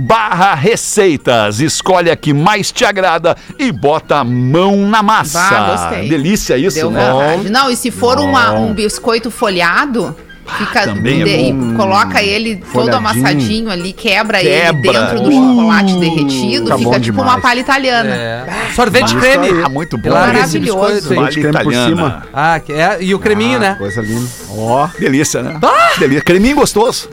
barra 0.00 0.54
receitas. 0.54 1.60
Escolhe 1.60 2.10
a 2.10 2.16
que 2.16 2.32
mais 2.32 2.72
te 2.72 2.84
agrada 2.84 3.36
e 3.58 3.70
bota 3.70 4.16
a 4.16 4.24
mão 4.24 4.76
na 4.88 5.02
massa. 5.02 5.40
Ah, 5.40 5.70
gostei. 5.90 6.08
Delícia 6.08 6.56
isso, 6.56 6.76
Deu 6.76 6.90
né? 6.90 7.10
vontade. 7.10 7.50
Não, 7.50 7.70
e 7.70 7.76
se 7.76 7.90
for 7.90 8.18
uma- 8.18 8.52
um 8.52 8.72
biscoito 8.74 9.30
folhado, 9.30 10.16
fica 10.58 10.82
também 10.82 11.22
é 11.22 11.24
de- 11.24 11.52
bom. 11.52 11.74
coloca 11.76 12.22
ele 12.22 12.56
todo 12.72 12.92
amassadinho 12.94 13.70
ali, 13.70 13.92
quebra, 13.92 14.40
ele 14.42 14.50
Quebra. 14.50 14.92
dentro 15.06 15.20
do 15.22 15.28
Uh, 15.30 15.32
chocolate 15.32 15.96
derretido, 16.00 16.64
fica 16.64 16.76
bom 16.78 16.84
fica 16.84 17.00
tipo 17.00 17.18
demais. 17.18 17.34
uma 17.34 17.40
palha 17.40 17.60
italiana. 17.60 18.10
É. 18.14 18.46
Sorvete 18.74 19.14
creme. 19.16 19.48
Ah, 19.64 19.68
muito 19.68 19.96
bom. 19.96 20.10
Maravilhoso. 20.10 21.14
Palha 21.14 21.30
creme 21.30 21.52
por 21.52 21.60
italiana. 21.60 21.88
cima. 21.88 22.22
Ah, 22.32 22.58
que 22.58 22.72
é, 22.72 22.98
e 23.00 23.14
o 23.14 23.18
creminho, 23.18 23.58
né? 23.60 23.76
Coisa 23.78 24.00
linda. 24.00 24.26
Ó. 24.56 24.88
Delícia, 24.98 25.42
né? 25.42 25.60
Delícia. 25.98 26.22
Creminho 26.22 26.56
gostoso. 26.56 27.08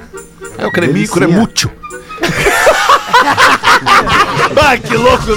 É 0.57 0.65
o 0.65 0.71
creminho 0.71 1.07
cremútil. 1.07 1.69
Ah, 4.59 4.77
que 4.77 4.95
louco! 4.95 5.31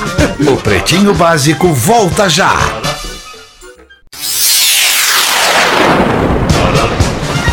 O 0.50 0.56
Pretinho 0.56 1.14
Básico 1.14 1.72
volta 1.72 2.28
já. 2.28 2.79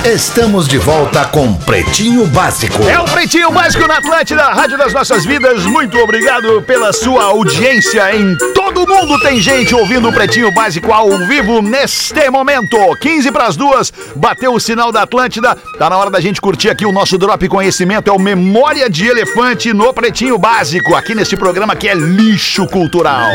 Estamos 0.08 0.70
de 0.70 0.78
volta 0.78 1.26
com 1.26 1.54
Pretinho 1.54 2.26
Básico. 2.28 2.82
É 2.84 2.98
o 2.98 3.04
Pretinho 3.04 3.52
Básico 3.52 3.86
na 3.86 3.98
Atlântida, 3.98 4.42
Rádio 4.42 4.78
das 4.78 4.94
Nossas 4.94 5.26
Vidas. 5.26 5.66
Muito 5.66 5.98
obrigado 5.98 6.62
pela 6.62 6.94
sua 6.94 7.26
audiência. 7.26 8.16
Em 8.16 8.34
todo 8.54 8.88
mundo 8.88 9.20
tem 9.20 9.42
gente 9.42 9.76
ouvindo 9.76 10.08
o 10.08 10.14
Pretinho 10.14 10.50
Básico 10.54 10.94
ao 10.94 11.10
vivo 11.28 11.62
neste 11.62 12.30
momento. 12.30 12.78
15 13.02 13.32
para 13.34 13.48
as 13.48 13.58
duas, 13.58 13.92
bateu 14.16 14.54
o 14.54 14.62
sinal 14.62 14.94
da 14.94 15.02
Atlântida. 15.02 15.58
Tá 15.78 15.90
na 15.90 15.98
hora 15.98 16.10
da 16.10 16.22
gente 16.22 16.40
curtir 16.40 16.70
aqui 16.70 16.86
o 16.86 16.94
nosso 16.94 17.18
Drop 17.18 17.46
Conhecimento. 17.50 18.10
É 18.10 18.14
o 18.14 18.20
Memória 18.20 18.90
de 18.90 19.06
Elefante 19.06 19.74
no 19.74 19.94
Pretinho 19.94 20.38
Básico, 20.38 20.96
aqui 20.96 21.14
neste 21.14 21.36
programa 21.36 21.76
que 21.76 21.90
é 21.90 21.94
lixo 21.94 22.66
cultural. 22.68 23.30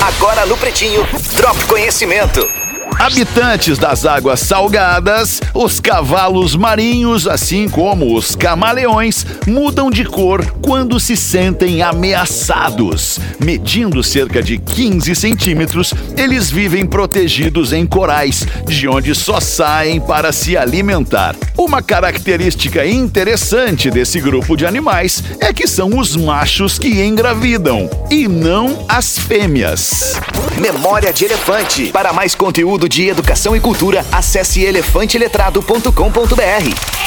Agora 0.00 0.46
no 0.46 0.56
Pretinho, 0.56 1.06
Drop 1.36 1.62
Conhecimento. 1.66 2.63
Habitantes 2.98 3.78
das 3.78 4.06
águas 4.06 4.40
salgadas, 4.40 5.40
os 5.52 5.80
cavalos 5.80 6.56
marinhos, 6.56 7.26
assim 7.26 7.68
como 7.68 8.16
os 8.16 8.34
camaleões, 8.34 9.26
mudam 9.46 9.90
de 9.90 10.04
cor 10.04 10.44
quando 10.62 10.98
se 10.98 11.16
sentem 11.16 11.82
ameaçados. 11.82 13.18
Medindo 13.38 14.02
cerca 14.02 14.42
de 14.42 14.58
15 14.58 15.14
centímetros, 15.14 15.92
eles 16.16 16.50
vivem 16.50 16.86
protegidos 16.86 17.72
em 17.72 17.86
corais, 17.86 18.46
de 18.66 18.88
onde 18.88 19.14
só 19.14 19.40
saem 19.40 20.00
para 20.00 20.32
se 20.32 20.56
alimentar. 20.56 21.36
Uma 21.56 21.82
característica 21.82 22.86
interessante 22.86 23.90
desse 23.90 24.20
grupo 24.20 24.56
de 24.56 24.66
animais 24.66 25.22
é 25.40 25.52
que 25.52 25.66
são 25.66 25.98
os 25.98 26.16
machos 26.16 26.78
que 26.78 27.02
engravidam 27.04 27.88
e 28.10 28.26
não 28.26 28.84
as 28.88 29.18
fêmeas. 29.18 30.14
Memória 30.58 31.12
de 31.12 31.24
Elefante. 31.24 31.90
Para 31.90 32.12
mais 32.12 32.34
conteúdo 32.34 32.83
de 32.88 33.08
educação 33.08 33.56
e 33.56 33.60
cultura, 33.60 34.06
acesse 34.12 34.62
elefanteletrado.com.br. 34.62 37.04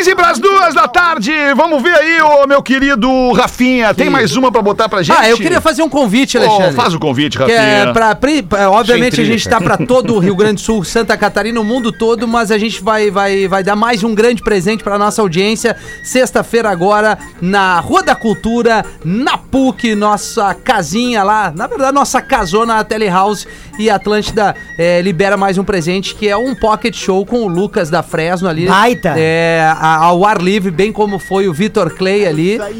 15 0.00 0.14
para 0.14 0.30
as 0.30 0.38
duas 0.38 0.72
da 0.74 0.88
tarde. 0.88 1.30
Vamos 1.54 1.82
ver 1.82 1.94
aí, 1.94 2.22
ô 2.22 2.46
meu 2.46 2.62
querido 2.62 3.32
Rafinha. 3.32 3.92
Tem 3.92 4.08
mais 4.08 4.34
uma 4.34 4.50
pra 4.50 4.62
botar 4.62 4.88
pra 4.88 5.02
gente? 5.02 5.14
Ah, 5.18 5.28
eu 5.28 5.36
queria 5.36 5.60
fazer 5.60 5.82
um 5.82 5.90
convite, 5.90 6.38
Alexandre. 6.38 6.72
faz 6.72 6.94
o 6.94 6.98
convite, 6.98 7.36
Que 7.36 7.42
Rafinha. 7.42 7.58
é 7.60 7.92
pra, 7.92 8.14
pra- 8.14 8.70
obviamente 8.70 9.20
a 9.20 9.24
gente 9.24 9.46
tá 9.46 9.60
pra 9.60 9.76
todo 9.76 10.14
o 10.14 10.18
Rio 10.18 10.34
Grande 10.40 10.54
do 10.54 10.60
Sul, 10.60 10.82
Santa 10.84 11.18
Catarina, 11.18 11.60
o 11.60 11.64
mundo 11.64 11.92
todo, 11.92 12.26
mas 12.26 12.50
a 12.50 12.56
gente 12.56 12.82
vai, 12.82 13.10
vai, 13.10 13.46
vai 13.46 13.62
dar 13.62 13.76
mais 13.76 14.02
um 14.02 14.14
grande 14.14 14.42
presente 14.42 14.82
pra 14.82 14.96
nossa 14.96 15.20
audiência. 15.20 15.76
Sexta-feira 16.02 16.70
agora, 16.70 17.18
na 17.42 17.78
Rua 17.80 18.02
da 18.02 18.14
Cultura, 18.14 18.82
na 19.04 19.36
PUC, 19.36 19.94
nossa 19.94 20.54
casinha 20.54 21.22
lá, 21.22 21.52
na 21.54 21.66
verdade 21.66 21.92
nossa 21.92 22.22
casona, 22.22 22.76
a 22.78 22.84
Telehouse 22.84 23.46
e 23.78 23.90
a 23.90 23.96
Atlântida 23.96 24.54
eh, 24.78 25.02
libera 25.02 25.36
mais 25.36 25.58
um 25.58 25.64
presente 25.64 26.14
que 26.14 26.26
é 26.28 26.36
um 26.36 26.54
pocket 26.54 26.94
show 26.96 27.26
com 27.26 27.42
o 27.42 27.48
Lucas 27.48 27.90
da 27.90 28.02
Fresno 28.02 28.48
ali. 28.48 28.66
Baita. 28.66 29.14
É, 29.16 29.60
a 29.78 29.89
a- 29.94 30.04
ao 30.04 30.24
ar 30.24 30.40
livre, 30.40 30.70
bem 30.70 30.92
como 30.92 31.18
foi 31.18 31.48
o 31.48 31.52
Vitor 31.52 31.90
Clay 31.94 32.26
ali. 32.26 32.58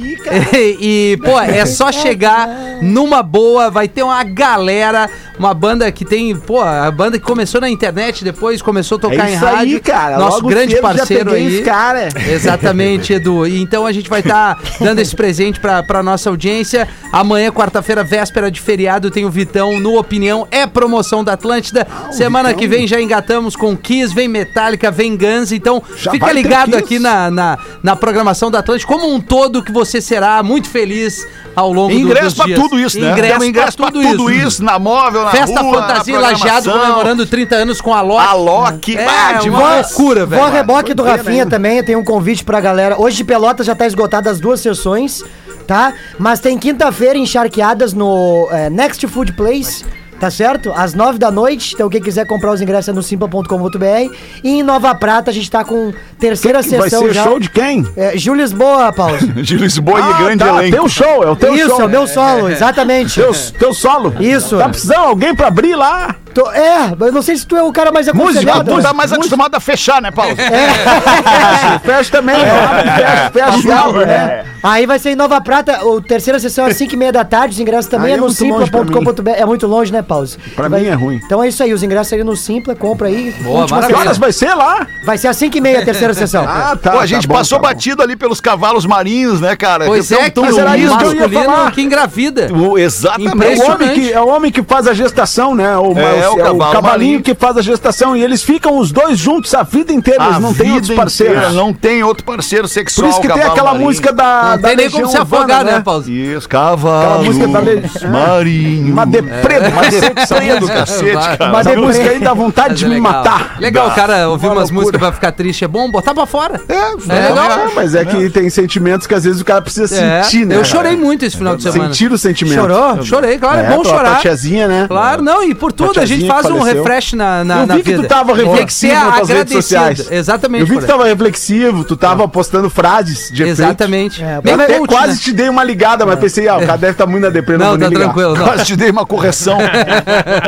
E, 0.53 0.77
e, 0.81 1.16
pô, 1.18 1.38
é 1.40 1.64
só 1.66 1.90
chegar 1.92 2.49
numa 2.83 3.23
boa, 3.23 3.70
vai 3.70 3.88
ter 3.88 4.03
uma 4.03 4.23
galera, 4.23 5.09
uma 5.38 5.53
banda 5.55 5.90
que 5.90 6.05
tem, 6.05 6.35
pô, 6.37 6.61
a 6.61 6.90
banda 6.90 7.18
que 7.18 7.25
começou 7.25 7.61
na 7.61 7.68
internet, 7.68 8.23
depois 8.25 8.61
começou 8.62 8.96
a 8.99 9.01
tocar 9.01 9.27
É 9.29 9.31
em 9.31 9.35
isso 9.35 9.44
rádio. 9.44 9.75
aí, 9.77 9.81
cara. 9.81 10.18
Nosso 10.18 10.37
Logo 10.37 10.49
grande 10.49 10.77
parceiro 10.81 11.33
aí. 11.33 11.62
cara. 11.62 12.09
Exatamente, 12.31 13.12
Edu. 13.12 13.46
E 13.46 13.61
então 13.61 13.87
a 13.87 13.92
gente 13.92 14.09
vai 14.09 14.20
estar 14.20 14.59
dando 14.81 15.01
esse 15.01 15.16
presente 15.16 15.59
pra, 15.59 15.83
pra 15.83 16.03
nossa 16.03 16.29
audiência. 16.31 16.87
Amanhã, 17.12 17.51
quarta-feira, 17.51 18.05
véspera 18.05 18.51
de 18.51 18.61
feriado, 18.61 19.11
tem 19.11 19.25
o 19.25 19.31
Vitão 19.31 19.81
no 19.81 19.99
Opinião. 19.99 20.46
É 20.51 20.66
promoção 20.66 21.25
da 21.25 21.33
Atlântida. 21.33 21.87
Ah, 21.90 22.12
Semana 22.12 22.55
que 22.55 22.68
vem 22.68 22.87
já 22.87 23.01
engatamos 23.01 23.57
com 23.57 23.77
Kiss, 23.77 24.14
vem 24.14 24.29
Metallica, 24.29 24.90
vem 24.90 25.16
Guns. 25.16 25.51
Então 25.51 25.83
Já 25.96 26.12
fica 26.12 26.31
ligado 26.33 26.77
aqui 26.77 26.99
na, 27.01 27.31
na, 27.31 27.59
na 27.83 27.97
programação 27.97 28.51
da 28.51 28.61
Atlântida. 28.61 28.87
Como 28.87 29.13
um 29.13 29.21
todo, 29.21 29.63
que 29.63 29.73
você 29.73 30.01
será 30.01 30.43
muito 30.43 30.68
feliz 30.68 31.27
ao 31.55 31.72
longo 31.72 31.93
do, 31.93 31.99
Ingresso 31.99 32.27
dos 32.27 32.35
pra 32.35 32.45
dias. 32.47 32.61
tudo 32.61 32.79
isso, 32.79 33.01
né? 33.01 33.12
Ingresso, 33.12 33.45
ingresso 33.45 33.77
pra 33.77 33.91
tudo, 33.91 34.31
isso. 34.31 34.62
na 34.62 34.79
móvel, 34.79 35.24
na 35.24 35.31
Festa 35.31 35.61
rua, 35.61 35.83
Fantasia 35.83 36.14
na 36.14 36.20
Lajeado 36.20 36.70
comemorando 36.70 37.27
30 37.27 37.57
anos 37.57 37.81
com 37.81 37.95
a 37.95 38.01
Loki. 38.01 38.27
A 38.27 38.33
Loki, 38.35 38.97
É, 38.97 39.05
bah, 39.05 39.41
uma 39.45 39.77
loucura, 39.77 40.27
velho. 40.27 40.43
Vó 40.43 40.49
reboque 40.49 40.95
do 40.95 41.03
Rafinha 41.03 41.47
também, 41.47 41.83
tem 41.83 41.97
um 41.97 42.05
convite 42.05 42.45
pra 42.45 42.61
galera. 42.61 43.01
Hoje 43.01 43.16
de 43.16 43.24
Pelotas 43.24 43.66
já 43.66 43.74
tá 43.74 43.87
esgotado 43.87 44.29
as 44.29 44.39
duas 44.39 44.61
sessões, 44.61 45.22
tá? 45.66 45.93
Mas 46.18 46.41
tem 46.41 46.59
quinta-feira 46.59 47.18
encharqueadas 47.18 47.93
no 47.93 48.49
é, 48.51 48.70
Next 48.70 49.07
Food 49.09 49.33
Place. 49.33 49.85
Tá 50.21 50.31
certo? 50.31 50.71
Às 50.77 50.93
nove 50.93 51.18
da 51.18 51.31
noite. 51.31 51.73
Então, 51.75 51.89
quem 51.89 52.01
quiser 52.01 52.27
comprar 52.27 52.53
os 52.53 52.61
ingressos 52.61 52.91
é 52.91 52.93
no 52.93 53.03
simpla.com.br. 53.03 54.14
E 54.45 54.51
em 54.59 54.62
Nova 54.62 54.95
Prata, 54.95 55.31
a 55.31 55.35
gente 55.35 55.51
tá 55.51 55.64
com 55.64 55.93
terceira 56.18 56.62
Que 56.62 56.77
vai 56.77 56.91
sessão 56.91 57.07
ser 57.07 57.14
já. 57.14 57.25
show 57.25 57.41
de 57.41 57.49
quem? 57.49 57.87
É, 57.97 58.16
Gil 58.18 58.35
Lisboa, 58.35 58.93
Paulo. 58.93 59.16
De 59.43 59.57
Lisboa 59.57 59.99
e 59.99 60.03
Ah, 60.03 60.12
grande 60.23 60.45
tá, 60.45 60.51
elenco. 60.59 60.77
Teu 60.77 60.89
show, 60.91 61.25
é 61.25 61.31
o 61.31 61.37
teu 61.37 61.55
Isso, 61.55 61.68
show. 61.68 61.81
é 61.81 61.85
o 61.87 61.89
meu 61.89 62.07
solo, 62.07 62.49
exatamente. 62.53 63.14
Teu, 63.18 63.33
teu 63.59 63.73
solo. 63.73 64.14
Isso. 64.21 64.59
Tá 64.59 64.68
precisando 64.68 64.99
de 65.01 65.05
alguém 65.07 65.35
pra 65.35 65.47
abrir 65.49 65.75
lá? 65.75 66.14
Tô- 66.35 66.51
é, 66.53 66.93
eu 67.01 67.12
não 67.12 67.22
sei 67.22 67.37
se 67.37 67.47
tu 67.47 67.57
é 67.57 67.62
o 67.62 67.72
cara 67.72 67.91
mais 67.93 68.07
Música, 68.07 68.22
aconselhado. 68.24 68.70
Tu 68.76 68.83
tá 68.83 68.93
mais 68.93 69.12
acostumado 69.12 69.55
a 69.55 69.61
fechar, 69.61 70.01
né, 70.01 70.11
Paulo? 70.11 70.35
Fecha 71.85 72.11
também, 72.11 72.37
abre, 72.37 72.91
fecha, 72.91 73.31
fecha 73.33 73.68
e 73.68 73.72
abre, 73.72 74.07
né? 74.07 74.45
Aí 74.62 74.87
vai 74.87 74.99
ser 74.99 75.11
em 75.11 75.16
Nova 75.16 75.41
Prata, 75.41 75.72
a 75.72 76.03
terceira 76.07 76.39
sessão 76.39 76.66
às 76.66 76.76
5 76.76 76.93
e 76.95 76.97
meia 76.97 77.12
da 77.12 77.24
tarde, 77.24 77.55
os 77.55 77.61
ingressos 77.61 77.87
também 77.91 78.09
Aí 78.09 78.12
é 78.12 78.16
é 78.16 78.20
no 78.20 78.31
simpla.com.br. 78.31 79.31
É 79.31 79.45
muito 79.47 79.66
longe, 79.66 79.91
né, 79.93 80.03
Pause? 80.03 80.37
Pra 80.55 80.68
Vai- 80.68 80.81
mim 80.83 80.87
é 80.89 80.95
ruim. 80.95 81.20
Então 81.24 81.43
é 81.43 81.49
isso 81.49 81.62
aí, 81.62 81.72
os 81.72 81.83
ingressos 81.83 82.12
aí 82.12 82.22
no 82.22 82.37
Simpla, 82.37 82.74
compra 82.74 83.09
aí. 83.09 83.35
Boa, 83.43 83.66
maravilha. 83.68 83.99
Horas 83.99 84.18
vai 84.18 84.33
ser 84.33 84.55
lá? 84.55 84.87
Vai 85.05 85.16
ser 85.18 85.28
às 85.28 85.37
5 85.37 85.57
e 85.57 85.61
meia 85.61 85.81
a 85.81 85.85
terceira 85.85 86.12
sessão. 86.14 86.45
Ah, 86.51 86.76
tá. 86.76 86.91
Pô, 86.93 86.97
a 86.99 87.01
tá 87.01 87.07
gente 87.07 87.26
bom, 87.28 87.35
passou 87.35 87.59
tá 87.59 87.68
batido 87.68 88.03
ali 88.03 88.16
pelos 88.16 88.41
cavalos 88.41 88.85
marinhos, 88.85 89.41
né, 89.41 89.55
cara? 89.57 89.87
Pois 89.87 90.09
Tão- 90.09 90.18
é, 90.20 90.31
tão 90.31 90.45
mas 90.45 90.59
era 90.59 90.70
o 90.72 90.76
isso 90.76 90.99
que 90.99 91.05
eu 91.05 91.14
ia 91.14 91.28
falar. 91.45 91.70
que 91.72 91.81
engravida. 91.81 92.49
O- 92.53 92.76
Exatamente. 92.78 93.61
É 93.61 93.64
o, 93.64 93.70
homem 93.72 93.91
que, 93.95 94.12
é 94.12 94.20
o 94.20 94.28
homem 94.28 94.53
que 94.53 94.62
faz 94.62 94.87
a 94.87 94.93
gestação, 94.93 95.55
né? 95.55 95.76
O, 95.78 95.97
É, 95.97 96.20
o 96.29 96.37
cavalo 96.37 96.59
cavalinho 96.73 96.83
marinho. 96.83 97.23
que 97.23 97.35
faz 97.35 97.57
a 97.57 97.62
gestação. 97.62 98.16
E 98.16 98.23
eles 98.23 98.43
ficam 98.43 98.79
os 98.79 98.91
dois 98.93 99.18
juntos 99.18 99.55
a 99.55 99.62
vida 99.62 99.93
inteira. 99.93 100.25
Eles 100.25 100.37
A 100.37 100.41
não 100.41 100.55
têm 100.55 100.73
outros 100.73 100.95
parceiros. 100.95 101.37
inteira, 101.37 101.53
Não 101.55 101.73
tem 101.73 102.03
outro 102.03 102.25
parceiro 102.25 102.64
Por 102.64 102.68
sexual. 102.71 103.09
isso 103.11 103.21
que 103.21 103.27
tem 103.29 103.37
cavalo 103.37 103.53
aquela 103.53 103.71
marinho. 103.73 103.87
música 103.87 104.12
da. 104.12 104.43
Não 104.53 104.59
da 104.61 104.68
tem 104.68 104.77
nem 104.77 104.91
como 104.91 105.07
se 105.09 105.16
afogar, 105.16 105.64
né, 105.64 105.81
Paulo? 105.81 106.09
Isso, 106.09 106.49
cavalo. 106.49 107.01
Aquela 107.07 107.23
música 107.25 107.49
da 107.49 107.61
Le- 107.61 107.83
Marinho. 108.11 108.93
Uma 108.93 109.07
deprê, 109.07 109.59
uma 109.59 109.83
deprê 109.83 110.57
do 110.61 110.66
cacete, 110.68 111.12
cara. 111.12 111.59
Essa 111.61 111.71
deprê. 111.71 111.77
música 111.87 112.11
aí 112.11 112.18
dá 112.21 112.35
vontade 112.35 112.71
Mas 112.71 112.79
de 112.79 112.85
é 112.85 112.89
me 112.89 113.01
matar. 113.01 113.57
Legal, 113.59 113.89
o 113.89 113.95
cara 113.95 114.29
ouvir 114.29 114.47
Uma 114.47 114.57
umas 114.57 114.71
músicas 114.71 115.01
pra 115.01 115.12
ficar 115.12 115.33
triste 115.33 115.64
é 115.64 115.68
bom, 115.68 115.91
botar 115.91 116.14
pra 116.14 116.27
fora. 116.27 116.61
É, 116.68 116.75
É 116.75 117.27
é 117.27 117.29
legal. 117.29 117.51
É, 117.51 117.68
mas 117.75 117.95
é 117.95 118.05
que 118.05 118.31
tem 118.31 118.49
sentimentos 118.51 119.07
que 119.07 119.14
às 119.14 119.25
vezes 119.25 119.41
o 119.41 119.45
cara 119.45 119.61
precisa 119.62 119.95
É, 119.95 120.23
sentir, 120.23 120.45
né? 120.47 120.57
Eu 120.57 120.64
chorei 120.64 120.97
muito 120.97 121.25
esse 121.25 121.37
final 121.37 121.57
de 121.57 121.62
semana. 121.62 121.85
Sentir 121.93 122.12
o 122.12 122.18
sentimento. 122.18 122.61
Chorou? 122.61 123.03
Chorei, 123.05 123.39
claro, 123.39 123.59
é, 123.61 123.71
bom 123.77 123.85
chorar. 123.85 124.21
tiazinha, 124.21 124.66
né? 124.68 124.85
Claro, 124.89 125.23
não, 125.23 125.43
e 125.43 125.55
por 125.55 125.73
tudo 125.73 126.01
gente 126.17 126.27
faz 126.27 126.47
que 126.47 126.53
um 126.53 126.63
refresh 126.63 127.13
na, 127.15 127.45
na, 127.45 127.61
Eu 127.61 127.67
na 127.67 127.75
vi 127.77 127.83
que 127.83 127.91
vida. 127.93 128.03
tu 128.03 128.09
tava 128.09 128.35
que 128.35 128.43
reflexivo 128.45 128.95
nas 128.95 129.05
tuas 129.17 129.29
redes 129.29 129.31
agradecido. 129.31 129.63
sociais. 129.63 130.09
Exatamente. 130.11 130.61
Eu 130.63 130.67
vi 130.67 130.75
que 130.77 130.81
tu 130.83 130.87
tava 130.87 131.05
reflexivo, 131.05 131.85
tu 131.85 131.97
tava 131.97 132.29
postando 132.29 132.71
frases 132.71 133.31
de 133.33 133.43
efeito. 133.43 133.61
Exatamente. 133.63 134.23
É, 134.23 134.41
Eu 134.45 134.55
até 134.55 134.79
coach, 134.79 134.89
quase 134.89 135.13
né? 135.15 135.19
te 135.23 135.33
dei 135.33 135.49
uma 135.49 135.65
ligada, 135.65 136.05
mas 136.07 136.19
pensei, 136.19 136.49
ah, 136.49 136.57
o 136.57 136.61
cara 136.61 136.77
deve 136.79 136.93
estar 136.93 137.07
muito 137.07 137.25
na 137.25 137.31
deprê, 137.31 137.57
não, 137.57 137.67
Não, 137.67 137.73
tá 137.73 137.79
nem 137.79 137.89
ligar. 137.91 138.05
tranquilo. 138.05 138.35
Não. 138.37 138.45
Quase 138.45 138.65
te 138.65 138.77
dei 138.77 138.91
uma 138.91 139.07
correção. 139.07 139.59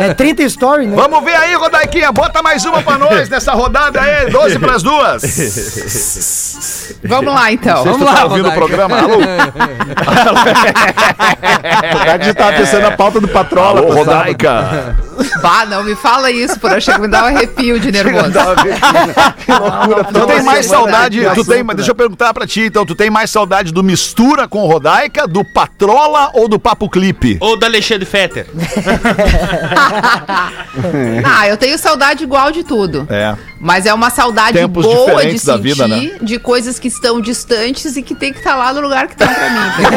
É 0.03 0.15
30 0.15 0.43
story, 0.45 0.87
né? 0.87 0.97
Vamos 0.97 1.25
ver 1.25 1.35
aí, 1.35 1.55
Rodaiquinha. 1.55 2.11
Bota 2.13 2.43
mais 2.43 2.65
uma 2.65 2.83
pra 2.83 2.99
nós 2.99 3.29
nessa 3.29 3.53
rodada 3.53 4.01
aí. 4.01 4.31
12 4.31 4.59
pras 4.59 4.83
duas. 4.83 5.23
Vamos 7.05 7.35
lá, 7.35 7.53
então. 7.53 7.85
Vamos 7.85 8.01
lá, 8.03 8.11
lá, 8.13 8.17
tá 8.17 8.25
ouvindo 8.25 8.49
o 8.49 8.51
Rodaica. 8.51 8.67
programa? 8.67 8.99
Alô? 8.99 9.19
O 11.93 12.05
cara 12.05 12.23
já 12.25 12.35
tava 12.35 12.53
pensando 12.57 12.83
na 12.83 12.91
pauta 12.93 13.21
do 13.21 13.29
Patrola. 13.29 13.81
Alô, 13.81 14.05
sábado. 14.05 14.37
Bah, 15.53 15.67
não 15.67 15.85
me 15.85 15.95
fala 15.95 16.31
isso, 16.31 16.59
por 16.59 16.81
chega 16.81 16.97
me 16.97 17.09
dá 17.09 17.25
um 17.25 17.27
arrepio 17.27 17.79
de 17.79 17.93
nervoso. 17.93 18.33
Que 19.45 19.53
loucura. 19.53 20.05
Tu 20.05 20.27
tem 20.27 20.43
mais 20.43 20.67
saudade, 20.67 21.21
de 21.21 21.25
tu 21.35 21.45
tem, 21.45 21.57
assunto, 21.57 21.75
deixa 21.75 21.91
eu 21.91 21.95
perguntar 21.95 22.33
pra 22.33 22.47
ti, 22.47 22.61
então, 22.61 22.87
tu 22.87 22.95
tem 22.95 23.11
mais 23.11 23.31
saudade 23.31 23.73
do 23.73 23.83
Mistura 23.83 24.47
com 24.49 24.67
Rodaica, 24.67 25.27
do 25.27 25.45
Patrola 25.45 26.31
ou 26.33 26.49
do 26.49 26.59
Papo 26.59 26.89
Clipe? 26.89 27.37
Ou 27.41 27.59
da 27.59 27.67
Alexandre 27.67 28.07
Fetter. 28.07 28.47
Ah, 31.25 31.47
eu 31.49 31.57
tenho 31.57 31.79
saudade 31.79 32.25
igual 32.25 32.51
de 32.51 32.65
tudo. 32.65 33.07
É. 33.11 33.37
Mas 33.61 33.85
é 33.85 33.93
uma 33.93 34.11
saudade 34.11 34.55
Tempos 34.55 34.85
boa 34.85 35.25
de 35.25 35.39
sentir, 35.39 35.63
vida, 35.63 35.87
né? 35.87 36.13
de 36.21 36.39
coisas 36.39 36.79
que 36.79 36.89
estão 36.89 37.21
distantes 37.21 37.95
e 37.97 38.03
que 38.03 38.15
tem 38.15 38.33
que 38.33 38.39
estar 38.39 38.57
lá 38.57 38.73
no 38.73 38.81
lugar 38.81 39.07
que 39.07 39.13
estão 39.13 39.29
pra 39.29 39.51
mim. 39.51 39.97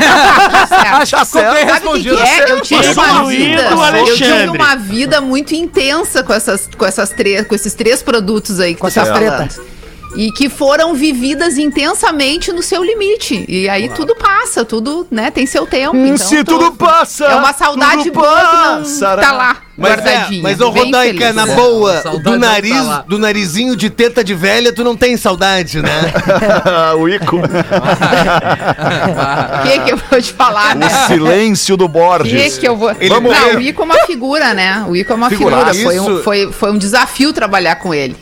Tá. 0.69 0.97
Acho 0.97 1.15
que 1.15 1.25
Sabe 1.25 1.87
o 1.87 1.93
que, 1.93 2.03
que 2.03 2.09
é? 2.09 2.51
Eu 2.51 2.61
tive 2.61 2.93
uma 2.93 3.25
vida, 3.25 3.61
eu 3.97 4.15
tive 4.15 4.49
uma 4.49 4.75
vida 4.75 5.21
muito 5.21 5.44
intensa 5.53 6.23
com 6.23 6.33
essas, 6.33 6.69
com 6.77 6.85
essas 6.85 7.09
três, 7.09 7.45
com 7.45 7.53
esses 7.53 7.73
três 7.73 8.01
produtos 8.01 8.59
aí 8.59 8.73
que 8.73 8.79
Com 8.81 8.87
tu 8.87 8.93
tá 8.93 9.05
falando. 9.05 9.74
E 10.17 10.31
que 10.31 10.47
foram 10.49 10.93
vividas 10.93 11.57
intensamente 11.57 12.51
no 12.53 12.61
seu 12.63 12.81
limite. 12.83 13.43
E 13.49 13.67
aí 13.67 13.89
tudo 13.89 14.15
passa, 14.15 14.63
tudo, 14.63 15.05
né, 15.11 15.29
tem 15.29 15.45
seu 15.45 15.67
tempo. 15.67 15.95
Então, 15.97 16.17
Se 16.17 16.41
tu- 16.43 16.57
tudo 16.57 16.71
passa, 16.73 17.25
É 17.25 17.35
uma 17.35 17.51
saudade 17.53 18.09
boa 18.11 18.77
passará. 18.79 19.21
tá 19.21 19.31
lá, 19.33 19.57
Mas, 19.77 19.91
é, 19.91 19.95
guardadinha. 19.95 20.41
mas 20.43 20.61
ô 20.61 20.69
Rodaica, 20.69 21.33
na 21.33 21.45
É, 21.47 21.55
boa, 21.55 22.01
do 22.23 22.31
não 22.31 22.39
nariz, 22.39 22.85
tá 22.85 23.03
do 23.07 23.19
narizinho 23.19 23.75
de 23.75 23.89
teta 23.89 24.23
de 24.23 24.33
velha, 24.33 24.71
tu 24.73 24.83
não 24.85 24.95
tem 24.95 25.17
saudade, 25.17 25.81
né? 25.81 26.13
o 26.97 27.09
Ico. 27.09 27.37
O 27.37 27.41
que 29.63 29.79
que 29.79 29.91
eu 29.93 29.97
vou 29.97 30.21
te 30.21 30.33
falar, 30.33 30.75
né? 30.75 30.87
o 30.87 31.07
silêncio 31.07 31.75
do 31.75 31.85
O 31.85 31.89
que 31.89 31.93
Borges. 31.93 32.57
que 32.57 32.67
eu 32.67 32.75
vou... 32.77 32.91
Ele 32.99 33.09
não, 33.09 33.21
tem- 33.21 33.55
o 33.57 33.61
Ico 33.61 33.81
é 33.81 33.85
uma 33.85 33.99
figura, 34.05 34.53
né? 34.53 34.85
O 34.87 34.95
Ico 34.95 35.11
é 35.11 35.15
uma 35.15 35.29
Figuraça. 35.29 35.73
figura. 35.73 35.95
Foi 35.95 35.99
um, 36.13 36.23
foi, 36.23 36.51
foi 36.51 36.71
um 36.71 36.77
desafio 36.77 37.33
trabalhar 37.33 37.75
com 37.75 37.93
ele. 37.93 38.15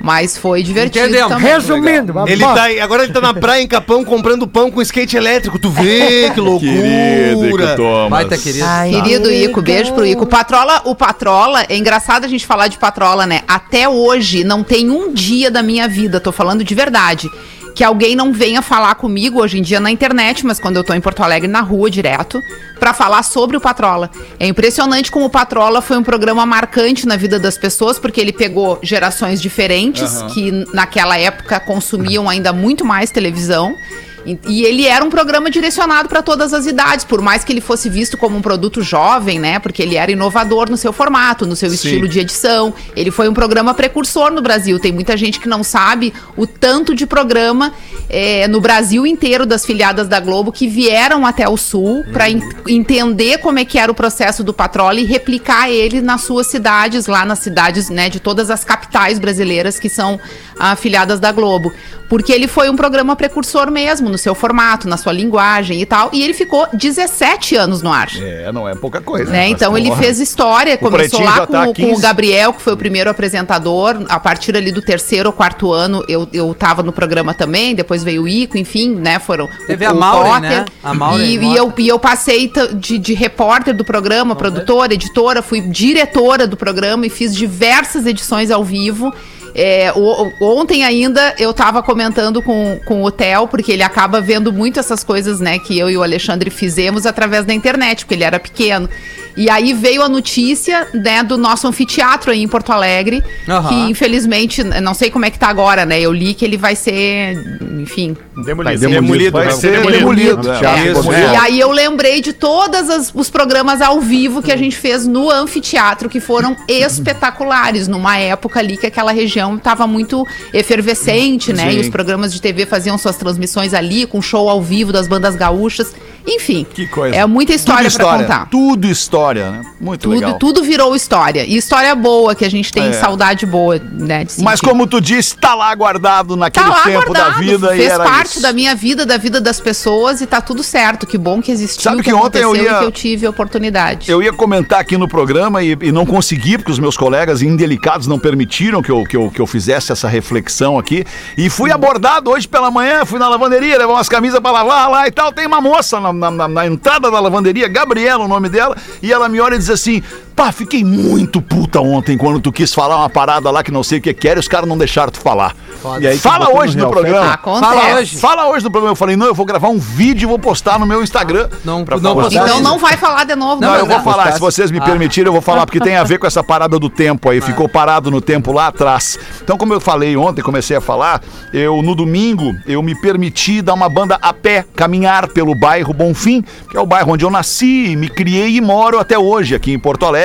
Mas 0.00 0.36
foi 0.36 0.62
divertido 0.62 1.06
Entendemos. 1.06 1.32
também. 1.32 1.52
Resumindo, 1.52 2.14
Ele 2.26 2.44
bom, 2.44 2.54
tá 2.54 2.62
aí, 2.64 2.80
agora 2.80 3.04
ele 3.04 3.12
tá 3.12 3.20
na 3.20 3.34
praia 3.34 3.62
em 3.62 3.66
Capão 3.66 4.04
comprando 4.04 4.46
pão 4.46 4.70
com 4.70 4.80
skate 4.82 5.16
elétrico. 5.16 5.58
Tu 5.58 5.70
vê 5.70 6.30
que 6.30 6.40
Querido 6.42 7.30
Ico 7.32 7.40
loucura. 7.40 7.76
Thomas. 7.76 8.10
Baita 8.10 8.38
querido. 8.38 8.64
Ai, 8.66 8.90
Querido 8.90 9.30
Ico, 9.30 9.62
beijo 9.62 9.92
pro 9.92 10.06
Ico. 10.06 10.26
Patrola, 10.26 10.82
o 10.84 10.94
Patrola, 10.94 11.64
é 11.68 11.76
engraçado 11.76 12.24
a 12.24 12.28
gente 12.28 12.46
falar 12.46 12.68
de 12.68 12.78
Patrola, 12.78 13.26
né? 13.26 13.40
Até 13.46 13.88
hoje 13.88 14.44
não 14.44 14.62
tem 14.62 14.90
um 14.90 15.12
dia 15.12 15.50
da 15.50 15.62
minha 15.62 15.88
vida, 15.88 16.20
tô 16.20 16.32
falando 16.32 16.62
de 16.64 16.74
verdade, 16.74 17.28
que 17.74 17.84
alguém 17.84 18.14
não 18.14 18.32
venha 18.32 18.62
falar 18.62 18.94
comigo 18.94 19.40
hoje 19.40 19.58
em 19.58 19.62
dia 19.62 19.80
na 19.80 19.90
internet, 19.90 20.44
mas 20.44 20.58
quando 20.58 20.76
eu 20.76 20.84
tô 20.84 20.94
em 20.94 21.00
Porto 21.00 21.22
Alegre 21.22 21.48
na 21.48 21.60
rua 21.60 21.90
direto, 21.90 22.40
pra 22.78 22.92
falar 22.92 23.22
sobre 23.22 23.56
o 23.56 23.60
Patrola. 23.60 24.10
É 24.40 24.46
impressionante 24.46 25.10
como 25.10 25.26
o 25.26 25.30
Patrola 25.30 25.80
foi 25.80 25.96
um 25.96 26.02
programa 26.02 26.44
marcante 26.44 27.06
na 27.06 27.16
vida 27.16 27.38
das 27.38 27.56
pessoas, 27.56 27.98
porque 27.98 28.20
ele 28.20 28.32
pegou 28.32 28.78
gerações 28.82 29.40
diferentes 29.40 30.22
que 30.34 30.50
naquela 30.72 31.16
época 31.16 31.60
consumiam 31.60 32.28
ainda 32.28 32.52
muito 32.52 32.84
mais 32.84 33.10
televisão. 33.10 33.76
E, 34.24 34.38
e 34.46 34.64
ele 34.64 34.86
era 34.86 35.04
um 35.04 35.10
programa 35.10 35.50
direcionado 35.50 36.08
para 36.08 36.22
todas 36.22 36.52
as 36.54 36.66
idades, 36.66 37.04
por 37.04 37.20
mais 37.20 37.44
que 37.44 37.52
ele 37.52 37.60
fosse 37.60 37.88
visto 37.88 38.16
como 38.16 38.36
um 38.36 38.42
produto 38.42 38.82
jovem, 38.82 39.38
né? 39.38 39.58
Porque 39.58 39.82
ele 39.82 39.96
era 39.96 40.10
inovador 40.10 40.70
no 40.70 40.76
seu 40.76 40.92
formato, 40.92 41.46
no 41.46 41.56
seu 41.56 41.72
estilo 41.72 42.08
de 42.08 42.20
edição. 42.20 42.72
Ele 42.94 43.10
foi 43.10 43.28
um 43.28 43.34
programa 43.34 43.74
precursor 43.74 44.30
no 44.30 44.40
Brasil. 44.40 44.78
Tem 44.78 44.92
muita 44.92 45.16
gente 45.16 45.40
que 45.40 45.48
não 45.48 45.62
sabe 45.62 46.12
o 46.36 46.46
tanto 46.46 46.94
de 46.94 47.06
programa 47.06 47.72
eh, 48.08 48.46
no 48.48 48.60
Brasil 48.60 49.06
inteiro 49.06 49.44
das 49.44 49.64
filiadas 49.64 50.08
da 50.08 50.20
Globo 50.20 50.52
que 50.52 50.66
vieram 50.68 51.26
até 51.26 51.48
o 51.48 51.56
Sul 51.56 52.04
para 52.12 52.26
entender 52.68 53.38
como 53.38 53.58
é 53.58 53.64
que 53.64 53.78
era 53.78 53.90
o 53.90 53.94
processo 53.94 54.44
do 54.44 54.52
Patrola 54.52 55.00
e 55.00 55.04
replicar 55.04 55.70
ele 55.70 56.00
nas 56.00 56.22
suas 56.22 56.46
cidades, 56.46 57.06
lá 57.06 57.24
nas 57.24 57.40
cidades, 57.40 57.88
né, 57.88 58.08
de 58.08 58.20
todas 58.20 58.50
as 58.50 58.64
capitais 58.64 59.18
brasileiras 59.18 59.78
que 59.78 59.88
são 59.88 60.20
afiliadas 60.58 61.18
da 61.18 61.32
Globo. 61.32 61.72
Porque 62.12 62.30
ele 62.30 62.46
foi 62.46 62.68
um 62.68 62.76
programa 62.76 63.16
precursor 63.16 63.70
mesmo. 63.70 64.10
no 64.10 64.18
seu 64.18 64.34
formato, 64.34 64.86
na 64.86 64.98
sua 64.98 65.14
linguagem 65.14 65.80
e 65.80 65.86
tal. 65.86 66.10
E 66.12 66.22
ele 66.22 66.34
ficou 66.34 66.68
17 66.70 67.56
anos 67.56 67.80
no 67.80 67.90
ar. 67.90 68.10
É, 68.20 68.52
não 68.52 68.68
é 68.68 68.74
pouca 68.74 69.00
coisa. 69.00 69.32
Né? 69.32 69.48
Então 69.48 69.78
ele 69.78 69.90
fez 69.96 70.20
história, 70.20 70.76
começou 70.76 71.08
Pretinho 71.08 71.24
lá 71.24 71.46
com, 71.46 71.52
tá 71.54 71.64
com 71.64 71.72
15. 71.72 71.94
o 71.94 71.98
Gabriel, 72.02 72.52
que 72.52 72.60
foi 72.60 72.74
o 72.74 72.76
primeiro 72.76 73.08
apresentador. 73.08 74.04
A 74.10 74.20
partir 74.20 74.54
ali 74.54 74.70
do 74.70 74.82
terceiro 74.82 75.30
ou 75.30 75.32
quarto 75.32 75.72
ano, 75.72 76.04
eu, 76.06 76.28
eu 76.34 76.52
tava 76.52 76.82
no 76.82 76.92
programa 76.92 77.32
também, 77.32 77.74
depois 77.74 78.04
veio 78.04 78.24
o 78.24 78.28
Ico, 78.28 78.58
enfim, 78.58 78.94
né? 78.94 79.18
Foram 79.18 79.48
Teve 79.66 79.86
a 79.86 79.94
Maureen, 79.94 80.40
né? 80.42 80.64
A 80.84 80.92
Maureen 80.92 81.26
e, 81.26 81.44
e 81.46 81.56
eu, 81.56 81.72
e 81.78 81.88
eu 81.88 81.98
passei 81.98 82.52
de, 82.74 82.98
de 82.98 83.14
repórter 83.14 83.74
do 83.74 83.86
programa, 83.86 84.36
produtora, 84.36 84.92
editora, 84.92 85.40
fui 85.40 85.62
diretora 85.62 86.46
do 86.46 86.58
programa 86.58 87.06
e 87.06 87.08
fiz 87.08 87.34
diversas 87.34 88.04
edições 88.04 88.50
ao 88.50 88.62
vivo. 88.62 89.10
É, 89.54 89.92
o- 89.94 90.32
ontem 90.40 90.82
ainda 90.84 91.34
eu 91.38 91.52
tava 91.52 91.82
comentando 91.82 92.40
com, 92.42 92.80
com 92.84 93.02
o 93.02 93.10
Theo, 93.10 93.46
porque 93.48 93.72
ele 93.72 93.82
acaba 93.82 94.20
vendo 94.20 94.52
muito 94.52 94.80
essas 94.80 95.04
coisas, 95.04 95.40
né, 95.40 95.58
que 95.58 95.78
eu 95.78 95.90
e 95.90 95.96
o 95.96 96.02
Alexandre 96.02 96.50
fizemos 96.50 97.04
através 97.06 97.44
da 97.44 97.52
internet, 97.52 98.04
porque 98.04 98.14
ele 98.14 98.24
era 98.24 98.40
pequeno. 98.40 98.88
E 99.36 99.48
aí 99.48 99.72
veio 99.72 100.02
a 100.02 100.08
notícia, 100.08 100.88
né, 100.92 101.22
do 101.22 101.36
nosso 101.36 101.66
anfiteatro 101.66 102.30
aí 102.30 102.42
em 102.42 102.48
Porto 102.48 102.70
Alegre, 102.70 103.22
Aham. 103.48 103.68
que 103.68 103.74
infelizmente, 103.90 104.62
não 104.62 104.94
sei 104.94 105.10
como 105.10 105.24
é 105.24 105.30
que 105.30 105.38
tá 105.38 105.48
agora, 105.48 105.84
né, 105.86 106.00
eu 106.00 106.12
li 106.12 106.34
que 106.34 106.44
ele 106.44 106.56
vai 106.56 106.76
ser, 106.76 107.34
enfim, 107.80 108.16
Demolido. 108.36 108.80
Demolido. 108.80 109.32
Vai 109.32 109.50
ser 109.50 109.72
demolido. 109.72 110.40
demolido. 110.40 110.52
é. 110.52 110.88
é. 110.88 110.92
Isso. 110.92 111.12
E 111.12 111.36
aí 111.36 111.60
eu 111.60 111.70
lembrei 111.70 112.20
de 112.20 112.32
todos 112.32 113.12
os 113.14 113.28
programas 113.28 113.82
ao 113.82 114.00
vivo 114.00 114.42
que 114.42 114.50
a 114.50 114.56
gente 114.56 114.76
fez 114.76 115.06
no 115.06 115.30
anfiteatro, 115.30 116.08
que 116.08 116.18
foram 116.18 116.56
espetaculares, 116.66 117.88
numa 117.88 118.16
época 118.16 118.58
ali 118.58 118.76
que 118.76 118.86
aquela 118.86 119.12
região 119.12 119.56
estava 119.56 119.86
muito 119.86 120.26
efervescente, 120.52 121.52
né? 121.52 121.70
Sim. 121.70 121.76
E 121.76 121.80
os 121.80 121.88
programas 121.90 122.32
de 122.32 122.40
TV 122.40 122.64
faziam 122.64 122.96
suas 122.96 123.16
transmissões 123.16 123.74
ali, 123.74 124.06
com 124.06 124.22
show 124.22 124.48
ao 124.48 124.62
vivo 124.62 124.92
das 124.92 125.06
bandas 125.06 125.36
gaúchas. 125.36 125.94
Enfim, 126.26 126.64
Que 126.72 126.86
coisa. 126.86 127.16
é 127.16 127.26
muita 127.26 127.52
história 127.52 127.90
para 127.90 128.04
contar. 128.18 128.48
Tudo 128.50 128.86
história, 128.86 129.50
né? 129.50 129.62
Muito 129.80 130.02
Tudo, 130.02 130.14
legal. 130.14 130.34
tudo 130.38 130.62
virou 130.62 130.94
história. 130.94 131.44
E 131.44 131.56
história 131.56 131.94
boa, 131.94 132.34
que 132.34 132.44
a 132.44 132.50
gente 132.50 132.72
tem 132.72 132.84
É. 132.88 132.92
saudade 132.92 133.44
boa, 133.44 133.78
né? 133.92 134.26
Mas 134.38 134.60
como 134.60 134.86
tu 134.86 135.00
disse, 135.00 135.36
tá 135.36 135.54
lá 135.54 135.74
guardado 135.74 136.36
naquele 136.36 136.66
Tá 136.66 136.70
lá 136.72 136.82
tempo 136.82 137.12
da 137.12 137.20
guardado, 137.24 137.38
vida 137.40 137.74
e 137.74 137.78
fez 137.78 137.92
era 137.92 138.04
parte 138.04 138.26
isso. 138.32 138.42
da 138.42 138.52
minha 138.52 138.74
vida, 138.74 139.04
da 139.04 139.16
vida 139.16 139.40
das 139.40 139.60
pessoas 139.60 140.20
e 140.20 140.26
tá 140.26 140.40
tudo 140.40 140.62
certo. 140.62 141.06
Que 141.06 141.18
bom 141.18 141.42
que 141.42 141.50
existiu, 141.50 141.82
Sabe 141.90 142.02
que 142.02 142.12
ontem 142.12 142.40
eu 142.42 142.54
ia- 142.54 142.62
e 142.62 142.78
que 142.78 142.84
eu 142.84 142.92
tive 142.92 143.26
a 143.26 143.30
oportunidade. 143.30 144.10
Eu 144.10 144.22
ia 144.22 144.32
comentar 144.32 144.80
aqui 144.80 144.96
no 144.96 145.08
programa 145.08 145.62
e, 145.62 145.76
e 145.80 145.90
não 145.92 146.06
consegui, 146.06 146.56
porque 146.56 146.70
os 146.70 146.78
meus 146.78 146.96
colegas 146.96 147.42
indelicados 147.42 148.06
não 148.06 148.18
permitiram 148.18 148.80
que 148.82 148.90
eu, 148.90 149.04
que, 149.04 149.16
eu, 149.16 149.30
que 149.30 149.40
eu 149.40 149.46
fizesse 149.46 149.92
essa 149.92 150.08
reflexão 150.08 150.78
aqui. 150.78 151.04
E 151.36 151.50
fui 151.50 151.70
abordado 151.72 152.30
hoje 152.30 152.46
pela 152.46 152.70
manhã, 152.70 153.04
fui 153.04 153.18
na 153.18 153.28
lavanderia, 153.28 153.76
levar 153.78 153.94
umas 153.94 154.08
camisas 154.08 154.38
pra 154.40 154.50
lavar 154.50 154.88
lá 154.90 155.06
e 155.08 155.10
tal. 155.10 155.32
Tem 155.32 155.46
uma 155.46 155.60
moça 155.60 155.98
na, 156.00 156.11
na- 156.12 156.30
na- 156.30 156.48
na 156.48 156.66
entrada 156.66 157.10
da 157.10 157.20
lavanderia, 157.20 157.68
Gabriela, 157.68 158.24
o 158.24 158.28
nome 158.28 158.48
dela, 158.48 158.76
e 159.02 159.12
ela 159.12 159.28
me 159.28 159.40
olha 159.40 159.54
e 159.54 159.58
diz 159.58 159.70
assim: 159.70 160.02
pá, 160.34 160.50
fiquei 160.52 160.84
muito 160.84 161.40
puta 161.40 161.80
ontem 161.80 162.16
quando 162.16 162.40
tu 162.40 162.50
quis 162.52 162.72
falar 162.72 162.96
uma 162.96 163.08
parada 163.10 163.50
lá 163.50 163.62
que 163.62 163.70
não 163.70 163.82
sei 163.82 163.98
o 163.98 164.02
que 164.02 164.12
quer 164.14 164.36
e 164.36 164.40
os 164.40 164.48
caras 164.48 164.68
não 164.68 164.76
deixaram 164.78 165.10
tu 165.12 165.18
falar. 165.20 165.54
E 166.00 166.06
aí 166.06 166.18
Fala 166.18 166.48
hoje 166.56 166.76
no 166.76 166.84
no 166.84 166.90
programa. 166.90 167.38
Fala 167.42 167.94
hoje. 167.96 168.16
Fala 168.18 168.48
hoje 168.48 168.64
no 168.64 168.70
programa. 168.70 168.92
Eu 168.92 168.96
falei, 168.96 169.16
não, 169.16 169.26
eu 169.26 169.34
vou 169.34 169.44
gravar 169.44 169.68
um 169.68 169.78
vídeo 169.78 170.26
e 170.26 170.28
vou 170.28 170.38
postar 170.38 170.78
no 170.78 170.86
meu 170.86 171.02
Instagram. 171.02 171.48
Não- 171.64 171.84
pra 171.84 171.98
não 171.98 172.14
postar. 172.14 172.44
Então 172.44 172.60
não 172.60 172.78
vai 172.78 172.96
falar 172.96 173.24
de 173.24 173.34
novo. 173.34 173.60
Não, 173.60 173.74
eu 173.74 173.86
vou 173.86 174.00
falar, 174.00 174.32
se 174.32 174.40
vocês 174.40 174.70
me 174.70 174.78
Ah. 174.78 174.82
permitirem, 174.82 175.26
eu 175.28 175.32
vou 175.32 175.42
falar, 175.42 175.66
porque 175.66 175.80
tem 175.80 175.96
a 175.96 176.04
ver 176.04 176.18
com 176.18 176.26
essa 176.26 176.42
parada 176.42 176.78
do 176.78 176.88
tempo 176.88 177.28
aí, 177.30 177.40
ficou 177.40 177.68
parado 177.68 178.10
no 178.10 178.20
tempo 178.20 178.52
lá 178.52 178.68
atrás. 178.68 179.18
Então, 179.42 179.56
como 179.58 179.72
eu 179.74 179.80
falei 179.80 180.16
ontem, 180.16 180.40
comecei 180.42 180.76
a 180.76 180.80
falar, 180.80 181.20
eu 181.52 181.82
no 181.82 181.94
domingo, 181.94 182.54
eu 182.66 182.82
me 182.82 182.94
permiti 183.00 183.60
dar 183.60 183.74
uma 183.74 183.88
banda 183.88 184.18
a 184.22 184.32
pé, 184.32 184.64
caminhar 184.76 185.28
pelo 185.28 185.54
bairro 185.54 185.92
Bonfim, 185.92 186.42
que 186.70 186.76
é 186.76 186.80
o 186.80 186.86
bairro 186.86 187.12
onde 187.12 187.24
eu 187.24 187.30
nasci, 187.30 187.96
me 187.96 188.08
criei 188.08 188.56
e 188.56 188.60
moro 188.60 188.98
até 188.98 189.18
hoje, 189.18 189.54
aqui 189.54 189.72
em 189.72 189.78
Porto 189.78 190.06
Alegre. 190.06 190.21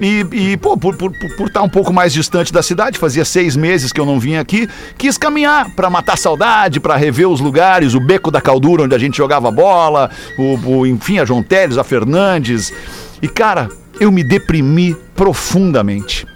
E, 0.00 0.26
e, 0.32 0.56
pô, 0.56 0.76
por 0.76 0.96
por, 0.96 1.12
por 1.12 1.46
estar 1.46 1.62
um 1.62 1.68
pouco 1.68 1.92
mais 1.92 2.12
distante 2.12 2.52
da 2.52 2.62
cidade, 2.62 2.98
fazia 2.98 3.24
seis 3.24 3.56
meses 3.56 3.92
que 3.92 4.00
eu 4.00 4.06
não 4.06 4.18
vinha 4.18 4.40
aqui, 4.40 4.68
quis 4.98 5.16
caminhar 5.16 5.70
para 5.70 5.88
matar 5.88 6.18
saudade, 6.18 6.80
para 6.80 6.96
rever 6.96 7.28
os 7.28 7.40
lugares, 7.40 7.94
o 7.94 8.00
Beco 8.00 8.30
da 8.30 8.40
Caldura, 8.40 8.82
onde 8.82 8.94
a 8.94 8.98
gente 8.98 9.16
jogava 9.16 9.50
bola, 9.50 10.10
o, 10.38 10.78
o- 10.80 10.86
enfim, 10.86 11.18
a 11.18 11.24
João 11.24 11.42
Teles, 11.42 11.78
a 11.78 11.84
Fernandes. 11.84 12.72
E, 13.22 13.28
cara, 13.28 13.68
eu 14.00 14.10
me 14.10 14.24
deprimi 14.24 14.96
profundamente. 15.14 16.26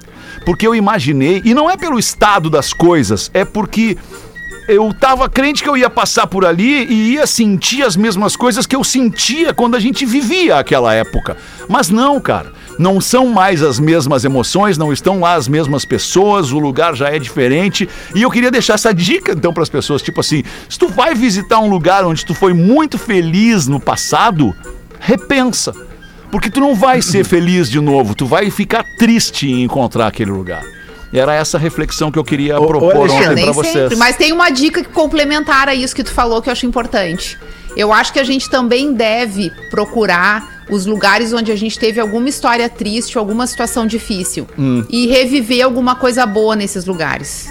Porque 0.44 0.66
eu 0.66 0.74
imaginei, 0.74 1.42
e 1.44 1.52
não 1.54 1.68
é 1.68 1.76
pelo 1.76 1.98
estado 1.98 2.48
das 2.48 2.72
coisas, 2.72 3.30
é 3.34 3.44
porque 3.44 3.96
eu 4.68 4.92
tava 4.94 5.28
crente 5.28 5.62
que 5.62 5.68
eu 5.68 5.76
ia 5.76 5.90
passar 5.90 6.26
por 6.26 6.44
ali 6.44 6.84
e 6.86 7.12
ia 7.14 7.26
sentir 7.26 7.82
as 7.82 7.96
mesmas 7.96 8.36
coisas 8.36 8.66
que 8.66 8.74
eu 8.76 8.84
sentia 8.84 9.52
quando 9.54 9.74
a 9.76 9.80
gente 9.80 10.04
vivia 10.06 10.56
aquela 10.58 10.92
época. 10.94 11.36
Mas 11.68 11.88
não, 11.88 12.20
cara. 12.20 12.52
Não 12.78 13.00
são 13.00 13.26
mais 13.26 13.62
as 13.62 13.78
mesmas 13.78 14.24
emoções, 14.24 14.76
não 14.76 14.92
estão 14.92 15.20
lá 15.20 15.34
as 15.34 15.48
mesmas 15.48 15.84
pessoas, 15.84 16.52
o 16.52 16.58
lugar 16.58 16.94
já 16.94 17.08
é 17.08 17.18
diferente. 17.18 17.88
E 18.14 18.22
eu 18.22 18.30
queria 18.30 18.50
deixar 18.50 18.74
essa 18.74 18.92
dica 18.92 19.32
então 19.32 19.52
para 19.52 19.62
as 19.62 19.68
pessoas, 19.68 20.02
tipo 20.02 20.20
assim, 20.20 20.42
se 20.68 20.78
tu 20.78 20.88
vai 20.88 21.14
visitar 21.14 21.58
um 21.58 21.68
lugar 21.68 22.04
onde 22.04 22.24
tu 22.24 22.34
foi 22.34 22.52
muito 22.52 22.98
feliz 22.98 23.66
no 23.66 23.80
passado, 23.80 24.54
repensa. 25.00 25.72
Porque 26.30 26.50
tu 26.50 26.60
não 26.60 26.74
vai 26.74 27.00
ser 27.00 27.24
feliz 27.26 27.70
de 27.70 27.80
novo, 27.80 28.14
tu 28.14 28.26
vai 28.26 28.50
ficar 28.50 28.84
triste 28.98 29.48
em 29.48 29.62
encontrar 29.62 30.08
aquele 30.08 30.30
lugar. 30.30 30.62
E 31.12 31.18
era 31.18 31.34
essa 31.34 31.56
reflexão 31.56 32.10
que 32.10 32.18
eu 32.18 32.24
queria 32.24 32.58
Ô, 32.60 32.66
propor 32.66 32.96
Alexandre, 32.96 33.30
ontem 33.30 33.44
para 33.44 33.52
vocês. 33.52 33.72
sempre, 33.72 33.96
mas 33.96 34.16
tem 34.16 34.32
uma 34.32 34.50
dica 34.50 34.84
complementar 34.84 35.68
a 35.68 35.74
isso 35.74 35.94
que 35.94 36.04
tu 36.04 36.12
falou 36.12 36.42
que 36.42 36.48
eu 36.48 36.52
acho 36.52 36.66
importante. 36.66 37.38
Eu 37.76 37.92
acho 37.92 38.12
que 38.12 38.18
a 38.18 38.24
gente 38.24 38.50
também 38.50 38.92
deve 38.92 39.52
procurar 39.70 40.55
os 40.68 40.84
lugares 40.86 41.32
onde 41.32 41.52
a 41.52 41.56
gente 41.56 41.78
teve 41.78 42.00
alguma 42.00 42.28
história 42.28 42.68
triste, 42.68 43.16
alguma 43.18 43.46
situação 43.46 43.86
difícil 43.86 44.46
Hum. 44.58 44.84
e 44.90 45.06
reviver 45.06 45.64
alguma 45.64 45.94
coisa 45.94 46.26
boa 46.26 46.56
nesses 46.56 46.84
lugares. 46.84 47.48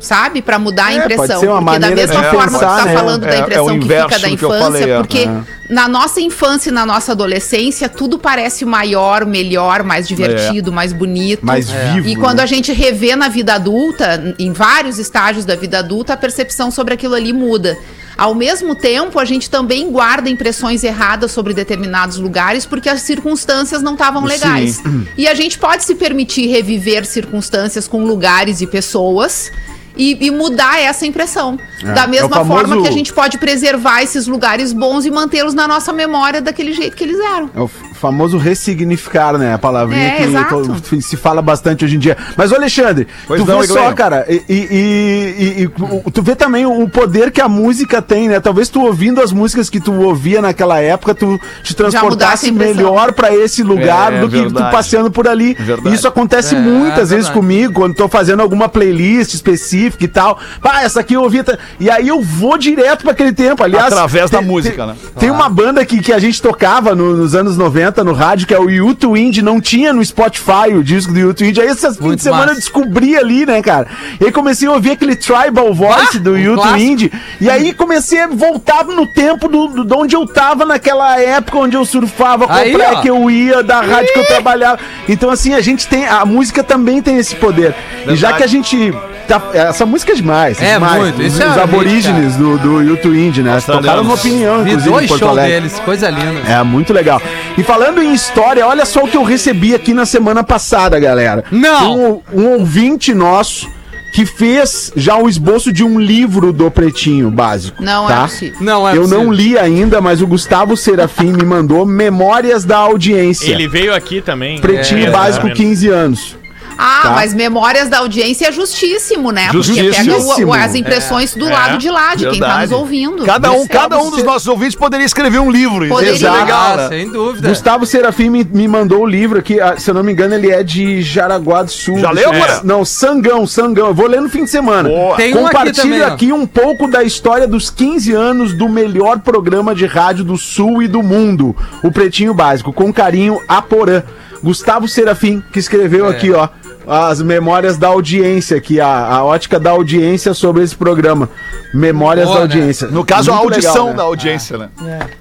Sabe? 0.00 0.42
Pra 0.42 0.58
mudar 0.58 0.86
a 0.86 0.90
Hum. 0.90 0.92
É, 0.96 1.00
pode 1.02 1.14
impressão. 1.14 1.40
ser 1.40 1.46
uma 1.48 1.62
porque 1.62 1.78
da 1.78 1.86
maneira 1.88 1.94
mesma 2.08 2.22
de 2.24 2.30
forma 2.36 2.58
pensar, 2.58 2.58
que 2.58 2.74
tu 2.74 2.78
tá 2.78 2.84
né? 2.86 2.94
falando 2.94 3.24
É- 3.24 3.28
da 3.28 3.34
é 3.36 3.38
impressão 3.40 3.66
que 3.68 3.84
inverso 3.84 4.08
fica 4.08 4.18
da 4.20 4.28
que 4.28 4.34
infância, 4.34 4.58
falei, 4.64 4.90
é. 4.90 4.96
porque 4.98 5.28
na 5.70 5.88
nossa 5.88 6.20
infância 6.20 6.70
e 6.70 6.72
na 6.72 6.84
nossa 6.84 7.12
adolescência, 7.12 7.88
tudo 7.88 8.18
parece 8.18 8.64
maior, 8.64 9.24
melhor, 9.24 9.84
mais 9.84 10.08
divertido, 10.08 10.72
mais 10.72 10.92
bonito. 10.92 11.46
Mais 11.46 11.70
vivo, 11.70 12.08
E 12.08 12.16
quando 12.16 12.38
né? 12.38 12.42
a 12.42 12.46
gente 12.46 12.72
revê 12.72 13.14
na 13.14 13.28
vida 13.28 13.54
adulta, 13.54 14.34
em 14.40 14.52
vários 14.52 14.98
estágios 14.98 15.44
da 15.44 15.54
vida 15.54 15.78
adulta, 15.78 16.14
a 16.14 16.16
percepção 16.16 16.72
sobre 16.72 16.94
aquilo 16.94 17.14
ali 17.14 17.32
muda. 17.32 17.78
Ao 18.16 18.34
mesmo 18.34 18.74
tempo, 18.74 19.18
a 19.18 19.24
gente 19.24 19.48
também 19.50 19.90
guarda 19.90 20.28
impressões 20.28 20.84
erradas 20.84 21.30
sobre 21.32 21.54
determinados 21.54 22.18
lugares 22.18 22.66
porque 22.66 22.88
as 22.88 23.02
circunstâncias 23.02 23.82
não 23.82 23.92
estavam 23.94 24.24
legais. 24.24 24.82
E 25.16 25.26
a 25.26 25.34
gente 25.34 25.58
pode 25.58 25.84
se 25.84 25.94
permitir 25.94 26.46
reviver 26.48 27.04
circunstâncias 27.06 27.88
com 27.88 28.04
lugares 28.04 28.60
e 28.60 28.66
pessoas. 28.66 29.50
E, 29.94 30.16
e 30.24 30.30
mudar 30.30 30.80
essa 30.80 31.04
impressão. 31.04 31.58
da 31.94 32.06
mesma 32.06 32.28
é 32.28 32.30
famoso- 32.30 32.60
forma 32.66 32.82
que 32.82 32.88
a 32.88 32.92
gente 32.92 33.12
pode 33.12 33.36
preservar 33.36 34.00
esses 34.02 34.26
lugares 34.26 34.72
bons 34.72 35.04
e 35.04 35.10
mantê-los 35.10 35.52
na 35.52 35.68
nossa 35.68 35.92
memória 35.92 36.40
daquele 36.40 36.72
jeito 36.72 36.96
que 36.96 37.04
eles 37.04 37.18
eram. 37.20 37.50
É 37.54 37.60
o 37.60 37.68
famoso 38.02 38.36
ressignificar, 38.36 39.38
né? 39.38 39.54
A 39.54 39.58
palavrinha 39.58 40.08
É, 40.08 40.10
que 40.16 40.22
exato. 40.24 40.80
to- 40.80 41.00
se 41.00 41.16
fala 41.16 41.40
bastante 41.40 41.84
hoje 41.84 41.94
em 41.94 41.98
dia. 42.00 42.16
Mas, 42.36 42.50
ô 42.50 42.56
Alexandre, 42.56 43.06
Pois 43.28 43.40
tu 43.40 43.46
não, 43.46 43.60
vê 43.60 43.66
só, 43.68 43.92
cara, 43.92 44.26
e, 44.28 44.42
e- 44.48 44.54
e- 44.72 45.62
e- 45.62 45.62
e 46.06 46.10
tu 46.10 46.20
vê 46.20 46.34
também 46.34 46.66
o 46.66 46.88
poder 46.88 47.30
que 47.30 47.40
a 47.40 47.48
música 47.48 48.02
tem, 48.02 48.28
né? 48.28 48.40
Talvez 48.40 48.68
tu 48.68 48.80
ouvindo 48.82 49.20
as 49.22 49.32
músicas 49.32 49.70
que 49.70 49.78
tu 49.80 49.92
ouvia 50.02 50.42
naquela 50.42 50.80
época, 50.80 51.14
tu 51.14 51.40
te 51.62 51.76
transportasse 51.76 52.50
melhor 52.50 53.12
pra 53.12 53.32
esse 53.32 53.62
lugar 53.62 54.12
É, 54.12 54.20
do 54.20 54.28
que 54.28 54.36
verdade. 54.40 54.66
tu 54.66 54.72
passeando 54.72 55.10
por 55.10 55.28
ali. 55.28 55.54
Verdade. 55.54 55.94
Isso 55.94 56.08
acontece 56.08 56.56
É, 56.56 56.58
muitas 56.58 57.10
vezes 57.10 57.26
verdade. 57.26 57.34
comigo, 57.34 57.72
quando 57.74 57.94
tô 57.94 58.08
fazendo 58.08 58.40
alguma 58.42 58.68
playlist 58.68 59.32
específica 59.34 60.04
e 60.04 60.08
tal. 60.08 60.40
Ah, 60.60 60.82
essa 60.82 60.98
aqui 61.00 61.14
eu 61.14 61.22
ouvi. 61.22 61.40
E 61.78 61.88
aí 61.88 62.08
eu 62.08 62.20
vou 62.20 62.58
direto 62.58 63.02
pra 63.02 63.12
aquele 63.12 63.32
tempo. 63.32 63.62
Aliás, 63.62 63.92
Através 63.92 64.28
da 64.28 64.42
música, 64.42 64.76
tem- 64.76 64.86
né? 64.86 64.94
Tem 65.20 65.30
uma 65.30 65.48
banda 65.48 65.84
que, 65.84 66.00
que 66.00 66.12
a 66.12 66.18
gente 66.18 66.42
tocava 66.42 66.94
no- 66.94 67.16
nos 67.16 67.34
anos 67.34 67.56
90 67.56 67.91
no 68.04 68.12
rádio, 68.12 68.46
que 68.46 68.54
é 68.54 68.58
o 68.58 68.70
YouTube 68.70 69.18
Indie, 69.20 69.42
não 69.42 69.60
tinha 69.60 69.92
no 69.92 70.04
Spotify 70.04 70.72
o 70.74 70.82
disco 70.82 71.12
do 71.12 71.18
YouTube 71.18 71.48
Indie. 71.48 71.60
Aí 71.60 71.68
essas 71.68 71.96
fim 71.96 72.14
de 72.14 72.22
semana 72.22 72.42
massa. 72.46 72.52
eu 72.52 72.60
descobri 72.60 73.16
ali, 73.16 73.44
né, 73.44 73.60
cara? 73.60 73.86
E 74.20 74.24
aí 74.24 74.32
comecei 74.32 74.68
a 74.68 74.72
ouvir 74.72 74.92
aquele 74.92 75.14
Tribal 75.16 75.72
Voice 75.74 76.16
Ah, 76.16 76.20
do 76.20 76.36
YouTube. 76.38 76.80
Indie. 76.82 77.12
E 77.40 77.50
aí 77.50 77.72
comecei 77.74 78.20
a 78.20 78.28
voltar 78.28 78.84
no 78.84 79.06
tempo 79.06 79.48
do, 79.48 79.68
do, 79.68 79.84
de 79.84 79.94
onde 79.94 80.16
eu 80.16 80.26
tava 80.26 80.64
naquela 80.64 81.18
época, 81.20 81.58
onde 81.58 81.76
eu 81.76 81.84
surfava, 81.84 82.46
qual 82.46 82.58
Aí, 82.58 82.74
ó. 82.74 83.00
que 83.00 83.08
eu 83.10 83.30
ia, 83.30 83.62
da 83.62 83.80
rádio 83.80 84.12
que 84.12 84.18
eu 84.20 84.26
trabalhava. 84.26 84.78
Então, 85.08 85.30
assim, 85.30 85.54
a 85.54 85.60
gente 85.60 85.86
tem. 85.86 86.06
A 86.06 86.24
música 86.24 86.62
também 86.62 87.02
tem 87.02 87.18
esse 87.18 87.34
poder. 87.36 87.74
E 88.06 88.16
já 88.16 88.32
que 88.32 88.42
a 88.42 88.46
gente. 88.46 88.92
tá- 89.26 89.42
essa 89.52 89.84
música 89.86 90.12
é 90.12 90.14
demais. 90.14 90.60
É 90.60 90.74
demais. 90.74 91.02
muito, 91.02 91.22
Os, 91.22 91.40
é 91.40 91.48
os 91.48 91.58
aborígenes 91.58 92.36
do, 92.36 92.58
do 92.58 92.82
YouTube 92.82 93.18
Indie, 93.18 93.42
né? 93.42 93.58
Tocaram 93.64 94.02
uma 94.02 94.14
opinião, 94.14 94.62
Vi 94.62 94.70
inclusive, 94.70 94.88
em 94.88 94.92
dois 95.06 95.18
shows 95.18 95.36
deles, 95.36 95.78
coisa 95.84 96.10
linda. 96.10 96.40
É, 96.48 96.62
muito 96.62 96.92
legal. 96.92 97.20
E 97.56 97.62
falando 97.62 98.02
em 98.02 98.14
história, 98.14 98.66
olha 98.66 98.84
só 98.86 99.04
o 99.04 99.08
que 99.08 99.16
eu 99.16 99.22
recebi 99.22 99.74
aqui 99.74 99.92
na 99.92 100.06
semana 100.06 100.42
passada, 100.42 100.98
galera. 100.98 101.44
Não! 101.50 102.14
Um, 102.14 102.22
um 102.32 102.46
ouvinte 102.58 103.12
nosso 103.14 103.68
que 104.14 104.26
fez 104.26 104.92
já 104.94 105.16
o 105.16 105.28
esboço 105.28 105.72
de 105.72 105.82
um 105.82 105.98
livro 105.98 106.52
do 106.52 106.70
Pretinho 106.70 107.30
Básico. 107.30 107.82
Não 107.82 108.06
tá? 108.06 108.18
é 108.18 108.22
possível. 108.22 108.58
Não 108.60 108.88
é 108.88 108.92
Eu 108.96 109.02
possível. 109.02 109.24
não 109.24 109.32
li 109.32 109.58
ainda, 109.58 110.00
mas 110.00 110.20
o 110.20 110.26
Gustavo 110.26 110.76
Serafim 110.76 111.32
me 111.32 111.44
mandou 111.44 111.86
Memórias 111.86 112.64
da 112.64 112.76
Audiência. 112.76 113.50
Ele 113.50 113.68
veio 113.68 113.94
aqui 113.94 114.20
também. 114.20 114.58
Pretinho 114.58 115.06
É, 115.06 115.10
Básico, 115.10 115.46
exatamente. 115.46 115.56
15 115.56 115.88
anos. 115.88 116.36
Ah, 116.84 117.00
Tá. 117.04 117.10
mas 117.10 117.32
memórias 117.32 117.88
da 117.88 117.98
audiência 117.98 118.48
é 118.48 118.52
justíssimo, 118.52 119.30
né? 119.30 119.48
Porque 119.52 119.72
pega 119.72 120.00
o- 120.16 120.20
Justíssimo. 120.20 120.52
as 120.52 120.74
impressões 120.74 121.34
do 121.34 121.48
É, 121.48 121.52
lado 121.52 121.78
de 121.78 121.88
lá, 121.90 122.14
de 122.14 122.28
quem 122.28 122.40
tá 122.40 122.46
verdade. 122.48 122.70
nos 122.72 122.80
ouvindo. 122.80 123.24
Cada 123.24 123.52
um, 123.52 123.66
cada 123.66 123.98
um 124.00 124.10
dos 124.10 124.22
nossos 124.24 124.48
ouvintes 124.48 124.74
poderia 124.74 125.06
escrever 125.06 125.38
um 125.38 125.50
livro. 125.50 125.88
Poderia. 125.88 126.26
É 126.28 126.30
legal, 126.30 126.76
Ah, 126.78 126.88
sem 126.88 127.08
dúvida. 127.08 127.48
Gustavo 127.48 127.86
Serafim 127.86 128.30
me, 128.30 128.42
me 128.44 128.66
mandou 128.66 129.02
o 129.02 129.06
livro 129.06 129.38
aqui, 129.38 129.60
ah, 129.60 129.76
se 129.78 129.88
eu 129.90 129.94
não 129.94 130.02
me 130.02 130.12
engano, 130.12 130.34
ele 130.34 130.50
é 130.50 130.62
de 130.62 131.02
Jaraguá 131.02 131.62
do 131.62 131.70
Sul. 131.70 131.98
Já 131.98 132.10
leu, 132.10 132.32
Moura? 132.32 132.60
Não, 132.64 132.84
Sangão, 132.84 133.46
Sangão. 133.46 133.86
Eu 133.88 133.94
vou 133.94 134.06
ler 134.06 134.20
no 134.20 134.28
fim 134.28 134.44
de 134.44 134.50
semana. 134.50 134.88
Boa. 134.88 135.16
Tem 135.16 135.34
um 135.34 135.46
aqui 135.46 135.56
Compartilho 135.56 135.76
também, 135.76 136.02
ó. 136.02 136.06
aqui 136.08 136.32
um 136.32 136.46
pouco 136.46 136.88
da 136.88 137.02
história 137.04 137.46
dos 137.46 137.70
15 137.70 138.12
anos 138.12 138.52
do 138.54 138.68
melhor 138.68 139.20
programa 139.20 139.74
de 139.74 139.86
rádio 139.86 140.24
do 140.24 140.36
Sul 140.36 140.82
e 140.82 140.88
do 140.88 141.02
mundo, 141.02 141.54
o 141.82 141.92
Pretinho 141.92 142.34
Básico, 142.34 142.72
com 142.72 142.92
carinho 142.92 143.40
a 143.48 143.60
Porã. 143.62 144.02
Gustavo 144.42 144.88
Serafim, 144.88 145.40
que 145.52 145.58
escreveu 145.60 146.06
É. 146.06 146.10
aqui, 146.10 146.32
ó, 146.32 146.48
as 146.86 147.20
memórias 147.22 147.76
da 147.78 147.88
audiência 147.88 148.56
aqui, 148.56 148.80
a, 148.80 148.86
a 148.88 149.24
ótica 149.24 149.58
da 149.60 149.70
audiência 149.70 150.34
sobre 150.34 150.62
esse 150.62 150.74
programa. 150.76 151.28
Memórias 151.74 152.26
Boa, 152.26 152.40
da 152.40 152.46
né? 152.46 152.54
audiência. 152.54 152.88
No 152.88 153.04
caso, 153.04 153.30
a 153.30 153.36
Muito 153.36 153.54
audição 153.54 153.72
legal, 153.72 153.86
né? 153.90 153.94
da 153.94 154.02
audiência, 154.02 154.58
né? 154.58 154.68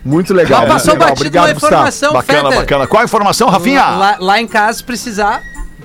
Muito 0.03 0.33
legal. 0.33 0.61
Mas 0.61 0.69
muito 0.69 0.73
passou 0.79 0.93
legal. 0.93 1.07
batido 1.09 1.21
Obrigado, 1.27 1.45
uma 1.45 1.53
Gustavo. 1.53 1.73
informação, 1.73 2.13
Bacana, 2.13 2.41
Fetter. 2.43 2.59
bacana. 2.59 2.87
Qual 2.87 3.01
a 3.01 3.05
informação, 3.05 3.49
Rafinha? 3.49 3.85
Lá, 3.85 4.17
lá 4.19 4.41
em 4.41 4.47
casa, 4.47 4.79
se 4.79 4.83
precisar, 4.83 5.41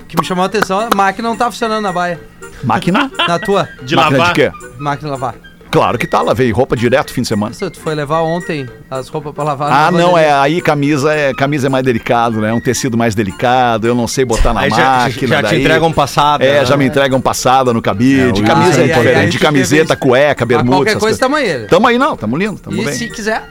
que 0.09 0.17
me 0.19 0.25
chamou 0.27 0.43
a 0.43 0.47
atenção, 0.47 0.81
a 0.81 0.89
máquina 0.97 1.29
não 1.29 1.37
tá 1.37 1.51
funcionando 1.51 1.83
na 1.83 1.93
baia. 1.93 2.21
Máquina? 2.65 3.11
Na 3.29 3.39
tua, 3.39 3.69
De 3.83 3.95
Máquina 3.95 4.19
lavar. 4.19 4.35
de 4.35 4.41
quê? 4.41 4.53
máquina 4.79 5.09
de 5.15 5.21
lavar. 5.21 5.35
Claro 5.77 5.99
que 5.99 6.07
tá, 6.07 6.23
lavei 6.23 6.51
roupa 6.51 6.75
direto 6.75 7.13
fim 7.13 7.21
de 7.21 7.29
semana. 7.29 7.51
Nossa, 7.51 7.71
tu 7.71 7.79
foi 7.79 7.95
levar 7.95 8.23
ontem 8.23 8.67
as 8.91 9.09
roupas 9.09 9.35
pra 9.35 9.45
lavar. 9.45 9.71
Ah, 9.71 9.91
não, 9.91 10.17
é 10.17 10.33
aí 10.33 10.63
camisa 10.63 11.13
é 11.13 11.35
camisa 11.35 11.67
é 11.67 11.71
mais 11.71 11.85
delicado, 11.85 12.41
né? 12.41 12.49
É 12.49 12.53
um 12.55 12.61
tecido 12.61 12.97
mais 12.97 13.15
delicado, 13.15 13.87
eu 13.87 13.95
não 13.95 14.09
sei 14.09 14.25
botar 14.25 14.55
na 14.55 14.61
Aí 14.61 14.71
já, 14.71 14.77
máquina. 15.01 15.29
já 15.29 15.37
te 15.43 15.43
daí- 15.51 15.61
entregam 15.61 15.93
passada. 15.93 16.43
É, 16.45 16.61
né? 16.61 16.65
já 16.65 16.77
me 16.79 16.87
entregam 16.87 17.21
passada 17.21 17.75
no 17.75 17.83
cabide, 17.83 18.41
É, 18.43 18.47
camisa 18.47 18.81
aí- 18.81 18.91
é 18.91 18.95
diferente, 18.95 19.19
aí 19.19 19.29
de 19.29 19.39
tu 19.39 19.43
camiseta, 19.43 19.95
cueca, 19.97 20.47
Mas 20.47 20.49
bermuda, 20.49 20.77
qualquer 20.79 20.93
coisa, 20.93 21.01
coisas. 21.01 21.19
tamo 21.19 21.37
aí. 21.37 21.67
Tamo 21.69 21.87
aí 21.87 21.99
não, 21.99 22.17
tamo 22.17 22.37
lindo, 22.39 22.59
tamo 22.59 22.81
E 22.81 22.85
bem. 22.85 22.95
se 22.95 23.09
quiser, 23.11 23.43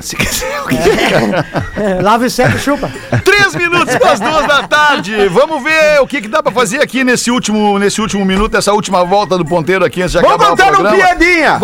Se 0.00 0.16
quiser, 0.16 0.60
o 0.62 0.66
que 0.66 0.76
É, 0.76 2.00
lava 2.02 2.26
e 2.26 2.30
seca 2.30 2.58
chupa. 2.58 2.90
Três 3.24 3.54
minutos 3.54 3.94
para 3.96 4.12
as 4.12 4.20
duas 4.20 4.46
da 4.46 4.62
tarde. 4.66 5.28
Vamos 5.28 5.62
ver 5.62 6.00
o 6.00 6.06
que, 6.06 6.22
que 6.22 6.28
dá 6.28 6.42
pra 6.42 6.50
fazer 6.50 6.80
aqui 6.82 7.04
nesse 7.04 7.30
último, 7.30 7.78
nesse 7.78 8.00
último 8.00 8.24
minuto, 8.24 8.56
essa 8.56 8.72
última 8.72 9.04
volta 9.04 9.36
do 9.36 9.44
ponteiro 9.44 9.84
aqui 9.84 10.00
antes 10.02 10.12
de 10.12 10.20
Vamos 10.22 10.34
acabar 10.36 10.52
o 10.52 10.56
contar 10.56 10.70
um 10.72 10.74
programa. 10.74 10.96
piadinha! 10.96 11.60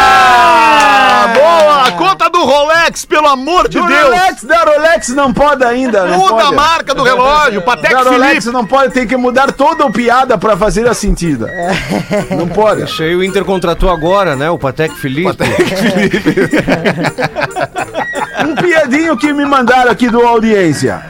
Ah, 0.00 1.32
boa! 1.34 1.77
Conta 1.92 2.28
do 2.30 2.44
Rolex, 2.44 3.04
pelo 3.04 3.26
amor 3.28 3.68
de 3.68 3.78
Do 3.80 3.86
Deus! 3.86 4.04
Rolex, 4.04 4.44
da 4.44 4.64
Rolex 4.64 5.08
não 5.10 5.32
pode 5.32 5.64
ainda. 5.64 6.06
Não 6.06 6.18
Muda 6.18 6.34
a 6.34 6.44
pode. 6.44 6.54
marca 6.56 6.94
do 6.94 7.02
relógio, 7.02 7.62
Patek 7.66 7.92
Da 7.94 8.02
Rolex 8.02 8.30
Philippe. 8.44 8.50
não 8.50 8.66
pode, 8.66 8.92
tem 8.92 9.06
que 9.06 9.16
mudar 9.16 9.52
toda 9.52 9.86
a 9.86 9.90
piada 9.90 10.36
pra 10.38 10.56
fazer 10.56 10.86
a 10.88 10.94
sentida. 10.94 11.50
Não 12.36 12.48
pode. 12.48 12.82
Isso 12.84 13.02
aí 13.02 13.14
o 13.14 13.22
Inter 13.24 13.44
contratou 13.44 13.90
agora, 13.90 14.36
né? 14.36 14.50
O 14.50 14.58
Patek 14.58 14.94
Felipe. 14.96 15.36
Um 18.46 18.54
piadinho 18.54 19.16
que 19.16 19.32
me 19.32 19.44
mandaram 19.44 19.90
aqui 19.90 20.08
do 20.08 20.20
audiência. 20.26 21.02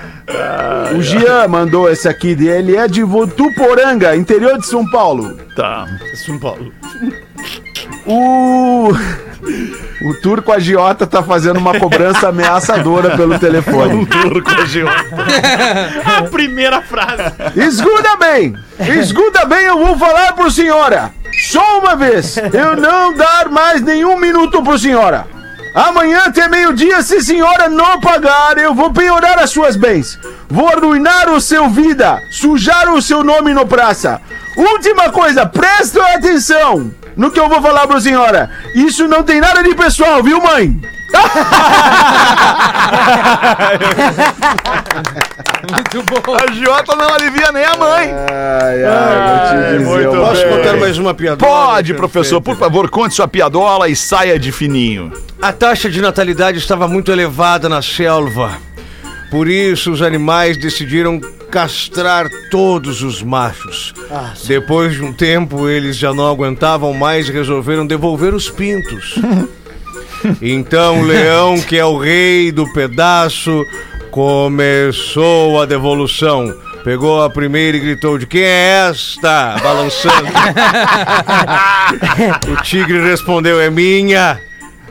O 0.97 1.03
Jean 1.03 1.47
mandou 1.49 1.91
esse 1.91 2.09
aqui 2.09 2.35
dele, 2.35 2.77
é 2.77 2.89
de 2.89 3.03
Votuporanga, 3.03 4.17
interior 4.17 4.59
de 4.59 4.67
São 4.67 4.89
Paulo. 4.91 5.37
Tá. 5.55 5.87
São 6.27 6.39
Paulo. 6.39 6.73
O. 8.09 8.91
O 10.01 10.15
turco 10.15 10.51
agiota 10.51 11.07
tá 11.07 11.23
fazendo 11.23 11.59
uma 11.59 11.79
cobrança 11.79 12.29
ameaçadora 12.29 13.17
pelo 13.17 13.39
telefone. 13.39 14.07
Turco 14.09 14.51
agiota. 14.51 15.05
A 16.19 16.23
primeira 16.23 16.81
frase. 16.81 17.35
Escuta 17.55 18.17
bem! 18.17 18.57
Escuta 18.99 19.45
bem, 19.45 19.65
eu 19.65 19.79
vou 19.79 19.99
falar 19.99 20.33
pro 20.33 20.51
senhora! 20.51 21.13
Só 21.51 21.81
uma 21.81 21.95
vez! 21.95 22.37
Eu 22.39 22.77
não 22.77 23.13
dar 23.13 23.51
mais 23.51 23.83
nenhum 23.83 24.19
minuto 24.19 24.63
pro 24.63 24.79
senhora! 24.79 25.27
Amanhã 25.75 26.23
até 26.27 26.49
meio-dia, 26.49 27.03
se 27.03 27.21
senhora 27.21 27.69
não 27.69 28.01
pagar, 28.01 28.57
eu 28.57 28.75
vou 28.75 28.91
piorar 28.91 29.39
as 29.39 29.51
suas 29.51 29.77
bens! 29.77 30.19
Vou 30.49 30.69
arruinar 30.69 31.29
o 31.31 31.41
seu 31.41 31.69
vida! 31.69 32.19
Sujar 32.31 32.91
o 32.91 33.03
seu 33.03 33.23
nome 33.23 33.53
no 33.53 33.67
praça! 33.67 34.21
Última 34.57 35.11
coisa, 35.11 35.45
presta 35.45 36.03
atenção 36.15 36.91
no 37.19 37.31
que 37.33 37.41
eu 37.41 37.49
vou 37.49 37.61
falar 37.61 37.87
pro 37.89 38.01
senhora! 38.01 38.49
Isso 38.75 39.09
não 39.09 39.25
tem 39.25 39.41
nada 39.41 39.63
de 39.63 39.75
pessoal, 39.75 40.23
viu, 40.23 40.41
mãe? 40.41 40.81
muito 45.75 46.03
bom. 46.05 46.35
A 46.35 46.51
agiota 46.51 46.95
não 46.95 47.09
alivia 47.09 47.51
nem 47.53 47.65
a 47.65 47.77
mãe. 47.77 48.15
Ai, 48.31 48.85
ai, 48.85 49.79
vou 49.85 49.99
te 49.99 49.99
dizer. 49.99 50.09
Posso 50.09 50.43
bem. 50.43 50.57
contar 50.57 50.77
mais 50.77 50.99
uma 50.99 51.13
piada? 51.13 51.45
Pode, 51.45 51.95
professor, 51.95 52.41
por 52.41 52.57
favor, 52.57 52.89
conte 52.89 53.15
sua 53.17 53.27
piadola 53.27 53.89
e 53.89 53.97
saia 53.97 54.39
de 54.39 54.53
fininho. 54.53 55.13
A 55.43 55.53
taxa 55.53 55.91
de 55.91 56.01
natalidade 56.01 56.59
estava 56.59 56.87
muito 56.87 57.11
elevada 57.11 57.69
na 57.69 57.83
selva. 57.83 58.53
Por 59.31 59.49
isso, 59.49 59.91
os 59.91 60.03
animais 60.03 60.57
decidiram 60.57 61.21
castrar 61.51 62.29
todos 62.51 63.03
os 63.03 63.23
machos. 63.23 63.95
Depois 64.47 64.95
de 64.95 65.03
um 65.03 65.13
tempo, 65.13 65.69
eles 65.69 65.97
já 65.97 66.13
não 66.13 66.29
aguentavam 66.29 66.93
mais 66.95 67.29
e 67.29 67.33
resolveram 67.33 67.87
devolver 67.87 68.35
os 68.35 68.51
pintos. 68.51 69.19
Então, 70.43 71.01
o 71.01 71.05
leão, 71.05 71.61
que 71.61 71.79
é 71.79 71.85
o 71.85 71.97
rei 71.97 72.51
do 72.51 72.67
pedaço, 72.73 73.65
começou 74.11 75.63
a 75.63 75.65
devolução. 75.65 76.53
Pegou 76.83 77.23
a 77.23 77.31
primeira 77.31 77.77
e 77.77 77.81
gritou: 77.81 78.19
De 78.19 78.27
quem 78.27 78.43
é 78.43 78.89
esta? 78.89 79.55
Balançando. 79.63 80.27
o 82.51 82.57
tigre 82.63 83.01
respondeu: 83.01 83.61
É 83.61 83.71
minha. 83.71 84.41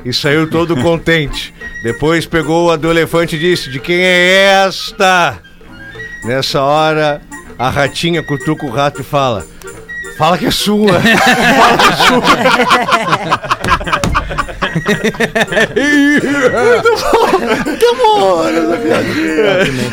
E 0.06 0.14
saiu 0.14 0.50
todo 0.50 0.78
contente. 0.78 1.54
Depois 1.84 2.26
pegou 2.26 2.72
a 2.72 2.78
do 2.78 2.90
elefante 2.90 3.36
e 3.36 3.40
disse: 3.40 3.70
De 3.70 3.80
quem 3.80 4.00
é 4.00 4.64
esta? 4.66 5.42
Nessa 6.28 6.62
hora, 6.62 7.22
a 7.58 7.70
ratinha 7.70 8.22
cutuca 8.22 8.66
o 8.66 8.70
rato 8.70 9.00
e 9.00 9.04
fala: 9.04 9.46
Fala 10.18 10.38
que 10.38 10.46
é 10.48 10.52
sua. 10.52 10.94
Fala 11.00 11.78
que 11.78 11.88
é 11.88 11.96
sua. 11.96 12.22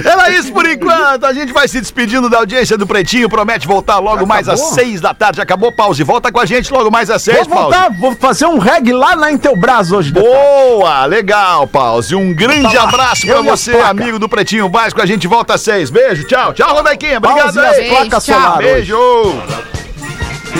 Era 0.04 0.30
isso 0.30 0.52
por 0.52 0.66
enquanto. 0.66 1.24
A 1.24 1.32
gente 1.32 1.52
vai 1.52 1.66
se 1.68 1.80
despedindo 1.80 2.28
da 2.28 2.38
audiência 2.38 2.76
do 2.76 2.86
Pretinho. 2.86 3.28
Promete 3.28 3.66
voltar 3.66 3.98
logo 3.98 4.26
mais 4.26 4.48
às 4.48 4.60
seis 4.74 5.00
da 5.00 5.12
tarde. 5.14 5.40
Acabou, 5.40 5.72
pause. 5.72 6.02
Volta 6.02 6.30
com 6.32 6.40
a 6.40 6.46
gente 6.46 6.72
logo 6.72 6.90
mais 6.90 7.10
às 7.10 7.22
seis, 7.22 7.38
Vou 7.38 7.48
pause. 7.48 7.62
voltar, 7.62 7.90
vou 7.98 8.14
fazer 8.16 8.46
um 8.46 8.58
reggae 8.58 8.92
lá 8.92 9.16
na 9.16 9.30
Intelbras 9.32 9.92
hoje. 9.92 10.12
Boa, 10.12 11.04
legal, 11.06 11.66
Pause. 11.66 12.14
Um 12.14 12.32
grande 12.34 12.74
lá. 12.76 12.84
abraço 12.84 13.26
pra 13.26 13.40
você, 13.42 13.72
placa. 13.72 13.90
amigo 13.90 14.18
do 14.18 14.28
Pretinho 14.28 14.68
Básico. 14.68 15.00
A 15.02 15.06
gente 15.06 15.26
volta 15.26 15.54
às 15.54 15.60
seis. 15.60 15.90
Beijo, 15.90 16.24
tchau. 16.24 16.52
Tchau, 16.52 16.74
Rodequinha. 16.74 17.18
Obrigado 17.18 17.54
Pause 17.54 17.60
aí. 17.60 17.90
Beijo, 17.90 18.20
tchau. 18.20 18.56
Beijo. 18.58 19.83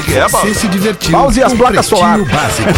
Que, 0.02 0.14
é? 0.14 0.28
Você 0.28 0.54
se 0.54 0.68
divertiu 0.68 1.12
Pause 1.12 1.40
e 1.40 1.42
as 1.42 1.52
placas 1.52 1.90
Básico. 1.90 2.70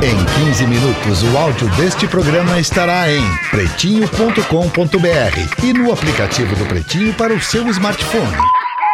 Em 0.00 0.44
15 0.44 0.66
minutos, 0.66 1.24
o 1.24 1.36
áudio 1.36 1.68
deste 1.70 2.06
programa 2.06 2.60
estará 2.60 3.10
em 3.10 3.22
pretinho.com.br 3.50 5.64
e 5.64 5.72
no 5.72 5.92
aplicativo 5.92 6.54
do 6.54 6.64
Pretinho 6.66 7.12
para 7.14 7.34
o 7.34 7.40
seu 7.40 7.66
smartphone. 7.68 8.36